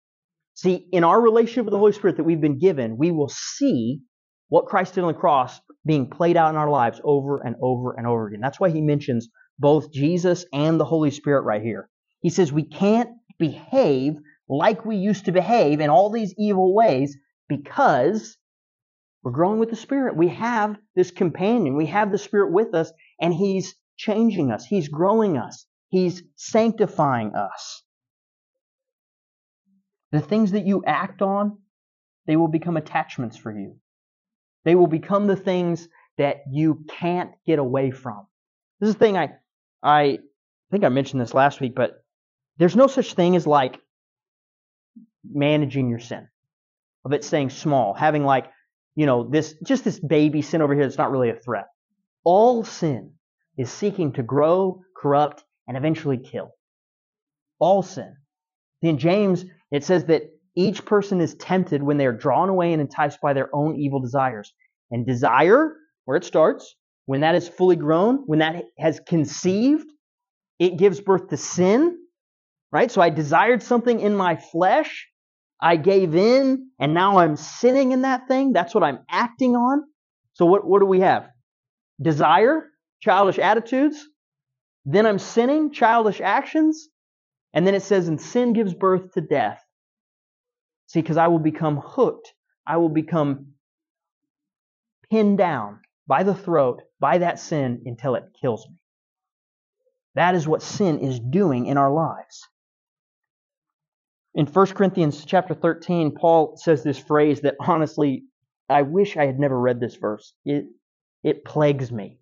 See, 0.53 0.87
in 0.91 1.03
our 1.03 1.19
relationship 1.19 1.65
with 1.65 1.71
the 1.71 1.79
Holy 1.79 1.93
Spirit 1.93 2.17
that 2.17 2.23
we've 2.23 2.41
been 2.41 2.59
given, 2.59 2.97
we 2.97 3.11
will 3.11 3.29
see 3.29 4.01
what 4.49 4.65
Christ 4.65 4.95
did 4.95 5.03
on 5.03 5.13
the 5.13 5.19
cross 5.19 5.59
being 5.85 6.09
played 6.09 6.35
out 6.35 6.49
in 6.49 6.57
our 6.57 6.69
lives 6.69 6.99
over 7.03 7.39
and 7.39 7.55
over 7.61 7.93
and 7.93 8.05
over 8.05 8.27
again. 8.27 8.41
That's 8.41 8.59
why 8.59 8.69
he 8.69 8.81
mentions 8.81 9.29
both 9.57 9.91
Jesus 9.91 10.45
and 10.53 10.79
the 10.79 10.85
Holy 10.85 11.11
Spirit 11.11 11.41
right 11.41 11.61
here. 11.61 11.89
He 12.21 12.29
says 12.29 12.51
we 12.51 12.63
can't 12.63 13.09
behave 13.37 14.15
like 14.49 14.85
we 14.85 14.97
used 14.97 15.25
to 15.25 15.31
behave 15.31 15.79
in 15.79 15.89
all 15.89 16.09
these 16.09 16.33
evil 16.37 16.73
ways 16.75 17.15
because 17.47 18.37
we're 19.23 19.31
growing 19.31 19.59
with 19.59 19.69
the 19.69 19.75
Spirit. 19.75 20.17
We 20.17 20.29
have 20.29 20.77
this 20.95 21.11
companion. 21.11 21.75
We 21.75 21.87
have 21.87 22.11
the 22.11 22.17
Spirit 22.17 22.51
with 22.51 22.73
us 22.73 22.91
and 23.19 23.33
he's 23.33 23.75
changing 23.97 24.51
us. 24.51 24.65
He's 24.65 24.87
growing 24.87 25.37
us. 25.37 25.65
He's 25.89 26.23
sanctifying 26.35 27.33
us. 27.35 27.83
The 30.11 30.21
things 30.21 30.51
that 30.51 30.65
you 30.65 30.83
act 30.85 31.21
on, 31.21 31.59
they 32.25 32.35
will 32.35 32.47
become 32.47 32.77
attachments 32.77 33.37
for 33.37 33.51
you. 33.51 33.75
They 34.65 34.75
will 34.75 34.87
become 34.87 35.27
the 35.27 35.35
things 35.35 35.87
that 36.17 36.37
you 36.51 36.83
can't 36.87 37.31
get 37.45 37.59
away 37.59 37.91
from. 37.91 38.27
This 38.79 38.89
is 38.89 38.95
the 38.95 38.99
thing 38.99 39.17
I, 39.17 39.29
I 39.81 40.19
think 40.71 40.83
I 40.83 40.89
mentioned 40.89 41.21
this 41.21 41.33
last 41.33 41.61
week, 41.61 41.75
but 41.75 42.03
there's 42.57 42.75
no 42.75 42.87
such 42.87 43.13
thing 43.13 43.35
as 43.35 43.47
like 43.47 43.79
managing 45.29 45.89
your 45.89 45.99
sin, 45.99 46.27
of 47.05 47.13
it 47.13 47.23
staying 47.23 47.49
small, 47.49 47.93
having 47.93 48.23
like, 48.23 48.51
you 48.95 49.05
know, 49.05 49.29
this, 49.29 49.55
just 49.65 49.83
this 49.83 49.99
baby 49.99 50.41
sin 50.41 50.61
over 50.61 50.73
here 50.73 50.83
that's 50.83 50.97
not 50.97 51.11
really 51.11 51.29
a 51.29 51.35
threat. 51.35 51.67
All 52.23 52.63
sin 52.63 53.13
is 53.57 53.71
seeking 53.71 54.13
to 54.13 54.23
grow, 54.23 54.81
corrupt, 54.95 55.43
and 55.67 55.77
eventually 55.77 56.17
kill. 56.17 56.51
All 57.59 57.81
sin. 57.81 58.15
In 58.81 58.97
James, 58.97 59.45
it 59.71 59.83
says 59.83 60.05
that 60.05 60.23
each 60.55 60.85
person 60.85 61.21
is 61.21 61.35
tempted 61.35 61.83
when 61.83 61.97
they 61.97 62.05
are 62.05 62.13
drawn 62.13 62.49
away 62.49 62.73
and 62.73 62.81
enticed 62.81 63.21
by 63.21 63.33
their 63.33 63.53
own 63.53 63.77
evil 63.77 63.99
desires. 63.99 64.53
And 64.91 65.05
desire, 65.05 65.75
where 66.05 66.17
it 66.17 66.23
starts, 66.23 66.75
when 67.05 67.21
that 67.21 67.35
is 67.35 67.47
fully 67.47 67.75
grown, 67.75 68.23
when 68.25 68.39
that 68.39 68.63
has 68.77 68.99
conceived, 69.07 69.87
it 70.57 70.77
gives 70.77 70.99
birth 70.99 71.29
to 71.29 71.37
sin, 71.37 71.97
right? 72.71 72.91
So 72.91 73.01
I 73.01 73.09
desired 73.09 73.63
something 73.63 73.99
in 73.99 74.15
my 74.15 74.35
flesh. 74.35 75.07
I 75.61 75.75
gave 75.75 76.15
in, 76.15 76.69
and 76.79 76.93
now 76.93 77.17
I'm 77.19 77.35
sinning 77.35 77.91
in 77.91 78.01
that 78.03 78.27
thing. 78.27 78.53
That's 78.53 78.73
what 78.73 78.83
I'm 78.83 78.99
acting 79.09 79.55
on. 79.55 79.83
So 80.33 80.45
what, 80.45 80.65
what 80.65 80.79
do 80.79 80.85
we 80.85 81.01
have? 81.01 81.27
Desire, 82.01 82.69
childish 83.01 83.39
attitudes. 83.39 83.97
Then 84.85 85.05
I'm 85.05 85.19
sinning, 85.19 85.71
childish 85.71 86.21
actions. 86.21 86.89
And 87.53 87.65
then 87.65 87.75
it 87.75 87.83
says, 87.83 88.07
and 88.07 88.21
sin 88.21 88.53
gives 88.53 88.73
birth 88.73 89.13
to 89.13 89.21
death. 89.21 89.63
See, 90.87 91.01
because 91.01 91.17
I 91.17 91.27
will 91.27 91.39
become 91.39 91.77
hooked. 91.77 92.33
I 92.65 92.77
will 92.77 92.89
become 92.89 93.53
pinned 95.09 95.37
down 95.37 95.79
by 96.07 96.23
the 96.23 96.35
throat 96.35 96.81
by 96.99 97.19
that 97.19 97.39
sin 97.39 97.83
until 97.85 98.15
it 98.15 98.23
kills 98.39 98.67
me. 98.67 98.75
That 100.15 100.35
is 100.35 100.47
what 100.47 100.61
sin 100.61 100.99
is 100.99 101.19
doing 101.19 101.67
in 101.67 101.77
our 101.77 101.91
lives. 101.91 102.47
In 104.35 104.45
1 104.45 104.65
Corinthians 104.67 105.25
chapter 105.25 105.53
13, 105.53 106.11
Paul 106.11 106.55
says 106.57 106.83
this 106.83 106.99
phrase 106.99 107.41
that 107.41 107.55
honestly, 107.59 108.23
I 108.69 108.83
wish 108.83 109.17
I 109.17 109.25
had 109.25 109.39
never 109.39 109.59
read 109.59 109.79
this 109.79 109.95
verse. 109.95 110.33
It, 110.45 110.65
it 111.23 111.45
plagues 111.45 111.91
me. 111.91 112.19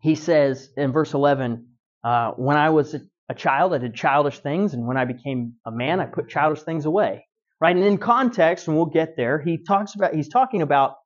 He 0.00 0.14
says 0.14 0.70
in 0.76 0.92
verse 0.92 1.14
11, 1.14 1.66
uh, 2.04 2.32
When 2.32 2.56
I 2.56 2.70
was 2.70 2.94
a 3.28 3.34
child, 3.34 3.74
I 3.74 3.78
did 3.78 3.94
childish 3.94 4.38
things, 4.38 4.74
and 4.74 4.86
when 4.86 4.96
I 4.96 5.04
became 5.04 5.54
a 5.64 5.70
man, 5.70 6.00
I 6.00 6.06
put 6.06 6.28
childish 6.28 6.62
things 6.62 6.84
away. 6.84 7.26
Right? 7.60 7.74
And 7.74 7.84
in 7.84 7.98
context, 7.98 8.68
and 8.68 8.76
we'll 8.76 8.86
get 8.86 9.16
there, 9.16 9.40
he 9.40 9.64
talks 9.64 9.94
about 9.94 10.14
he's 10.14 10.28
talking 10.28 10.62
about 10.62 10.96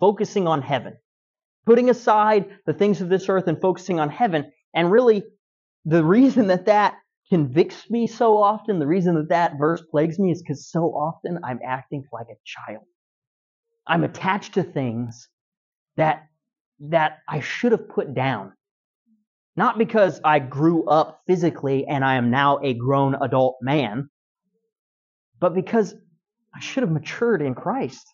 focusing 0.00 0.48
on 0.48 0.62
heaven, 0.62 0.96
putting 1.66 1.90
aside 1.90 2.46
the 2.66 2.72
things 2.72 3.02
of 3.02 3.10
this 3.10 3.28
earth 3.28 3.46
and 3.46 3.60
focusing 3.60 4.00
on 4.00 4.08
heaven. 4.08 4.50
And 4.74 4.90
really, 4.90 5.22
the 5.84 6.02
reason 6.02 6.46
that 6.46 6.66
that 6.66 6.94
convicts 7.28 7.88
me 7.90 8.06
so 8.06 8.38
often, 8.38 8.78
the 8.78 8.86
reason 8.86 9.14
that 9.14 9.28
that 9.28 9.58
verse 9.58 9.82
plagues 9.90 10.18
me 10.18 10.32
is 10.32 10.42
because 10.42 10.70
so 10.70 10.86
often 10.86 11.38
I'm 11.44 11.60
acting 11.64 12.02
like 12.12 12.26
a 12.30 12.40
child. 12.44 12.84
I'm 13.86 14.04
attached 14.04 14.54
to 14.54 14.62
things 14.62 15.28
that 16.00 16.28
that 16.80 17.18
I 17.28 17.40
should 17.40 17.72
have 17.72 17.88
put 17.88 18.14
down. 18.14 18.54
Not 19.54 19.76
because 19.76 20.20
I 20.24 20.38
grew 20.38 20.88
up 20.88 21.20
physically 21.26 21.86
and 21.86 22.02
I 22.02 22.14
am 22.14 22.30
now 22.30 22.58
a 22.62 22.72
grown 22.72 23.14
adult 23.14 23.56
man, 23.60 24.08
but 25.38 25.54
because 25.54 25.94
I 26.54 26.60
should 26.60 26.82
have 26.82 26.90
matured 26.90 27.42
in 27.42 27.54
Christ. 27.54 28.06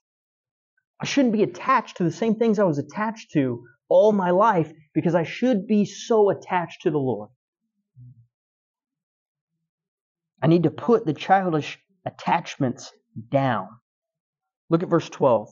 I 1.01 1.05
shouldn't 1.05 1.35
be 1.35 1.45
attached 1.45 1.99
to 1.99 2.05
the 2.05 2.11
same 2.11 2.35
things 2.37 2.59
I 2.59 2.65
was 2.65 2.79
attached 2.79 3.33
to 3.33 3.65
all 3.89 4.13
my 4.13 4.31
life 4.31 4.73
because 4.93 5.15
I 5.15 5.23
should 5.23 5.69
be 5.69 5.85
so 5.85 6.31
attached 6.31 6.83
to 6.83 6.91
the 6.91 6.99
Lord. 6.99 7.31
I 10.43 10.49
need 10.49 10.65
to 10.65 10.71
put 10.71 11.07
the 11.07 11.15
childish 11.15 11.79
attachments 12.05 12.93
down. 13.31 13.69
Look 14.71 14.83
at 14.83 14.89
verse 14.89 15.09
12. 15.09 15.51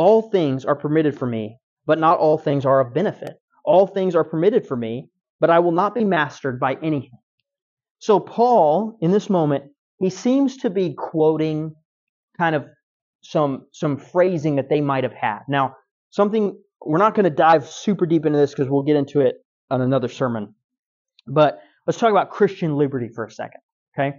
All 0.00 0.30
things 0.30 0.64
are 0.64 0.76
permitted 0.76 1.18
for 1.18 1.26
me, 1.26 1.58
but 1.84 1.98
not 1.98 2.18
all 2.18 2.38
things 2.38 2.64
are 2.64 2.80
of 2.80 2.94
benefit. 2.94 3.34
All 3.66 3.86
things 3.86 4.14
are 4.14 4.24
permitted 4.24 4.66
for 4.66 4.74
me, 4.74 5.10
but 5.40 5.50
I 5.50 5.58
will 5.58 5.72
not 5.72 5.94
be 5.94 6.04
mastered 6.04 6.58
by 6.58 6.78
anything. 6.82 7.18
So, 7.98 8.18
Paul, 8.18 8.96
in 9.02 9.10
this 9.10 9.28
moment, 9.28 9.64
he 9.98 10.08
seems 10.08 10.56
to 10.58 10.70
be 10.70 10.94
quoting 10.94 11.74
kind 12.38 12.56
of 12.56 12.64
some 13.20 13.66
some 13.72 13.98
phrasing 13.98 14.56
that 14.56 14.70
they 14.70 14.80
might 14.80 15.04
have 15.04 15.12
had. 15.12 15.40
Now, 15.48 15.76
something 16.08 16.58
we're 16.80 16.96
not 16.96 17.14
going 17.14 17.24
to 17.24 17.30
dive 17.30 17.68
super 17.68 18.06
deep 18.06 18.24
into 18.24 18.38
this 18.38 18.52
because 18.52 18.70
we'll 18.70 18.84
get 18.84 18.96
into 18.96 19.20
it 19.20 19.44
on 19.68 19.82
another 19.82 20.08
sermon. 20.08 20.54
But 21.26 21.60
let's 21.86 21.98
talk 21.98 22.10
about 22.10 22.30
Christian 22.30 22.74
liberty 22.74 23.10
for 23.14 23.26
a 23.26 23.30
second. 23.30 23.60
Okay? 23.94 24.16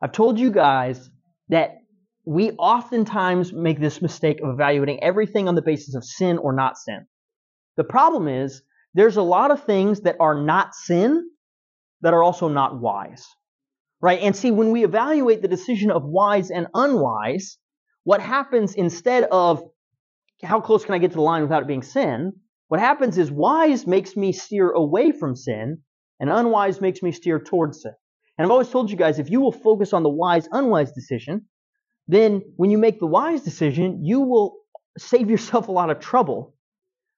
I've 0.00 0.12
told 0.12 0.38
you 0.38 0.50
guys 0.50 1.10
that 1.50 1.79
we 2.24 2.50
oftentimes 2.52 3.52
make 3.52 3.80
this 3.80 4.02
mistake 4.02 4.40
of 4.42 4.50
evaluating 4.50 5.02
everything 5.02 5.48
on 5.48 5.54
the 5.54 5.62
basis 5.62 5.94
of 5.94 6.04
sin 6.04 6.38
or 6.38 6.52
not 6.52 6.76
sin. 6.76 7.06
The 7.76 7.84
problem 7.84 8.28
is 8.28 8.62
there's 8.94 9.16
a 9.16 9.22
lot 9.22 9.50
of 9.50 9.64
things 9.64 10.02
that 10.02 10.16
are 10.20 10.34
not 10.34 10.74
sin 10.74 11.30
that 12.02 12.14
are 12.14 12.22
also 12.22 12.48
not 12.48 12.80
wise. 12.80 13.26
Right? 14.02 14.20
And 14.20 14.34
see, 14.34 14.50
when 14.50 14.70
we 14.70 14.84
evaluate 14.84 15.42
the 15.42 15.48
decision 15.48 15.90
of 15.90 16.04
wise 16.04 16.50
and 16.50 16.68
unwise, 16.74 17.58
what 18.04 18.20
happens 18.20 18.74
instead 18.74 19.24
of 19.24 19.62
how 20.42 20.60
close 20.60 20.84
can 20.84 20.94
I 20.94 20.98
get 20.98 21.10
to 21.10 21.16
the 21.16 21.22
line 21.22 21.42
without 21.42 21.62
it 21.62 21.68
being 21.68 21.82
sin? 21.82 22.32
What 22.68 22.80
happens 22.80 23.18
is 23.18 23.30
wise 23.30 23.86
makes 23.86 24.16
me 24.16 24.32
steer 24.32 24.70
away 24.70 25.12
from 25.12 25.36
sin, 25.36 25.82
and 26.18 26.30
unwise 26.30 26.80
makes 26.80 27.02
me 27.02 27.12
steer 27.12 27.38
towards 27.38 27.82
sin. 27.82 27.92
And 28.38 28.46
I've 28.46 28.50
always 28.50 28.70
told 28.70 28.90
you 28.90 28.96
guys 28.96 29.18
if 29.18 29.28
you 29.28 29.40
will 29.40 29.52
focus 29.52 29.92
on 29.92 30.02
the 30.02 30.08
wise, 30.08 30.48
unwise 30.50 30.92
decision, 30.92 31.46
then 32.12 32.42
when 32.56 32.70
you 32.70 32.78
make 32.78 32.98
the 32.98 33.06
wise 33.06 33.42
decision, 33.42 34.04
you 34.04 34.20
will 34.20 34.56
save 34.98 35.30
yourself 35.30 35.68
a 35.68 35.72
lot 35.72 35.90
of 35.90 36.00
trouble. 36.00 36.54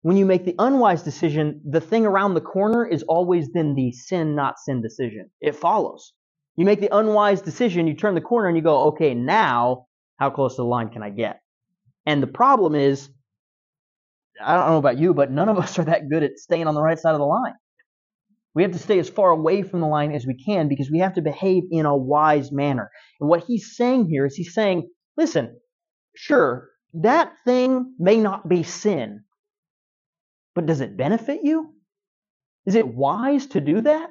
When 0.03 0.17
you 0.17 0.27
make 0.27 0.45
the 0.45 0.57
unwise 0.59 1.03
decision, 1.03 1.61
the 1.65 1.81
thing 1.81 2.05
around 2.05 2.35
the 2.35 2.41
corner 2.41 2.85
is 2.85 3.05
always 3.05 3.51
then 3.53 3.75
the 3.75 3.93
sin, 3.93 4.35
not 4.35 4.59
sin 4.59 4.83
decision. 4.83 5.31
It 5.41 5.55
follows. 5.55 6.13
You 6.57 6.65
make 6.65 6.81
the 6.81 6.95
unwise 6.95 7.41
decision, 7.41 7.87
you 7.87 7.95
turn 7.95 8.15
the 8.15 8.21
corner 8.21 8.49
and 8.49 8.57
you 8.57 8.63
go, 8.63 8.89
okay, 8.89 9.15
now 9.15 9.87
how 10.19 10.31
close 10.31 10.57
to 10.57 10.63
the 10.63 10.67
line 10.67 10.91
can 10.91 11.03
I 11.03 11.11
get? 11.11 11.41
And 12.05 12.23
the 12.23 12.27
problem 12.27 12.75
is, 12.75 13.09
I 14.45 14.57
don't 14.57 14.71
know 14.71 14.79
about 14.79 14.99
you, 14.99 15.15
but 15.15 15.31
none 15.31 15.49
of 15.49 15.59
us 15.59 15.79
are 15.79 15.85
that 15.85 16.09
good 16.11 16.23
at 16.23 16.39
staying 16.39 16.67
on 16.67 16.75
the 16.75 16.83
right 16.83 16.99
side 16.99 17.13
of 17.13 17.21
the 17.21 17.25
line. 17.25 17.55
We 18.55 18.63
have 18.63 18.73
to 18.73 18.79
stay 18.79 18.99
as 18.99 19.09
far 19.09 19.31
away 19.31 19.63
from 19.63 19.81
the 19.81 19.87
line 19.87 20.13
as 20.13 20.27
we 20.27 20.35
can 20.35 20.69
because 20.69 20.91
we 20.91 20.99
have 20.99 21.15
to 21.15 21.23
behave 21.23 21.65
in 21.71 21.87
a 21.87 21.97
wise 21.97 22.53
manner. 22.53 22.91
And 23.21 23.29
what 23.29 23.45
he's 23.45 23.77
saying 23.77 24.09
here 24.09 24.27
is 24.27 24.35
he's 24.35 24.55
saying, 24.55 24.89
listen, 25.17 25.59
sure, 26.15 26.69
that 26.95 27.33
thing 27.45 27.95
may 27.99 28.19
not 28.19 28.49
be 28.49 28.63
sin, 28.63 29.25
but 30.55 30.67
does 30.67 30.81
it 30.81 30.97
benefit 30.97 31.41
you? 31.43 31.75
Is 32.67 32.75
it 32.75 32.87
wise 32.87 33.47
to 33.49 33.61
do 33.61 33.81
that? 33.81 34.11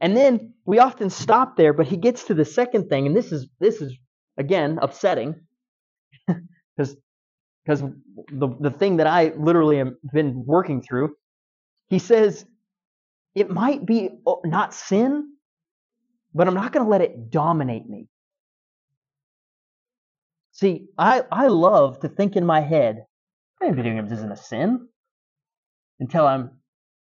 And 0.00 0.16
then 0.16 0.54
we 0.64 0.78
often 0.78 1.10
stop 1.10 1.56
there, 1.56 1.72
but 1.72 1.88
he 1.88 1.96
gets 1.96 2.24
to 2.24 2.34
the 2.34 2.44
second 2.44 2.88
thing, 2.88 3.06
and 3.06 3.16
this 3.16 3.32
is 3.32 3.48
this 3.58 3.80
is 3.80 3.96
again 4.36 4.78
upsetting 4.80 5.34
because 6.28 6.96
because 7.64 7.82
the 8.30 8.48
the 8.60 8.70
thing 8.70 8.98
that 8.98 9.08
I 9.08 9.32
literally 9.36 9.78
have 9.78 9.94
been 10.12 10.44
working 10.46 10.82
through. 10.82 11.14
He 11.88 11.98
says 11.98 12.46
it 13.38 13.50
might 13.50 13.86
be 13.86 14.10
oh, 14.26 14.40
not 14.44 14.74
sin, 14.74 15.32
but 16.34 16.48
I'm 16.48 16.54
not 16.54 16.72
going 16.72 16.84
to 16.84 16.90
let 16.90 17.00
it 17.00 17.30
dominate 17.30 17.88
me. 17.88 18.08
See, 20.52 20.88
I, 20.98 21.24
I 21.30 21.46
love 21.46 22.00
to 22.00 22.08
think 22.08 22.34
in 22.34 22.44
my 22.44 22.60
head, 22.60 23.04
playing 23.58 23.76
video 23.76 23.94
games 23.94 24.10
isn't 24.12 24.32
a 24.32 24.36
sin 24.36 24.88
until 26.00 26.26
I'm 26.26 26.50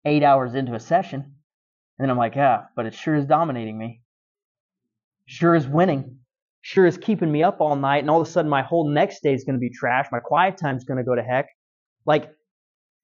eight 0.04 0.22
hours 0.22 0.54
into 0.54 0.74
a 0.74 0.80
session. 0.80 1.20
And 1.20 2.04
then 2.04 2.10
I'm 2.10 2.18
like, 2.18 2.36
yeah, 2.36 2.64
but 2.76 2.86
it 2.86 2.94
sure 2.94 3.14
is 3.14 3.24
dominating 3.24 3.78
me. 3.78 4.02
Sure 5.26 5.54
is 5.54 5.66
winning. 5.66 6.18
Sure 6.60 6.86
is 6.86 6.98
keeping 6.98 7.32
me 7.32 7.42
up 7.42 7.60
all 7.60 7.74
night. 7.76 7.98
And 7.98 8.10
all 8.10 8.20
of 8.20 8.28
a 8.28 8.30
sudden, 8.30 8.50
my 8.50 8.62
whole 8.62 8.88
next 8.88 9.22
day 9.22 9.32
is 9.32 9.44
going 9.44 9.56
to 9.56 9.60
be 9.60 9.70
trash. 9.70 10.06
My 10.12 10.20
quiet 10.20 10.58
time 10.58 10.76
is 10.76 10.84
going 10.84 10.98
to 10.98 11.04
go 11.04 11.14
to 11.14 11.22
heck. 11.22 11.46
Like, 12.04 12.30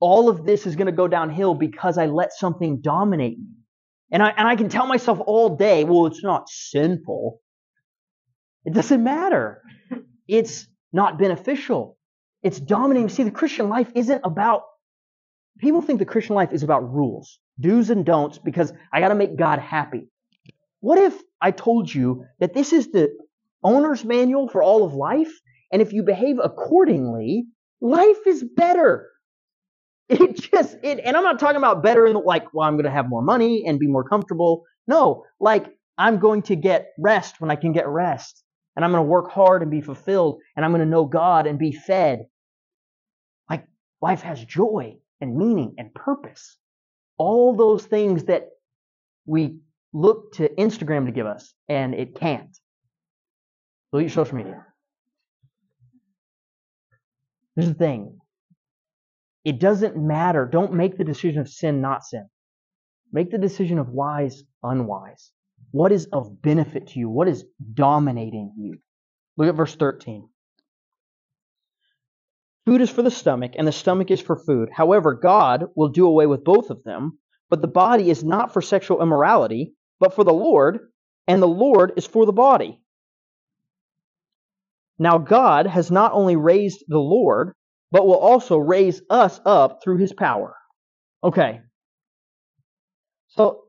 all 0.00 0.28
of 0.28 0.44
this 0.44 0.66
is 0.66 0.76
going 0.76 0.86
to 0.86 0.92
go 0.92 1.08
downhill 1.08 1.54
because 1.54 1.98
I 1.98 2.06
let 2.06 2.32
something 2.32 2.80
dominate 2.80 3.38
me. 3.38 3.48
And 4.10 4.22
I, 4.22 4.30
and 4.36 4.46
I 4.46 4.56
can 4.56 4.68
tell 4.68 4.86
myself 4.86 5.18
all 5.24 5.56
day, 5.56 5.84
well, 5.84 6.06
it's 6.06 6.22
not 6.22 6.48
sinful. 6.48 7.40
It 8.64 8.74
doesn't 8.74 9.02
matter 9.02 9.62
it's 10.28 10.66
not 10.92 11.18
beneficial. 11.18 11.98
It's 12.42 12.60
dominating. 12.60 13.08
See, 13.08 13.22
the 13.22 13.30
Christian 13.30 13.68
life 13.68 13.90
isn't 13.94 14.20
about, 14.24 14.62
people 15.58 15.82
think 15.82 15.98
the 15.98 16.04
Christian 16.04 16.34
life 16.34 16.52
is 16.52 16.62
about 16.62 16.92
rules, 16.92 17.38
do's 17.60 17.90
and 17.90 18.04
don'ts, 18.04 18.38
because 18.38 18.72
I 18.92 19.00
got 19.00 19.08
to 19.08 19.14
make 19.14 19.36
God 19.36 19.58
happy. 19.58 20.08
What 20.80 20.98
if 20.98 21.18
I 21.40 21.50
told 21.50 21.92
you 21.92 22.24
that 22.40 22.54
this 22.54 22.72
is 22.72 22.92
the 22.92 23.10
owner's 23.62 24.04
manual 24.04 24.48
for 24.48 24.62
all 24.62 24.84
of 24.84 24.94
life? 24.94 25.32
And 25.72 25.80
if 25.80 25.92
you 25.92 26.02
behave 26.02 26.38
accordingly, 26.42 27.46
life 27.80 28.26
is 28.26 28.44
better. 28.44 29.08
It 30.10 30.36
just, 30.36 30.76
it, 30.82 31.00
and 31.02 31.16
I'm 31.16 31.22
not 31.24 31.38
talking 31.38 31.56
about 31.56 31.82
better 31.82 32.06
in 32.06 32.12
the, 32.12 32.18
like, 32.18 32.52
well, 32.52 32.68
I'm 32.68 32.74
going 32.74 32.84
to 32.84 32.90
have 32.90 33.08
more 33.08 33.22
money 33.22 33.64
and 33.66 33.78
be 33.78 33.86
more 33.86 34.04
comfortable. 34.04 34.64
No, 34.86 35.24
like, 35.40 35.66
I'm 35.96 36.18
going 36.18 36.42
to 36.42 36.56
get 36.56 36.88
rest 36.98 37.40
when 37.40 37.50
I 37.50 37.56
can 37.56 37.72
get 37.72 37.88
rest 37.88 38.44
and 38.76 38.84
I'm 38.84 38.90
going 38.90 39.02
to 39.02 39.08
work 39.08 39.30
hard 39.30 39.62
and 39.62 39.70
be 39.70 39.80
fulfilled, 39.80 40.40
and 40.56 40.64
I'm 40.64 40.72
going 40.72 40.80
to 40.80 40.86
know 40.90 41.04
God 41.04 41.46
and 41.46 41.58
be 41.58 41.72
fed. 41.72 42.26
Like 43.48 43.66
life 44.02 44.22
has 44.22 44.44
joy 44.44 44.96
and 45.20 45.36
meaning 45.36 45.74
and 45.78 45.94
purpose. 45.94 46.56
All 47.16 47.54
those 47.56 47.84
things 47.84 48.24
that 48.24 48.48
we 49.26 49.58
look 49.92 50.32
to 50.34 50.48
Instagram 50.48 51.06
to 51.06 51.12
give 51.12 51.26
us, 51.26 51.54
and 51.68 51.94
it 51.94 52.16
can't. 52.16 52.56
Delete 53.92 54.10
social 54.10 54.36
media. 54.36 54.66
Here's 57.54 57.68
the 57.68 57.74
thing. 57.74 58.18
It 59.44 59.60
doesn't 59.60 59.96
matter. 59.96 60.48
Don't 60.50 60.72
make 60.72 60.96
the 60.96 61.04
decision 61.04 61.40
of 61.40 61.48
sin, 61.48 61.80
not 61.80 62.04
sin. 62.04 62.28
Make 63.12 63.30
the 63.30 63.38
decision 63.38 63.78
of 63.78 63.90
wise, 63.90 64.42
unwise. 64.62 65.30
What 65.70 65.92
is 65.92 66.06
of 66.12 66.40
benefit 66.40 66.88
to 66.88 66.98
you? 66.98 67.08
What 67.08 67.28
is 67.28 67.44
dominating 67.74 68.54
you? 68.58 68.78
Look 69.36 69.48
at 69.48 69.54
verse 69.54 69.74
13. 69.76 70.28
Food 72.64 72.80
is 72.80 72.90
for 72.90 73.02
the 73.02 73.10
stomach, 73.10 73.52
and 73.58 73.66
the 73.66 73.72
stomach 73.72 74.10
is 74.10 74.20
for 74.20 74.36
food. 74.36 74.70
However, 74.72 75.12
God 75.14 75.66
will 75.76 75.88
do 75.88 76.06
away 76.06 76.26
with 76.26 76.44
both 76.44 76.70
of 76.70 76.82
them, 76.84 77.18
but 77.50 77.60
the 77.60 77.68
body 77.68 78.08
is 78.08 78.24
not 78.24 78.52
for 78.52 78.62
sexual 78.62 79.02
immorality, 79.02 79.74
but 80.00 80.14
for 80.14 80.24
the 80.24 80.32
Lord, 80.32 80.78
and 81.26 81.42
the 81.42 81.48
Lord 81.48 81.92
is 81.96 82.06
for 82.06 82.24
the 82.24 82.32
body. 82.32 82.80
Now, 84.98 85.18
God 85.18 85.66
has 85.66 85.90
not 85.90 86.12
only 86.12 86.36
raised 86.36 86.84
the 86.88 86.98
Lord, 86.98 87.54
but 87.94 88.08
will 88.08 88.18
also 88.18 88.58
raise 88.58 89.00
us 89.08 89.40
up 89.46 89.78
through 89.80 89.98
his 89.98 90.12
power. 90.12 90.56
Okay. 91.22 91.60
So 93.28 93.66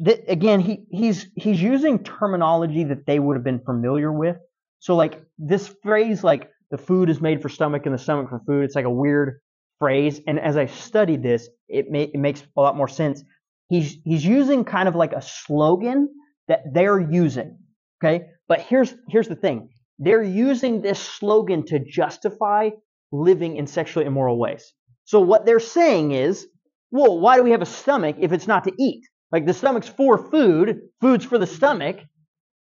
that, 0.00 0.30
again, 0.30 0.60
he, 0.60 0.84
he's 0.90 1.28
he's 1.34 1.62
using 1.62 2.04
terminology 2.04 2.84
that 2.84 3.06
they 3.06 3.18
would 3.18 3.36
have 3.36 3.42
been 3.42 3.60
familiar 3.60 4.12
with. 4.12 4.36
So 4.80 4.94
like 4.96 5.24
this 5.38 5.74
phrase, 5.82 6.22
like 6.22 6.50
the 6.70 6.76
food 6.76 7.08
is 7.08 7.22
made 7.22 7.40
for 7.40 7.48
stomach 7.48 7.86
and 7.86 7.94
the 7.94 7.98
stomach 7.98 8.28
for 8.28 8.42
food, 8.46 8.64
it's 8.64 8.74
like 8.74 8.84
a 8.84 8.90
weird 8.90 9.40
phrase. 9.78 10.20
And 10.26 10.38
as 10.38 10.58
I 10.58 10.66
studied 10.66 11.22
this, 11.22 11.48
it, 11.66 11.90
may, 11.90 12.02
it 12.02 12.20
makes 12.20 12.42
a 12.58 12.60
lot 12.60 12.76
more 12.76 12.88
sense. 12.88 13.24
He's 13.70 13.96
he's 14.04 14.26
using 14.26 14.64
kind 14.64 14.88
of 14.90 14.94
like 14.94 15.14
a 15.14 15.22
slogan 15.22 16.10
that 16.48 16.64
they're 16.74 17.00
using. 17.00 17.56
Okay, 18.04 18.26
but 18.46 18.60
here's 18.60 18.94
here's 19.08 19.28
the 19.28 19.36
thing: 19.36 19.70
they're 19.98 20.22
using 20.22 20.82
this 20.82 20.98
slogan 20.98 21.64
to 21.68 21.78
justify 21.78 22.68
living 23.14 23.56
in 23.56 23.66
sexually 23.66 24.06
immoral 24.06 24.38
ways. 24.38 24.72
So 25.04 25.20
what 25.20 25.46
they're 25.46 25.60
saying 25.60 26.12
is, 26.12 26.46
well, 26.90 27.18
why 27.18 27.36
do 27.36 27.42
we 27.42 27.52
have 27.52 27.62
a 27.62 27.66
stomach 27.66 28.16
if 28.18 28.32
it's 28.32 28.46
not 28.46 28.64
to 28.64 28.72
eat? 28.78 29.04
Like 29.32 29.46
the 29.46 29.54
stomach's 29.54 29.88
for 29.88 30.18
food, 30.18 30.80
food's 31.00 31.24
for 31.24 31.38
the 31.38 31.46
stomach. 31.46 31.98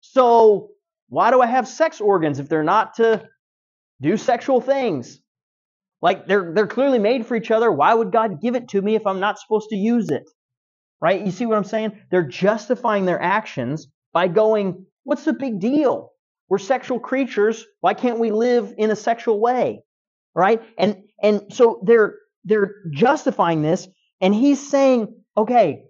So 0.02 0.70
why 1.10 1.32
do 1.32 1.42
I 1.42 1.48
have 1.48 1.68
sex 1.68 2.02
organs 2.02 2.40
if 2.40 2.50
they're 2.50 2.64
not 2.64 2.96
to 2.96 3.28
do 4.02 4.18
sexual 4.18 4.62
things? 4.62 5.20
Like 6.02 6.28
they're 6.28 6.54
they're 6.54 6.68
clearly 6.68 7.00
made 7.00 7.26
for 7.26 7.36
each 7.36 7.52
other. 7.52 7.72
Why 7.72 7.94
would 7.94 8.12
God 8.12 8.42
give 8.42 8.56
it 8.56 8.70
to 8.70 8.82
me 8.82 8.96
if 8.96 9.08
I'm 9.08 9.20
not 9.20 9.40
supposed 9.40 9.70
to 9.70 9.76
use 9.76 10.10
it? 10.10 10.30
Right? 11.02 11.26
You 11.26 11.32
see 11.32 11.46
what 11.46 11.58
I'm 11.58 11.64
saying? 11.64 12.00
They're 12.10 12.28
justifying 12.28 13.06
their 13.06 13.22
actions 13.22 13.88
by 14.14 14.28
going, 14.28 14.86
what's 15.04 15.26
the 15.26 15.34
big 15.34 15.60
deal? 15.60 16.12
We're 16.48 16.58
sexual 16.58 17.00
creatures. 17.00 17.66
Why 17.82 17.94
can't 17.94 18.20
we 18.20 18.32
live 18.32 18.74
in 18.78 18.92
a 18.92 18.96
sexual 18.96 19.40
way? 19.42 19.84
Right? 20.36 20.62
And 20.78 21.04
and 21.22 21.54
so 21.54 21.82
they're 21.84 22.16
they're 22.44 22.76
justifying 22.92 23.62
this 23.62 23.88
and 24.22 24.34
he's 24.34 24.70
saying, 24.70 25.16
okay, 25.36 25.84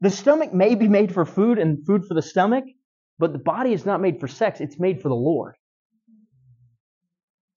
the 0.00 0.10
stomach 0.10 0.52
may 0.52 0.74
be 0.74 0.88
made 0.88 1.12
for 1.14 1.24
food 1.24 1.58
and 1.58 1.86
food 1.86 2.04
for 2.06 2.14
the 2.14 2.22
stomach, 2.22 2.64
but 3.18 3.32
the 3.32 3.38
body 3.38 3.72
is 3.72 3.86
not 3.86 4.00
made 4.00 4.20
for 4.20 4.28
sex, 4.28 4.60
it's 4.60 4.78
made 4.78 5.00
for 5.00 5.08
the 5.08 5.14
Lord. 5.14 5.54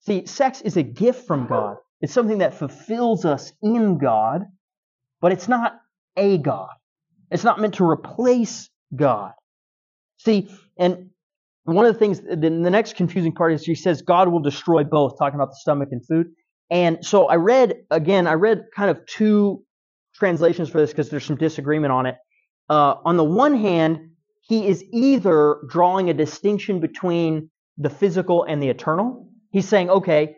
See, 0.01 0.27
sex 0.27 0.61
is 0.61 0.77
a 0.77 0.83
gift 0.83 1.25
from 1.25 1.47
God. 1.47 1.77
It's 2.01 2.13
something 2.13 2.39
that 2.39 2.53
fulfills 2.53 3.25
us 3.25 3.51
in 3.63 3.97
God, 3.97 4.45
but 5.21 5.31
it's 5.31 5.47
not 5.47 5.79
a 6.15 6.37
God. 6.37 6.69
It's 7.31 7.43
not 7.43 7.59
meant 7.59 7.75
to 7.75 7.89
replace 7.89 8.69
God. 8.95 9.31
See, 10.17 10.49
and 10.77 11.09
one 11.65 11.85
of 11.85 11.93
the 11.93 11.99
things, 11.99 12.21
the, 12.21 12.35
the 12.35 12.49
next 12.49 12.95
confusing 12.95 13.33
part 13.33 13.53
is 13.53 13.63
he 13.63 13.75
says 13.75 14.01
God 14.01 14.27
will 14.27 14.39
destroy 14.39 14.83
both, 14.83 15.17
talking 15.17 15.35
about 15.35 15.49
the 15.49 15.57
stomach 15.57 15.89
and 15.91 16.05
food. 16.05 16.27
And 16.69 17.03
so 17.05 17.27
I 17.27 17.35
read, 17.35 17.75
again, 17.91 18.27
I 18.27 18.33
read 18.33 18.65
kind 18.75 18.89
of 18.89 19.05
two 19.05 19.63
translations 20.13 20.69
for 20.69 20.79
this 20.79 20.91
because 20.91 21.09
there's 21.09 21.25
some 21.25 21.35
disagreement 21.35 21.91
on 21.91 22.05
it 22.05 22.15
uh, 22.69 22.95
on 23.05 23.17
the 23.17 23.23
one 23.23 23.55
hand, 23.55 24.11
he 24.41 24.67
is 24.67 24.83
either 24.91 25.57
drawing 25.69 26.09
a 26.09 26.13
distinction 26.13 26.79
between 26.79 27.49
the 27.77 27.89
physical 27.89 28.43
and 28.43 28.61
the 28.61 28.69
eternal. 28.69 29.29
He's 29.51 29.67
saying, 29.67 29.89
okay, 29.89 30.35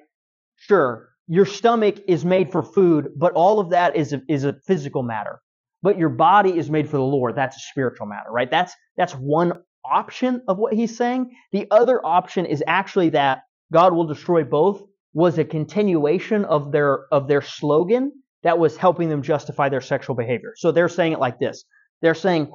sure, 0.56 1.10
your 1.28 1.46
stomach 1.46 1.98
is 2.08 2.24
made 2.26 2.52
for 2.52 2.64
food, 2.64 3.10
but 3.18 3.34
all 3.34 3.60
of 3.60 3.70
that 3.72 3.96
is 3.96 4.14
a, 4.14 4.22
is 4.28 4.44
a 4.44 4.54
physical 4.66 5.04
matter. 5.04 5.40
But 5.82 5.98
your 5.98 6.10
body 6.10 6.58
is 6.58 6.70
made 6.70 6.90
for 6.90 6.98
the 6.98 7.04
Lord. 7.04 7.36
That's 7.36 7.56
a 7.56 7.60
spiritual 7.60 8.08
matter, 8.08 8.32
right? 8.32 8.50
That's 8.50 8.74
that's 8.98 9.14
one 9.14 9.54
option 9.92 10.42
of 10.48 10.58
what 10.58 10.74
he's 10.74 10.96
saying. 10.98 11.32
The 11.52 11.68
other 11.72 12.06
option 12.06 12.46
is 12.46 12.64
actually 12.68 13.10
that 13.10 13.42
God 13.72 13.94
will 13.94 14.06
destroy 14.06 14.44
both 14.44 14.84
was 15.14 15.38
a 15.38 15.46
continuation 15.46 16.46
of 16.46 16.72
their 16.72 17.06
of 17.12 17.28
their 17.28 17.42
slogan 17.42 18.12
that 18.44 18.60
was 18.60 18.78
helping 18.78 19.10
them 19.10 19.24
justify 19.24 19.70
their 19.70 19.82
sexual 19.82 20.16
behavior. 20.16 20.54
So 20.56 20.72
they're 20.72 20.90
saying 20.90 21.14
it 21.14 21.20
like 21.20 21.40
this. 21.40 21.66
They're 22.02 22.14
saying, 22.14 22.52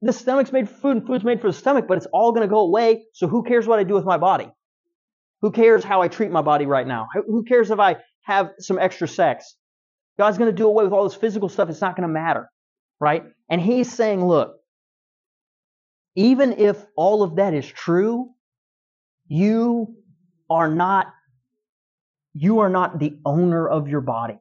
the 0.00 0.12
stomach's 0.12 0.52
made 0.52 0.68
for 0.68 0.74
food 0.76 0.96
and 0.98 1.06
food's 1.06 1.24
made 1.24 1.40
for 1.40 1.48
the 1.48 1.56
stomach, 1.56 1.86
but 1.88 1.96
it's 1.96 2.06
all 2.12 2.32
going 2.32 2.46
to 2.46 2.52
go 2.52 2.60
away. 2.60 3.04
So 3.12 3.26
who 3.26 3.42
cares 3.42 3.66
what 3.66 3.78
I 3.78 3.84
do 3.84 3.94
with 3.94 4.04
my 4.04 4.18
body? 4.18 4.50
Who 5.42 5.50
cares 5.50 5.82
how 5.82 6.00
I 6.00 6.08
treat 6.08 6.30
my 6.30 6.42
body 6.42 6.66
right 6.66 6.86
now? 6.86 7.08
Who 7.26 7.44
cares 7.44 7.70
if 7.70 7.80
I 7.80 7.96
have 8.22 8.50
some 8.58 8.78
extra 8.78 9.08
sex? 9.08 9.56
God's 10.16 10.38
going 10.38 10.50
to 10.50 10.56
do 10.56 10.66
away 10.66 10.84
with 10.84 10.92
all 10.92 11.04
this 11.04 11.16
physical 11.16 11.48
stuff. 11.48 11.68
It's 11.68 11.80
not 11.80 11.96
going 11.96 12.08
to 12.08 12.12
matter. 12.12 12.48
Right? 13.00 13.24
And 13.50 13.60
he's 13.60 13.92
saying, 13.92 14.24
look, 14.24 14.54
even 16.16 16.54
if 16.54 16.84
all 16.96 17.22
of 17.22 17.36
that 17.36 17.54
is 17.54 17.66
true, 17.66 18.30
you 19.28 19.96
are 20.50 20.68
not 20.68 21.08
you 22.34 22.60
are 22.60 22.68
not 22.68 22.98
the 22.98 23.16
owner 23.24 23.68
of 23.68 23.88
your 23.88 24.00
body 24.00 24.38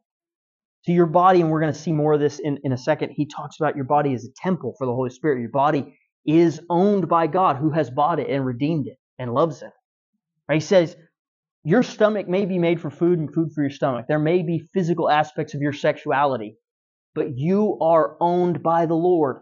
to 0.86 0.92
your 0.92 1.06
body, 1.06 1.42
and 1.42 1.50
we're 1.50 1.62
going 1.62 1.74
to 1.74 1.80
see 1.80 1.92
more 1.92 2.14
of 2.14 2.20
this 2.20 2.40
in, 2.40 2.60
in 2.64 2.74
a 2.74 2.78
second. 2.78 3.12
He 3.12 3.26
talks 3.26 3.58
about 3.60 3.76
your 3.76 3.86
body 3.86 4.14
as 4.14 4.26
a 4.26 4.32
temple 4.42 4.76
for 4.78 4.86
the 4.86 4.94
Holy 4.94 5.10
Spirit. 5.10 5.40
Your 5.40 5.50
body 5.50 5.98
is 6.26 6.62
owned 6.70 7.08
by 7.08 7.28
God 7.28 7.58
who 7.58 7.72
has 7.72 7.90
bought 7.90 8.20
it 8.20 8.30
and 8.30 8.46
redeemed 8.46 8.88
it 8.88 8.98
and 9.20 9.34
loves 9.34 9.62
it. 9.62 9.72
Right? 10.50 10.56
He 10.56 10.62
says, 10.62 10.96
Your 11.64 11.84
stomach 11.84 12.28
may 12.28 12.46
be 12.46 12.60
made 12.60 12.82
for 12.82 12.90
food 12.90 13.20
and 13.20 13.34
food 13.34 13.52
for 13.54 13.62
your 13.62 13.70
stomach. 13.72 14.06
There 14.08 14.20
may 14.20 14.44
be 14.44 14.68
physical 14.74 15.10
aspects 15.10 15.54
of 15.54 15.62
your 15.62 15.74
sexuality, 15.74 16.58
but 17.16 17.38
you 17.38 17.80
are 17.82 18.18
owned 18.20 18.62
by 18.62 18.86
the 18.86 18.96
Lord. 18.96 19.42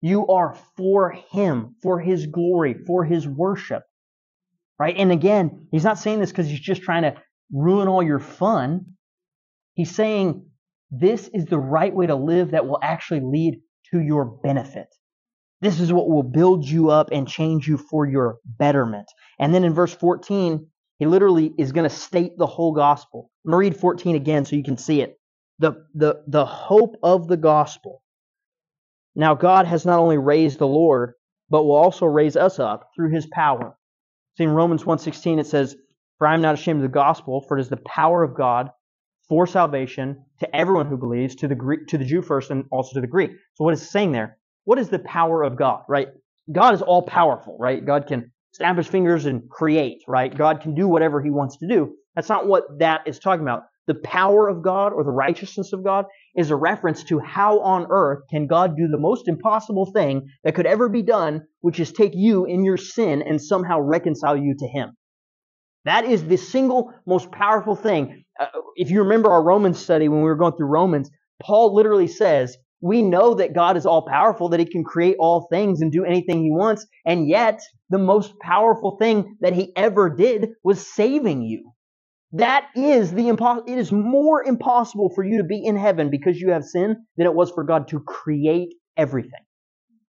You 0.00 0.26
are 0.28 0.56
for 0.76 1.10
Him, 1.10 1.76
for 1.82 2.00
His 2.00 2.26
glory, 2.26 2.74
for 2.86 3.04
His 3.04 3.26
worship. 3.26 3.82
Right? 4.78 4.96
And 4.96 5.12
again, 5.12 5.68
He's 5.70 5.84
not 5.84 5.98
saying 5.98 6.20
this 6.20 6.30
because 6.30 6.48
He's 6.48 6.60
just 6.60 6.82
trying 6.82 7.02
to 7.02 7.14
ruin 7.52 7.88
all 7.88 8.02
your 8.02 8.18
fun. 8.20 8.96
He's 9.74 9.94
saying 9.94 10.46
this 10.90 11.28
is 11.28 11.46
the 11.46 11.58
right 11.58 11.94
way 11.94 12.06
to 12.06 12.14
live 12.14 12.52
that 12.52 12.66
will 12.66 12.78
actually 12.82 13.20
lead 13.20 13.60
to 13.90 14.00
your 14.00 14.24
benefit. 14.24 14.88
This 15.60 15.78
is 15.78 15.92
what 15.92 16.08
will 16.08 16.22
build 16.22 16.66
you 16.66 16.90
up 16.90 17.10
and 17.12 17.28
change 17.28 17.68
you 17.68 17.76
for 17.76 18.06
your 18.06 18.38
betterment. 18.44 19.06
And 19.38 19.54
then 19.54 19.64
in 19.64 19.74
verse 19.74 19.94
14, 19.94 20.66
he 20.98 21.06
literally 21.06 21.52
is 21.58 21.72
going 21.72 21.88
to 21.88 21.94
state 21.94 22.38
the 22.38 22.46
whole 22.46 22.72
gospel. 22.72 23.30
I'm 23.44 23.52
going 23.52 23.64
to 23.64 23.70
read 23.70 23.80
14 23.80 24.16
again 24.16 24.44
so 24.44 24.56
you 24.56 24.62
can 24.62 24.78
see 24.78 25.02
it. 25.02 25.18
The, 25.58 25.84
the, 25.94 26.22
the 26.26 26.46
hope 26.46 26.96
of 27.02 27.28
the 27.28 27.36
gospel. 27.36 28.02
Now, 29.14 29.34
God 29.34 29.66
has 29.66 29.84
not 29.84 29.98
only 29.98 30.18
raised 30.18 30.58
the 30.58 30.66
Lord, 30.66 31.14
but 31.48 31.64
will 31.64 31.74
also 31.74 32.06
raise 32.06 32.36
us 32.36 32.58
up 32.58 32.90
through 32.94 33.10
his 33.10 33.26
power. 33.26 33.76
See, 34.36 34.44
in 34.44 34.50
Romans 34.50 34.84
1.16 34.84 35.40
it 35.40 35.46
says, 35.46 35.76
For 36.18 36.26
I 36.26 36.34
am 36.34 36.42
not 36.42 36.54
ashamed 36.54 36.78
of 36.78 36.82
the 36.82 36.88
gospel, 36.88 37.44
for 37.46 37.58
it 37.58 37.60
is 37.60 37.68
the 37.68 37.76
power 37.78 38.22
of 38.22 38.36
God 38.36 38.70
for 39.28 39.46
salvation 39.46 40.24
to 40.40 40.56
everyone 40.56 40.86
who 40.86 40.96
believes, 40.96 41.34
to 41.36 41.48
the 41.48 41.54
Greek, 41.54 41.86
to 41.88 41.98
the 41.98 42.04
Jew 42.04 42.22
first, 42.22 42.50
and 42.50 42.64
also 42.70 42.94
to 42.94 43.00
the 43.00 43.06
Greek. 43.06 43.30
So 43.54 43.64
what 43.64 43.74
is 43.74 43.90
saying 43.90 44.12
there? 44.12 44.38
What 44.64 44.78
is 44.78 44.88
the 44.88 44.98
power 45.00 45.42
of 45.42 45.56
God, 45.56 45.82
right? 45.88 46.08
God 46.50 46.74
is 46.74 46.82
all 46.82 47.02
powerful, 47.02 47.56
right? 47.58 47.84
God 47.84 48.06
can 48.06 48.32
snap 48.52 48.76
his 48.76 48.88
fingers 48.88 49.26
and 49.26 49.48
create, 49.48 50.02
right? 50.08 50.36
God 50.36 50.60
can 50.60 50.74
do 50.74 50.88
whatever 50.88 51.20
he 51.20 51.30
wants 51.30 51.58
to 51.58 51.68
do. 51.68 51.94
That's 52.14 52.28
not 52.28 52.46
what 52.46 52.78
that 52.80 53.02
is 53.06 53.18
talking 53.18 53.42
about. 53.42 53.64
The 53.90 53.96
power 54.04 54.46
of 54.46 54.62
God 54.62 54.92
or 54.92 55.02
the 55.02 55.10
righteousness 55.10 55.72
of 55.72 55.82
God 55.82 56.04
is 56.36 56.52
a 56.52 56.54
reference 56.54 57.02
to 57.02 57.18
how 57.18 57.58
on 57.58 57.88
earth 57.90 58.20
can 58.30 58.46
God 58.46 58.76
do 58.76 58.86
the 58.86 59.00
most 59.00 59.26
impossible 59.26 59.86
thing 59.86 60.28
that 60.44 60.54
could 60.54 60.64
ever 60.64 60.88
be 60.88 61.02
done, 61.02 61.42
which 61.60 61.80
is 61.80 61.90
take 61.90 62.12
you 62.14 62.44
in 62.44 62.64
your 62.64 62.76
sin 62.76 63.20
and 63.20 63.42
somehow 63.42 63.80
reconcile 63.80 64.36
you 64.36 64.54
to 64.56 64.68
him. 64.68 64.96
That 65.86 66.04
is 66.04 66.24
the 66.24 66.36
single 66.36 66.92
most 67.04 67.32
powerful 67.32 67.74
thing. 67.74 68.22
Uh, 68.38 68.46
if 68.76 68.90
you 68.90 69.02
remember 69.02 69.28
our 69.28 69.42
Romans 69.42 69.80
study 69.80 70.08
when 70.08 70.20
we 70.20 70.28
were 70.28 70.36
going 70.36 70.52
through 70.52 70.68
Romans, 70.68 71.10
Paul 71.42 71.74
literally 71.74 72.06
says, 72.06 72.56
we 72.80 73.02
know 73.02 73.34
that 73.34 73.56
God 73.56 73.76
is 73.76 73.86
all 73.86 74.06
powerful, 74.06 74.50
that 74.50 74.60
he 74.60 74.66
can 74.66 74.84
create 74.84 75.16
all 75.18 75.48
things 75.50 75.80
and 75.80 75.90
do 75.90 76.04
anything 76.04 76.44
he 76.44 76.52
wants. 76.52 76.86
And 77.04 77.26
yet, 77.28 77.60
the 77.88 77.98
most 77.98 78.38
powerful 78.38 78.98
thing 78.98 79.36
that 79.40 79.52
he 79.52 79.72
ever 79.74 80.08
did 80.08 80.50
was 80.62 80.86
saving 80.86 81.42
you. 81.42 81.72
That 82.32 82.68
is 82.76 83.12
the 83.12 83.28
impossible. 83.28 83.72
It 83.72 83.78
is 83.78 83.90
more 83.90 84.44
impossible 84.44 85.10
for 85.14 85.24
you 85.24 85.38
to 85.38 85.44
be 85.44 85.64
in 85.64 85.76
heaven 85.76 86.10
because 86.10 86.40
you 86.40 86.50
have 86.50 86.64
sin 86.64 86.96
than 87.16 87.26
it 87.26 87.34
was 87.34 87.50
for 87.50 87.64
God 87.64 87.88
to 87.88 88.00
create 88.00 88.74
everything. 88.96 89.44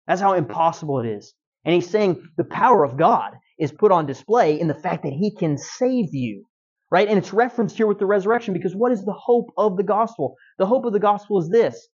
That's 0.08 0.22
how 0.22 0.34
impossible 0.34 1.00
it 1.00 1.08
is. 1.08 1.34
And 1.64 1.74
he's 1.74 1.90
saying 1.90 2.22
the 2.36 2.44
power 2.44 2.84
of 2.84 2.98
God 2.98 3.34
is 3.58 3.72
put 3.72 3.92
on 3.92 4.06
display 4.06 4.60
in 4.60 4.68
the 4.68 4.74
fact 4.74 5.04
that 5.04 5.14
he 5.14 5.34
can 5.36 5.58
save 5.58 6.14
you. 6.14 6.46
Right? 6.92 7.08
And 7.08 7.20
it's 7.20 7.34
referenced 7.34 7.78
here 7.78 7.86
with 7.86 8.00
the 8.00 8.08
resurrection 8.08 8.54
because 8.54 8.76
what 8.76 8.92
is 8.92 9.06
the 9.06 9.14
hope 9.14 9.52
of 9.56 9.78
the 9.78 9.84
gospel? 9.84 10.36
The 10.58 10.66
hope 10.66 10.86
of 10.86 10.94
the 10.94 11.00
gospel 11.00 11.38
is 11.40 11.48
this. 11.48 11.88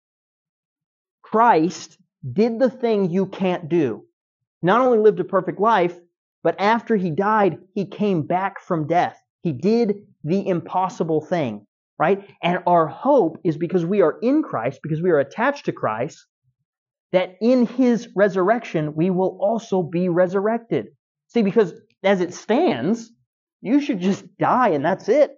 Christ 1.22 1.98
did 2.32 2.60
the 2.60 2.70
thing 2.70 3.10
you 3.10 3.26
can't 3.26 3.68
do. 3.68 4.04
Not 4.62 4.80
only 4.80 4.98
lived 4.98 5.18
a 5.18 5.24
perfect 5.24 5.60
life, 5.60 5.98
but 6.44 6.60
after 6.60 6.94
he 6.94 7.10
died, 7.10 7.58
he 7.74 7.86
came 7.86 8.22
back 8.22 8.60
from 8.60 8.86
death. 8.86 9.20
He 9.42 9.52
did 9.52 10.06
the 10.24 10.46
impossible 10.48 11.20
thing, 11.20 11.66
right? 11.98 12.26
And 12.42 12.60
our 12.66 12.86
hope 12.86 13.38
is 13.44 13.56
because 13.56 13.84
we 13.84 14.00
are 14.00 14.18
in 14.22 14.42
Christ, 14.42 14.80
because 14.82 15.02
we 15.02 15.10
are 15.10 15.20
attached 15.20 15.66
to 15.66 15.72
Christ, 15.72 16.26
that 17.12 17.36
in 17.40 17.66
his 17.66 18.08
resurrection, 18.16 18.94
we 18.96 19.10
will 19.10 19.38
also 19.40 19.82
be 19.82 20.08
resurrected. 20.08 20.86
See, 21.28 21.42
because 21.42 21.72
as 22.02 22.20
it 22.20 22.34
stands, 22.34 23.10
you 23.60 23.80
should 23.80 24.00
just 24.00 24.24
die 24.36 24.70
and 24.70 24.84
that's 24.84 25.08
it. 25.08 25.30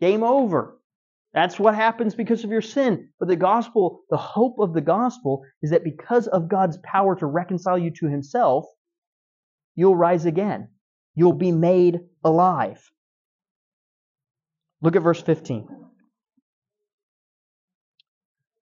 Game 0.00 0.22
over. 0.22 0.76
That's 1.32 1.58
what 1.58 1.74
happens 1.74 2.14
because 2.14 2.42
of 2.44 2.50
your 2.50 2.62
sin. 2.62 3.08
But 3.18 3.28
the 3.28 3.36
gospel, 3.36 4.02
the 4.10 4.16
hope 4.16 4.56
of 4.58 4.74
the 4.74 4.80
gospel 4.80 5.44
is 5.62 5.70
that 5.70 5.84
because 5.84 6.26
of 6.26 6.48
God's 6.48 6.78
power 6.82 7.14
to 7.16 7.26
reconcile 7.26 7.78
you 7.78 7.92
to 8.00 8.06
himself, 8.08 8.66
you'll 9.76 9.96
rise 9.96 10.26
again. 10.26 10.68
You'll 11.14 11.32
be 11.32 11.52
made 11.52 12.00
alive. 12.24 12.82
Look 14.82 14.96
at 14.96 15.02
verse 15.02 15.20
15. 15.20 15.68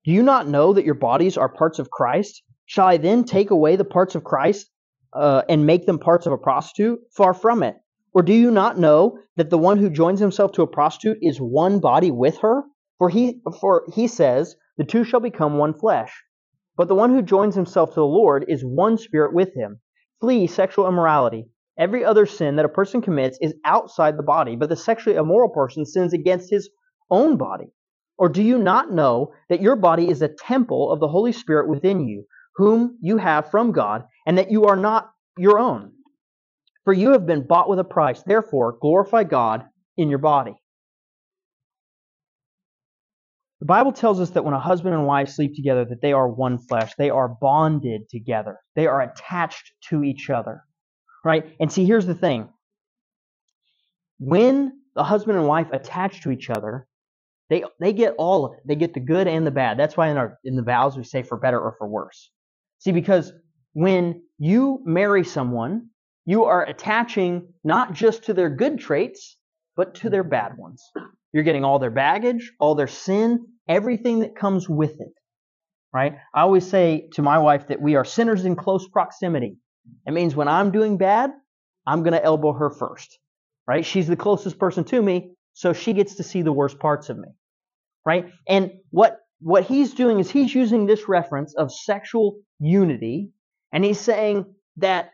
Do 0.04 0.12
you 0.12 0.22
not 0.22 0.48
know 0.48 0.72
that 0.72 0.84
your 0.84 0.94
bodies 0.94 1.36
are 1.36 1.48
parts 1.48 1.78
of 1.78 1.90
Christ? 1.90 2.42
Shall 2.66 2.86
I 2.86 2.96
then 2.96 3.24
take 3.24 3.50
away 3.50 3.76
the 3.76 3.84
parts 3.84 4.14
of 4.14 4.24
Christ 4.24 4.70
uh, 5.12 5.42
and 5.48 5.66
make 5.66 5.86
them 5.86 5.98
parts 5.98 6.26
of 6.26 6.32
a 6.32 6.38
prostitute? 6.38 7.00
Far 7.16 7.34
from 7.34 7.62
it. 7.62 7.76
Or 8.14 8.22
do 8.22 8.32
you 8.32 8.50
not 8.50 8.78
know 8.78 9.18
that 9.36 9.50
the 9.50 9.58
one 9.58 9.78
who 9.78 9.90
joins 9.90 10.18
himself 10.18 10.52
to 10.52 10.62
a 10.62 10.66
prostitute 10.66 11.18
is 11.22 11.38
one 11.38 11.78
body 11.78 12.10
with 12.10 12.38
her? 12.38 12.64
For 12.98 13.08
he, 13.08 13.40
for 13.60 13.84
he 13.94 14.08
says, 14.08 14.56
the 14.76 14.84
two 14.84 15.04
shall 15.04 15.20
become 15.20 15.58
one 15.58 15.74
flesh. 15.74 16.24
But 16.76 16.88
the 16.88 16.94
one 16.94 17.10
who 17.10 17.22
joins 17.22 17.54
himself 17.54 17.90
to 17.90 18.00
the 18.00 18.06
Lord 18.06 18.44
is 18.48 18.64
one 18.64 18.98
spirit 18.98 19.34
with 19.34 19.54
him. 19.54 19.80
Flee 20.20 20.46
sexual 20.46 20.88
immorality. 20.88 21.48
Every 21.78 22.04
other 22.04 22.26
sin 22.26 22.56
that 22.56 22.64
a 22.64 22.68
person 22.68 23.00
commits 23.00 23.38
is 23.40 23.54
outside 23.64 24.16
the 24.16 24.24
body, 24.24 24.56
but 24.56 24.68
the 24.68 24.76
sexually 24.76 25.16
immoral 25.16 25.48
person 25.48 25.86
sins 25.86 26.12
against 26.12 26.50
his 26.50 26.68
own 27.08 27.36
body. 27.36 27.66
Or 28.18 28.28
do 28.28 28.42
you 28.42 28.58
not 28.58 28.90
know 28.92 29.32
that 29.48 29.62
your 29.62 29.76
body 29.76 30.10
is 30.10 30.20
a 30.20 30.28
temple 30.28 30.90
of 30.90 30.98
the 30.98 31.06
Holy 31.06 31.30
Spirit 31.30 31.68
within 31.68 32.08
you, 32.08 32.24
whom 32.56 32.98
you 33.00 33.16
have 33.16 33.52
from 33.52 33.70
God, 33.70 34.02
and 34.26 34.36
that 34.38 34.50
you 34.50 34.64
are 34.64 34.76
not 34.76 35.12
your 35.36 35.60
own? 35.60 35.92
For 36.84 36.92
you 36.92 37.12
have 37.12 37.26
been 37.26 37.46
bought 37.46 37.68
with 37.68 37.78
a 37.78 37.84
price. 37.84 38.22
Therefore, 38.24 38.76
glorify 38.80 39.22
God 39.22 39.64
in 39.96 40.08
your 40.08 40.18
body. 40.18 40.54
The 43.60 43.66
Bible 43.66 43.92
tells 43.92 44.20
us 44.20 44.30
that 44.30 44.44
when 44.44 44.54
a 44.54 44.60
husband 44.60 44.94
and 44.94 45.06
wife 45.06 45.28
sleep 45.28 45.54
together, 45.54 45.84
that 45.84 46.00
they 46.00 46.12
are 46.12 46.28
one 46.28 46.58
flesh. 46.58 46.92
They 46.96 47.10
are 47.10 47.28
bonded 47.28 48.08
together. 48.08 48.58
They 48.74 48.86
are 48.86 49.00
attached 49.00 49.72
to 49.90 50.02
each 50.02 50.30
other. 50.30 50.64
Right? 51.24 51.54
And 51.60 51.70
see, 51.70 51.84
here's 51.84 52.06
the 52.06 52.14
thing. 52.14 52.48
When 54.18 54.72
the 54.94 55.04
husband 55.04 55.38
and 55.38 55.46
wife 55.46 55.68
attach 55.72 56.22
to 56.22 56.30
each 56.30 56.50
other, 56.50 56.86
they 57.50 57.64
they 57.80 57.92
get 57.92 58.14
all 58.18 58.46
of 58.46 58.52
it. 58.54 58.60
They 58.66 58.76
get 58.76 58.94
the 58.94 59.00
good 59.00 59.26
and 59.26 59.46
the 59.46 59.50
bad. 59.50 59.78
That's 59.78 59.96
why 59.96 60.08
in 60.08 60.16
our 60.16 60.38
in 60.44 60.56
the 60.56 60.62
vows 60.62 60.96
we 60.96 61.04
say 61.04 61.22
for 61.22 61.38
better 61.38 61.58
or 61.58 61.74
for 61.78 61.88
worse. 61.88 62.30
See, 62.78 62.92
because 62.92 63.32
when 63.72 64.22
you 64.38 64.80
marry 64.84 65.24
someone, 65.24 65.88
you 66.26 66.44
are 66.44 66.64
attaching 66.66 67.52
not 67.64 67.94
just 67.94 68.24
to 68.24 68.34
their 68.34 68.50
good 68.50 68.78
traits, 68.78 69.36
but 69.76 69.94
to 69.96 70.10
their 70.10 70.24
bad 70.24 70.58
ones. 70.58 70.82
You're 71.32 71.44
getting 71.44 71.64
all 71.64 71.78
their 71.78 71.90
baggage, 71.90 72.52
all 72.58 72.74
their 72.74 72.86
sin, 72.86 73.46
everything 73.68 74.20
that 74.20 74.36
comes 74.36 74.68
with 74.68 75.00
it. 75.00 75.12
Right? 75.92 76.16
I 76.34 76.42
always 76.42 76.68
say 76.68 77.08
to 77.12 77.22
my 77.22 77.38
wife 77.38 77.68
that 77.68 77.80
we 77.80 77.96
are 77.96 78.04
sinners 78.04 78.44
in 78.44 78.56
close 78.56 78.86
proximity. 78.88 79.56
It 80.06 80.12
means 80.12 80.34
when 80.34 80.48
I'm 80.48 80.70
doing 80.70 80.96
bad, 80.96 81.30
I'm 81.86 82.02
going 82.02 82.12
to 82.12 82.24
elbow 82.24 82.52
her 82.52 82.70
first. 82.70 83.18
Right? 83.66 83.84
She's 83.84 84.06
the 84.06 84.16
closest 84.16 84.58
person 84.58 84.84
to 84.84 85.02
me, 85.02 85.34
so 85.52 85.72
she 85.74 85.92
gets 85.92 86.14
to 86.14 86.22
see 86.22 86.42
the 86.42 86.52
worst 86.52 86.78
parts 86.78 87.10
of 87.10 87.18
me. 87.18 87.28
Right? 88.06 88.30
And 88.48 88.72
what 88.90 89.18
what 89.40 89.64
he's 89.64 89.94
doing 89.94 90.18
is 90.18 90.30
he's 90.30 90.54
using 90.54 90.86
this 90.86 91.08
reference 91.08 91.54
of 91.54 91.72
sexual 91.72 92.40
unity, 92.58 93.30
and 93.72 93.84
he's 93.84 94.00
saying 94.00 94.46
that 94.78 95.10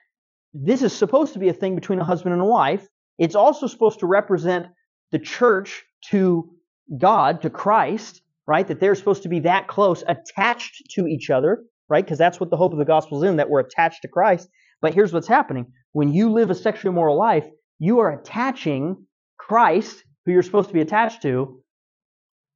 this 0.54 0.82
is 0.82 0.92
supposed 0.92 1.32
to 1.32 1.38
be 1.38 1.48
a 1.48 1.52
thing 1.52 1.74
between 1.74 1.98
a 1.98 2.04
husband 2.04 2.32
and 2.32 2.42
a 2.42 2.46
wife. 2.46 2.86
It's 3.18 3.34
also 3.34 3.66
supposed 3.66 4.00
to 4.00 4.06
represent 4.06 4.66
the 5.10 5.18
church 5.18 5.82
to 6.10 6.50
God, 6.98 7.42
to 7.42 7.50
Christ, 7.50 8.22
right? 8.46 8.66
That 8.66 8.80
they're 8.80 8.94
supposed 8.94 9.24
to 9.24 9.28
be 9.28 9.40
that 9.40 9.68
close, 9.68 10.04
attached 10.06 10.82
to 10.92 11.06
each 11.06 11.30
other, 11.30 11.64
right? 11.88 12.04
Because 12.04 12.18
that's 12.18 12.38
what 12.38 12.50
the 12.50 12.56
hope 12.56 12.72
of 12.72 12.78
the 12.78 12.84
gospel 12.84 13.22
is 13.22 13.28
in, 13.28 13.36
that 13.36 13.50
we're 13.50 13.60
attached 13.60 14.02
to 14.02 14.08
Christ. 14.08 14.48
But 14.84 14.92
here's 14.92 15.14
what's 15.14 15.26
happening. 15.26 15.72
When 15.92 16.12
you 16.12 16.30
live 16.30 16.50
a 16.50 16.54
sexually 16.54 16.92
immoral 16.92 17.16
life, 17.16 17.46
you 17.78 18.00
are 18.00 18.12
attaching 18.12 19.06
Christ, 19.38 20.04
who 20.26 20.32
you're 20.32 20.42
supposed 20.42 20.68
to 20.68 20.74
be 20.74 20.82
attached 20.82 21.22
to, 21.22 21.62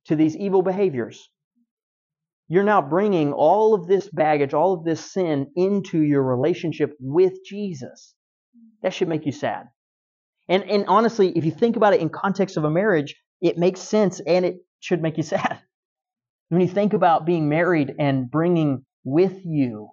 to 0.08 0.14
these 0.14 0.36
evil 0.36 0.60
behaviors. 0.60 1.30
You're 2.46 2.64
now 2.64 2.82
bringing 2.82 3.32
all 3.32 3.72
of 3.72 3.86
this 3.86 4.10
baggage, 4.10 4.52
all 4.52 4.74
of 4.74 4.84
this 4.84 5.10
sin 5.10 5.52
into 5.56 6.02
your 6.02 6.22
relationship 6.22 6.90
with 7.00 7.32
Jesus. 7.46 8.14
That 8.82 8.92
should 8.92 9.08
make 9.08 9.24
you 9.24 9.32
sad. 9.32 9.68
And, 10.50 10.64
and 10.64 10.84
honestly, 10.86 11.32
if 11.34 11.46
you 11.46 11.50
think 11.50 11.76
about 11.76 11.94
it 11.94 12.02
in 12.02 12.10
context 12.10 12.58
of 12.58 12.64
a 12.64 12.70
marriage, 12.70 13.16
it 13.40 13.56
makes 13.56 13.80
sense 13.80 14.20
and 14.20 14.44
it 14.44 14.56
should 14.80 15.00
make 15.00 15.16
you 15.16 15.22
sad. 15.34 15.60
When 16.50 16.60
you 16.60 16.68
think 16.68 16.92
about 16.92 17.24
being 17.24 17.48
married 17.48 17.94
and 17.98 18.30
bringing 18.30 18.84
with 19.02 19.46
you 19.46 19.88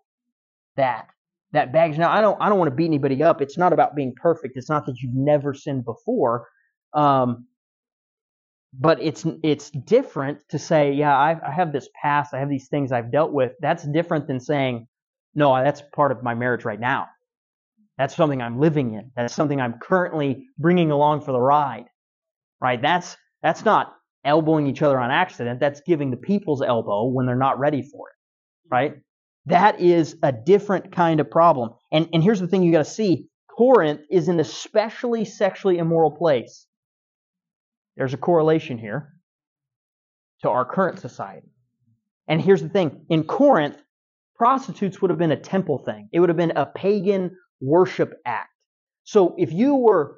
that 0.76 1.08
that 1.56 1.74
baggage. 1.74 1.98
Now, 2.00 2.12
I 2.12 2.22
don't 2.22 2.42
I 2.42 2.50
don't 2.50 2.60
want 2.60 2.72
to 2.72 2.76
beat 2.76 2.86
anybody 2.88 3.24
up. 3.24 3.42
It's 3.42 3.58
not 3.58 3.74
about 3.74 3.96
being 3.96 4.16
perfect. 4.22 4.58
It's 4.58 4.70
not 4.70 4.86
that 4.88 4.98
you've 5.02 5.16
never 5.16 5.54
sinned 5.56 5.86
before. 5.86 6.48
Um, 6.94 7.48
but 8.74 9.02
it's 9.02 9.26
it's 9.44 9.72
different 9.72 10.40
to 10.50 10.60
say, 10.60 10.94
yeah, 10.94 11.18
I've, 11.18 11.42
I 11.44 11.52
have 11.52 11.74
this 11.74 11.90
past, 12.02 12.34
I 12.34 12.40
have 12.40 12.50
these 12.50 12.70
things 12.70 12.92
I've 12.94 13.12
dealt 13.12 13.34
with. 13.34 13.54
That's 13.62 13.84
different 13.86 14.28
than 14.28 14.40
saying 14.42 14.88
No, 15.36 15.56
that's 15.64 15.82
part 15.96 16.12
of 16.14 16.24
my 16.24 16.36
marriage 16.36 16.66
right 16.66 16.80
now. 16.80 17.08
That's 17.98 18.16
something 18.16 18.42
I'm 18.42 18.60
living 18.60 18.96
in. 18.96 19.12
That's 19.16 19.36
something 19.36 19.62
I'm 19.62 19.80
currently 19.82 20.48
bringing 20.60 20.92
along 20.92 21.22
for 21.22 21.34
the 21.34 21.42
ride. 21.42 21.86
Right? 22.62 22.82
That's 22.82 23.18
that's 23.44 23.66
not 23.66 23.96
elbowing 24.26 24.68
each 24.68 24.82
other 24.84 25.00
on 25.00 25.12
accident. 25.12 25.60
That's 25.60 25.82
giving 25.82 26.12
the 26.12 26.18
people's 26.18 26.62
elbow 26.64 27.06
when 27.08 27.26
they're 27.28 27.36
not 27.38 27.60
ready 27.60 27.84
for 27.84 28.10
it. 28.10 28.16
Right? 28.74 28.96
That 29.48 29.80
is 29.80 30.16
a 30.24 30.32
different 30.32 30.92
kind 30.92 31.20
of 31.20 31.30
problem. 31.30 31.72
And 31.92 32.10
and 32.14 32.24
here's 32.24 32.40
the 32.40 32.48
thing 32.48 32.64
you 32.64 32.72
got 32.72 32.86
to 32.86 32.92
see. 32.92 33.28
Corinth 33.50 34.02
is 34.10 34.28
an 34.28 34.40
especially 34.40 35.24
sexually 35.26 35.78
immoral 35.78 36.12
place. 36.12 36.68
There's 37.96 38.14
a 38.14 38.18
correlation 38.18 38.78
here 38.78 39.14
to 40.42 40.50
our 40.50 40.66
current 40.66 41.00
society. 41.00 41.48
And 42.28 42.42
here's 42.42 42.62
the 42.62 42.70
thing. 42.70 43.06
In 43.10 43.24
Corinth, 43.24 43.78
prostitutes 44.36 45.02
would 45.02 45.10
have 45.10 45.20
been 45.20 45.32
a 45.32 45.40
temple 45.40 45.78
thing. 45.78 46.10
It 46.12 46.20
would 46.20 46.30
have 46.30 46.38
been 46.38 46.58
a 46.58 46.66
pagan 46.66 47.38
worship 47.62 48.14
act. 48.26 48.50
So 49.04 49.36
if 49.38 49.54
you 49.54 49.76
were 49.76 50.18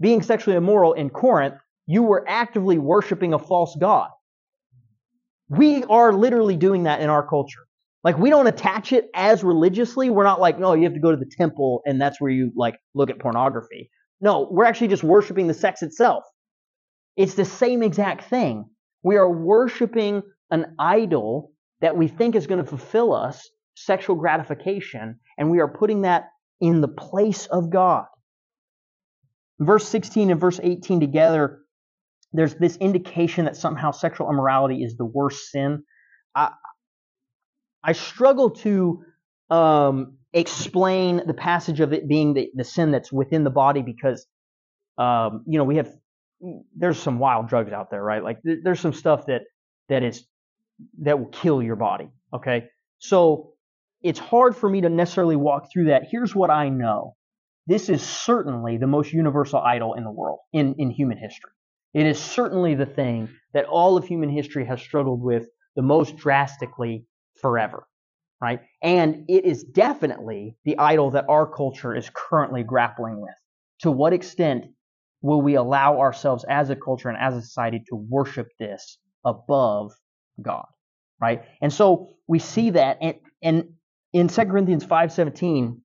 being 0.00 0.22
sexually 0.22 0.56
immoral 0.56 0.94
in 0.94 1.10
Corinth, 1.10 1.54
you 1.86 2.02
were 2.02 2.24
actively 2.26 2.78
worshiping 2.78 3.34
a 3.34 3.38
false 3.38 3.76
god. 3.78 4.08
We 5.48 5.84
are 5.84 6.12
literally 6.12 6.56
doing 6.56 6.84
that 6.84 7.00
in 7.00 7.10
our 7.10 7.26
culture. 7.26 7.66
Like 8.04 8.18
we 8.18 8.30
don't 8.30 8.46
attach 8.46 8.92
it 8.92 9.08
as 9.14 9.42
religiously. 9.42 10.10
We're 10.10 10.24
not 10.24 10.40
like, 10.40 10.58
no, 10.58 10.74
you 10.74 10.84
have 10.84 10.94
to 10.94 11.00
go 11.00 11.10
to 11.10 11.16
the 11.16 11.30
temple 11.38 11.80
and 11.86 12.00
that's 12.00 12.20
where 12.20 12.30
you 12.30 12.52
like 12.54 12.76
look 12.94 13.10
at 13.10 13.18
pornography. 13.18 13.90
No, 14.20 14.46
we're 14.50 14.66
actually 14.66 14.88
just 14.88 15.02
worshiping 15.02 15.46
the 15.46 15.54
sex 15.54 15.82
itself. 15.82 16.22
It's 17.16 17.34
the 17.34 17.44
same 17.44 17.82
exact 17.82 18.24
thing. 18.24 18.66
We 19.02 19.16
are 19.16 19.30
worshiping 19.30 20.22
an 20.50 20.74
idol 20.78 21.52
that 21.80 21.96
we 21.96 22.08
think 22.08 22.34
is 22.34 22.46
going 22.46 22.62
to 22.62 22.68
fulfill 22.68 23.12
us 23.12 23.48
sexual 23.76 24.16
gratification, 24.16 25.18
and 25.36 25.50
we 25.50 25.60
are 25.60 25.68
putting 25.68 26.02
that 26.02 26.28
in 26.60 26.80
the 26.80 26.88
place 26.88 27.46
of 27.46 27.70
God. 27.70 28.06
Verse 29.60 29.86
16 29.88 30.30
and 30.30 30.40
verse 30.40 30.60
18 30.62 31.00
together, 31.00 31.60
there's 32.32 32.54
this 32.54 32.76
indication 32.76 33.44
that 33.44 33.56
somehow 33.56 33.90
sexual 33.90 34.30
immorality 34.30 34.82
is 34.82 34.96
the 34.96 35.04
worst 35.04 35.50
sin. 35.50 35.84
I, 37.84 37.92
struggle 37.92 38.50
to 38.50 39.04
um, 39.50 40.18
explain 40.32 41.22
the 41.26 41.34
passage 41.34 41.80
of 41.80 41.92
it 41.92 42.08
being 42.08 42.34
the, 42.34 42.50
the 42.54 42.64
sin 42.64 42.90
that's 42.90 43.12
within 43.12 43.44
the 43.44 43.50
body 43.50 43.82
because, 43.82 44.26
um, 44.98 45.44
you 45.46 45.58
know, 45.58 45.64
we 45.64 45.76
have, 45.76 45.90
there's 46.76 46.98
some 46.98 47.18
wild 47.18 47.48
drugs 47.48 47.72
out 47.72 47.90
there, 47.90 48.02
right? 48.02 48.22
Like 48.22 48.38
there's 48.42 48.80
some 48.80 48.92
stuff 48.92 49.26
that, 49.26 49.42
that 49.88 50.02
is, 50.02 50.26
that 51.02 51.18
will 51.18 51.28
kill 51.28 51.62
your 51.62 51.76
body. 51.76 52.10
Okay. 52.32 52.64
So 52.98 53.52
it's 54.02 54.18
hard 54.18 54.56
for 54.56 54.68
me 54.68 54.82
to 54.82 54.88
necessarily 54.88 55.36
walk 55.36 55.72
through 55.72 55.86
that. 55.86 56.02
Here's 56.10 56.34
what 56.34 56.50
I 56.50 56.68
know. 56.68 57.16
This 57.66 57.88
is 57.88 58.02
certainly 58.02 58.76
the 58.76 58.86
most 58.86 59.12
universal 59.12 59.60
idol 59.60 59.94
in 59.94 60.04
the 60.04 60.10
world, 60.10 60.40
in, 60.52 60.74
in 60.78 60.90
human 60.90 61.16
history. 61.16 61.52
It 61.94 62.06
is 62.06 62.18
certainly 62.18 62.74
the 62.74 62.86
thing 62.86 63.28
that 63.54 63.64
all 63.66 63.96
of 63.96 64.04
human 64.04 64.28
history 64.28 64.66
has 64.66 64.82
struggled 64.82 65.22
with 65.22 65.46
the 65.76 65.82
most 65.82 66.16
drastically 66.16 67.06
forever, 67.40 67.86
right? 68.40 68.60
And 68.82 69.24
it 69.28 69.44
is 69.44 69.64
definitely 69.64 70.56
the 70.64 70.78
idol 70.78 71.10
that 71.12 71.26
our 71.28 71.46
culture 71.46 71.94
is 71.94 72.10
currently 72.12 72.62
grappling 72.62 73.20
with. 73.20 73.34
To 73.80 73.90
what 73.90 74.12
extent 74.12 74.66
will 75.22 75.42
we 75.42 75.54
allow 75.54 75.98
ourselves 75.98 76.44
as 76.48 76.70
a 76.70 76.76
culture 76.76 77.08
and 77.08 77.18
as 77.18 77.34
a 77.34 77.42
society 77.42 77.82
to 77.88 77.96
worship 77.96 78.48
this 78.58 78.98
above 79.24 79.92
God, 80.40 80.66
right? 81.20 81.44
And 81.62 81.72
so 81.72 82.10
we 82.28 82.38
see 82.38 82.70
that, 82.70 82.98
and, 83.00 83.14
and 83.42 83.64
in 84.12 84.28
2 84.28 84.44
Corinthians 84.46 84.84
5:17, 84.84 85.80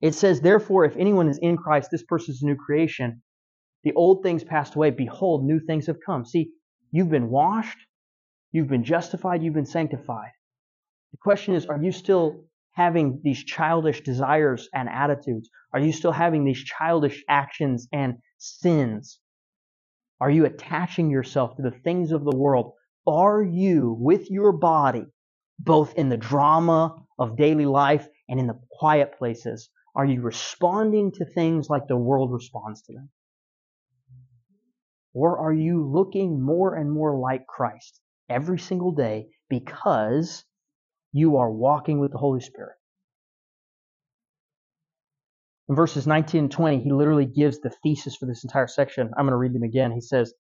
it 0.00 0.14
says, 0.14 0.40
"Therefore, 0.40 0.84
if 0.84 0.96
anyone 0.96 1.28
is 1.28 1.38
in 1.38 1.56
Christ, 1.56 1.90
this 1.90 2.02
person 2.04 2.32
is 2.34 2.42
a 2.42 2.46
new 2.46 2.56
creation. 2.56 3.22
The 3.84 3.92
old 3.94 4.22
things 4.22 4.44
passed 4.44 4.74
away; 4.74 4.90
behold, 4.90 5.44
new 5.44 5.60
things 5.60 5.86
have 5.86 5.98
come." 6.04 6.24
See, 6.24 6.52
you've 6.90 7.10
been 7.10 7.30
washed, 7.30 7.78
you've 8.52 8.68
been 8.68 8.84
justified, 8.84 9.42
you've 9.42 9.54
been 9.54 9.66
sanctified. 9.66 10.30
The 11.12 11.18
question 11.22 11.54
is, 11.54 11.66
are 11.66 11.82
you 11.82 11.92
still 11.92 12.44
having 12.72 13.20
these 13.24 13.42
childish 13.42 14.02
desires 14.02 14.68
and 14.72 14.88
attitudes? 14.88 15.50
Are 15.72 15.80
you 15.80 15.92
still 15.92 16.12
having 16.12 16.44
these 16.44 16.62
childish 16.62 17.24
actions 17.28 17.88
and 17.92 18.18
sins? 18.38 19.20
Are 20.20 20.30
you 20.30 20.44
attaching 20.44 21.10
yourself 21.10 21.56
to 21.56 21.62
the 21.62 21.70
things 21.70 22.12
of 22.12 22.24
the 22.24 22.36
world? 22.36 22.72
Are 23.06 23.42
you, 23.42 23.96
with 23.98 24.30
your 24.30 24.52
body, 24.52 25.06
both 25.58 25.94
in 25.94 26.08
the 26.08 26.16
drama 26.16 26.94
of 27.18 27.36
daily 27.36 27.66
life 27.66 28.06
and 28.28 28.38
in 28.38 28.46
the 28.46 28.60
quiet 28.70 29.16
places? 29.18 29.70
Are 29.94 30.04
you 30.04 30.20
responding 30.20 31.12
to 31.12 31.24
things 31.24 31.68
like 31.68 31.88
the 31.88 31.96
world 31.96 32.32
responds 32.32 32.82
to 32.82 32.92
them? 32.92 33.10
Or 35.14 35.38
are 35.38 35.52
you 35.52 35.84
looking 35.84 36.40
more 36.40 36.74
and 36.74 36.92
more 36.92 37.18
like 37.18 37.46
Christ 37.46 38.00
every 38.28 38.58
single 38.58 38.92
day 38.92 39.30
because 39.48 40.44
you 41.12 41.38
are 41.38 41.50
walking 41.50 42.00
with 42.00 42.12
the 42.12 42.18
Holy 42.18 42.40
Spirit? 42.40 42.76
In 45.68 45.76
verses 45.76 46.06
19 46.06 46.44
and 46.44 46.50
20, 46.50 46.80
he 46.80 46.92
literally 46.92 47.26
gives 47.26 47.60
the 47.60 47.70
thesis 47.82 48.16
for 48.16 48.26
this 48.26 48.44
entire 48.44 48.66
section. 48.66 49.10
I'm 49.16 49.24
going 49.24 49.32
to 49.32 49.36
read 49.36 49.54
them 49.54 49.62
again. 49.62 49.92
He 49.92 50.00
says, 50.00 50.34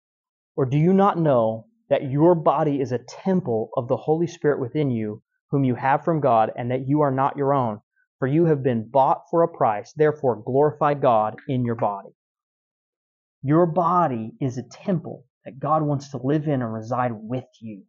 Or 0.55 0.65
do 0.65 0.77
you 0.77 0.93
not 0.93 1.19
know 1.19 1.67
that 1.89 2.09
your 2.11 2.35
body 2.35 2.81
is 2.81 2.91
a 2.91 2.99
temple 2.99 3.69
of 3.77 3.87
the 3.87 3.97
Holy 3.97 4.27
Spirit 4.27 4.59
within 4.59 4.91
you, 4.91 5.21
whom 5.51 5.63
you 5.63 5.75
have 5.75 6.03
from 6.03 6.21
God, 6.21 6.51
and 6.57 6.71
that 6.71 6.87
you 6.87 7.01
are 7.01 7.11
not 7.11 7.37
your 7.37 7.53
own. 7.53 7.79
For 8.19 8.27
you 8.27 8.45
have 8.45 8.63
been 8.63 8.89
bought 8.89 9.23
for 9.31 9.43
a 9.43 9.47
price. 9.47 9.93
Therefore, 9.95 10.43
glorify 10.45 10.95
God 10.95 11.37
in 11.47 11.65
your 11.65 11.75
body. 11.75 12.09
Your 13.43 13.65
body 13.67 14.33
is 14.41 14.57
a 14.57 14.63
temple 14.63 15.25
that 15.45 15.59
God 15.59 15.83
wants 15.83 16.09
to 16.11 16.17
live 16.23 16.47
in 16.47 16.61
and 16.61 16.73
reside 16.73 17.11
with 17.13 17.45
you. 17.61 17.83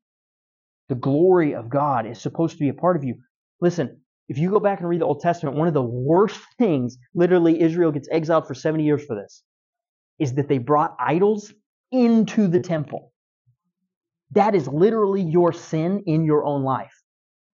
The 0.89 0.95
glory 0.95 1.55
of 1.55 1.68
God 1.68 2.07
is 2.07 2.20
supposed 2.20 2.55
to 2.55 2.61
be 2.61 2.68
a 2.68 2.74
part 2.74 2.97
of 2.97 3.05
you. 3.05 3.16
Listen, 3.61 4.01
if 4.28 4.39
you 4.39 4.51
go 4.51 4.61
back 4.61 4.80
and 4.80 4.89
read 4.89 5.01
the 5.01 5.07
Old 5.07 5.20
Testament, 5.20 5.57
one 5.57 5.68
of 5.68 5.74
the 5.74 5.82
worst 5.82 6.41
things, 6.59 6.99
literally, 7.14 7.61
Israel 7.61 7.93
gets 7.93 8.09
exiled 8.11 8.47
for 8.47 8.55
70 8.55 8.84
years 8.84 9.05
for 9.05 9.14
this, 9.16 9.43
is 10.18 10.34
that 10.34 10.49
they 10.49 10.59
brought 10.59 10.97
idols 10.99 11.53
into 11.93 12.49
the 12.49 12.61
temple. 12.61 13.12
That 14.32 14.55
is 14.55 14.66
literally 14.66 15.22
your 15.22 15.53
sin 15.53 16.03
in 16.07 16.24
your 16.24 16.45
own 16.45 16.62
life. 16.62 16.93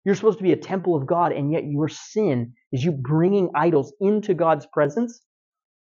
You're 0.05 0.15
supposed 0.15 0.39
to 0.39 0.43
be 0.43 0.53
a 0.53 0.57
temple 0.57 0.95
of 0.95 1.05
God, 1.05 1.31
and 1.31 1.51
yet 1.51 1.65
your 1.65 1.89
sin 1.89 2.53
is 2.71 2.83
you 2.83 2.91
bringing 2.91 3.49
idols 3.53 3.93
into 3.99 4.33
God's 4.33 4.65
presence 4.73 5.21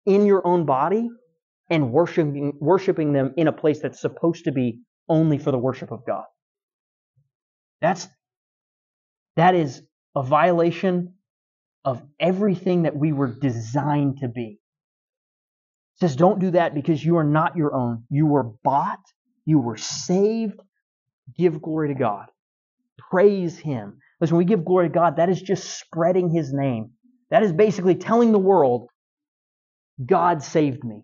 in 0.07 0.25
your 0.25 0.47
own 0.47 0.65
body 0.65 1.09
and 1.69 1.93
worshiping, 1.93 2.53
worshiping 2.61 3.13
them 3.13 3.35
in 3.37 3.49
a 3.49 3.53
place 3.53 3.81
that's 3.81 4.01
supposed 4.01 4.45
to 4.45 4.53
be 4.53 4.81
only 5.09 5.39
for 5.39 5.51
the 5.51 5.59
worship 5.59 5.91
of 5.91 6.07
God. 6.07 6.25
That's, 7.81 8.09
that 9.37 9.55
is 9.55 9.83
a 10.15 10.23
violation 10.23 11.15
of 11.85 12.03
everything 12.19 12.83
that 12.83 12.97
we 12.97 13.13
were 13.13 13.29
designed 13.29 14.19
to 14.19 14.29
be. 14.29 14.59
It 15.97 16.01
says, 16.01 16.17
don't 16.17 16.41
do 16.41 16.51
that 16.53 16.75
because 16.75 17.05
you 17.05 17.17
are 17.17 17.25
not 17.25 17.57
your 17.57 17.75
own. 17.75 18.05
You 18.11 18.27
were 18.27 18.43
bought, 18.43 19.01
you 19.45 19.59
were 19.59 19.77
saved. 19.77 20.61
Give 21.37 21.61
glory 21.61 21.89
to 21.89 21.95
God. 21.95 22.27
Praise 22.99 23.59
Him. 23.59 23.99
Listen, 24.21 24.37
when 24.37 24.47
we 24.47 24.49
give 24.49 24.65
glory 24.65 24.89
to 24.89 24.95
God, 24.95 25.17
that 25.17 25.29
is 25.29 25.41
just 25.41 25.79
spreading 25.79 26.31
His 26.31 26.53
name. 26.53 26.91
That 27.31 27.43
is 27.43 27.53
basically 27.53 27.97
telling 27.97 28.33
the 28.33 28.39
world, 28.39 28.89
God 30.05 30.43
saved 30.43 30.85
me. 30.85 31.03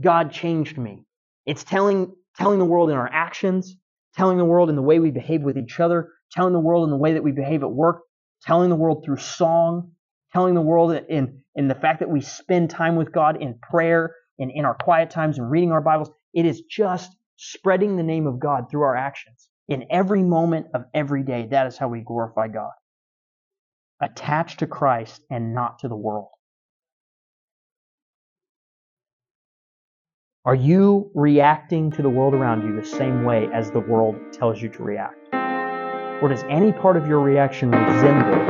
God 0.00 0.32
changed 0.32 0.76
me. 0.76 1.04
It's 1.46 1.64
telling, 1.64 2.12
telling 2.36 2.58
the 2.58 2.64
world 2.64 2.90
in 2.90 2.96
our 2.96 3.08
actions, 3.10 3.76
telling 4.16 4.38
the 4.38 4.44
world 4.44 4.70
in 4.70 4.76
the 4.76 4.82
way 4.82 4.98
we 4.98 5.10
behave 5.10 5.42
with 5.42 5.56
each 5.56 5.80
other, 5.80 6.10
telling 6.30 6.52
the 6.52 6.60
world 6.60 6.84
in 6.84 6.90
the 6.90 6.96
way 6.96 7.14
that 7.14 7.22
we 7.22 7.32
behave 7.32 7.62
at 7.62 7.72
work, 7.72 8.02
telling 8.42 8.70
the 8.70 8.76
world 8.76 9.04
through 9.04 9.16
song, 9.16 9.92
telling 10.32 10.54
the 10.54 10.60
world 10.60 10.92
in, 11.08 11.42
in 11.54 11.68
the 11.68 11.74
fact 11.74 12.00
that 12.00 12.10
we 12.10 12.20
spend 12.20 12.70
time 12.70 12.96
with 12.96 13.12
God 13.12 13.40
in 13.40 13.58
prayer 13.58 14.14
and 14.38 14.50
in 14.50 14.64
our 14.64 14.74
quiet 14.74 15.10
times 15.10 15.38
and 15.38 15.50
reading 15.50 15.72
our 15.72 15.80
Bibles. 15.80 16.10
It 16.34 16.46
is 16.46 16.62
just 16.62 17.14
spreading 17.36 17.96
the 17.96 18.02
name 18.02 18.26
of 18.26 18.40
God 18.40 18.70
through 18.70 18.82
our 18.82 18.96
actions. 18.96 19.48
In 19.68 19.86
every 19.90 20.22
moment 20.22 20.66
of 20.74 20.84
every 20.94 21.22
day, 21.22 21.48
that 21.50 21.66
is 21.66 21.78
how 21.78 21.88
we 21.88 22.00
glorify 22.00 22.48
God. 22.48 22.72
Attached 24.00 24.58
to 24.60 24.66
Christ 24.66 25.22
and 25.30 25.54
not 25.54 25.80
to 25.80 25.88
the 25.88 25.96
world. 25.96 26.28
Are 30.44 30.56
you 30.56 31.08
reacting 31.14 31.92
to 31.92 32.02
the 32.02 32.10
world 32.10 32.34
around 32.34 32.66
you 32.66 32.74
the 32.74 32.84
same 32.84 33.22
way 33.22 33.48
as 33.54 33.70
the 33.70 33.78
world 33.78 34.16
tells 34.32 34.60
you 34.60 34.68
to 34.70 34.82
react? 34.82 35.32
Or 35.32 36.28
does 36.28 36.42
any 36.48 36.72
part 36.72 36.96
of 36.96 37.06
your 37.06 37.20
reaction 37.20 37.70
resemble 37.70 38.44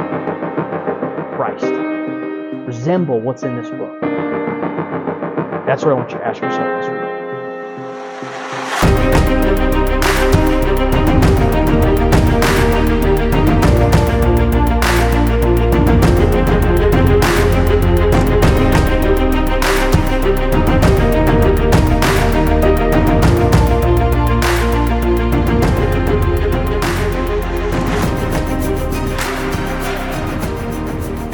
Christ? 1.37 1.67
Resemble 2.67 3.21
what's 3.21 3.43
in 3.43 3.57
this 3.57 3.69
book? 3.69 4.01
That's 5.67 5.85
what 5.85 5.91
I 5.91 5.95
want 5.95 6.13
you 6.13 6.17
to 6.17 6.25
ask 6.25 6.41
yourself 6.41 6.81
this 6.81 6.89
week. 6.91 7.12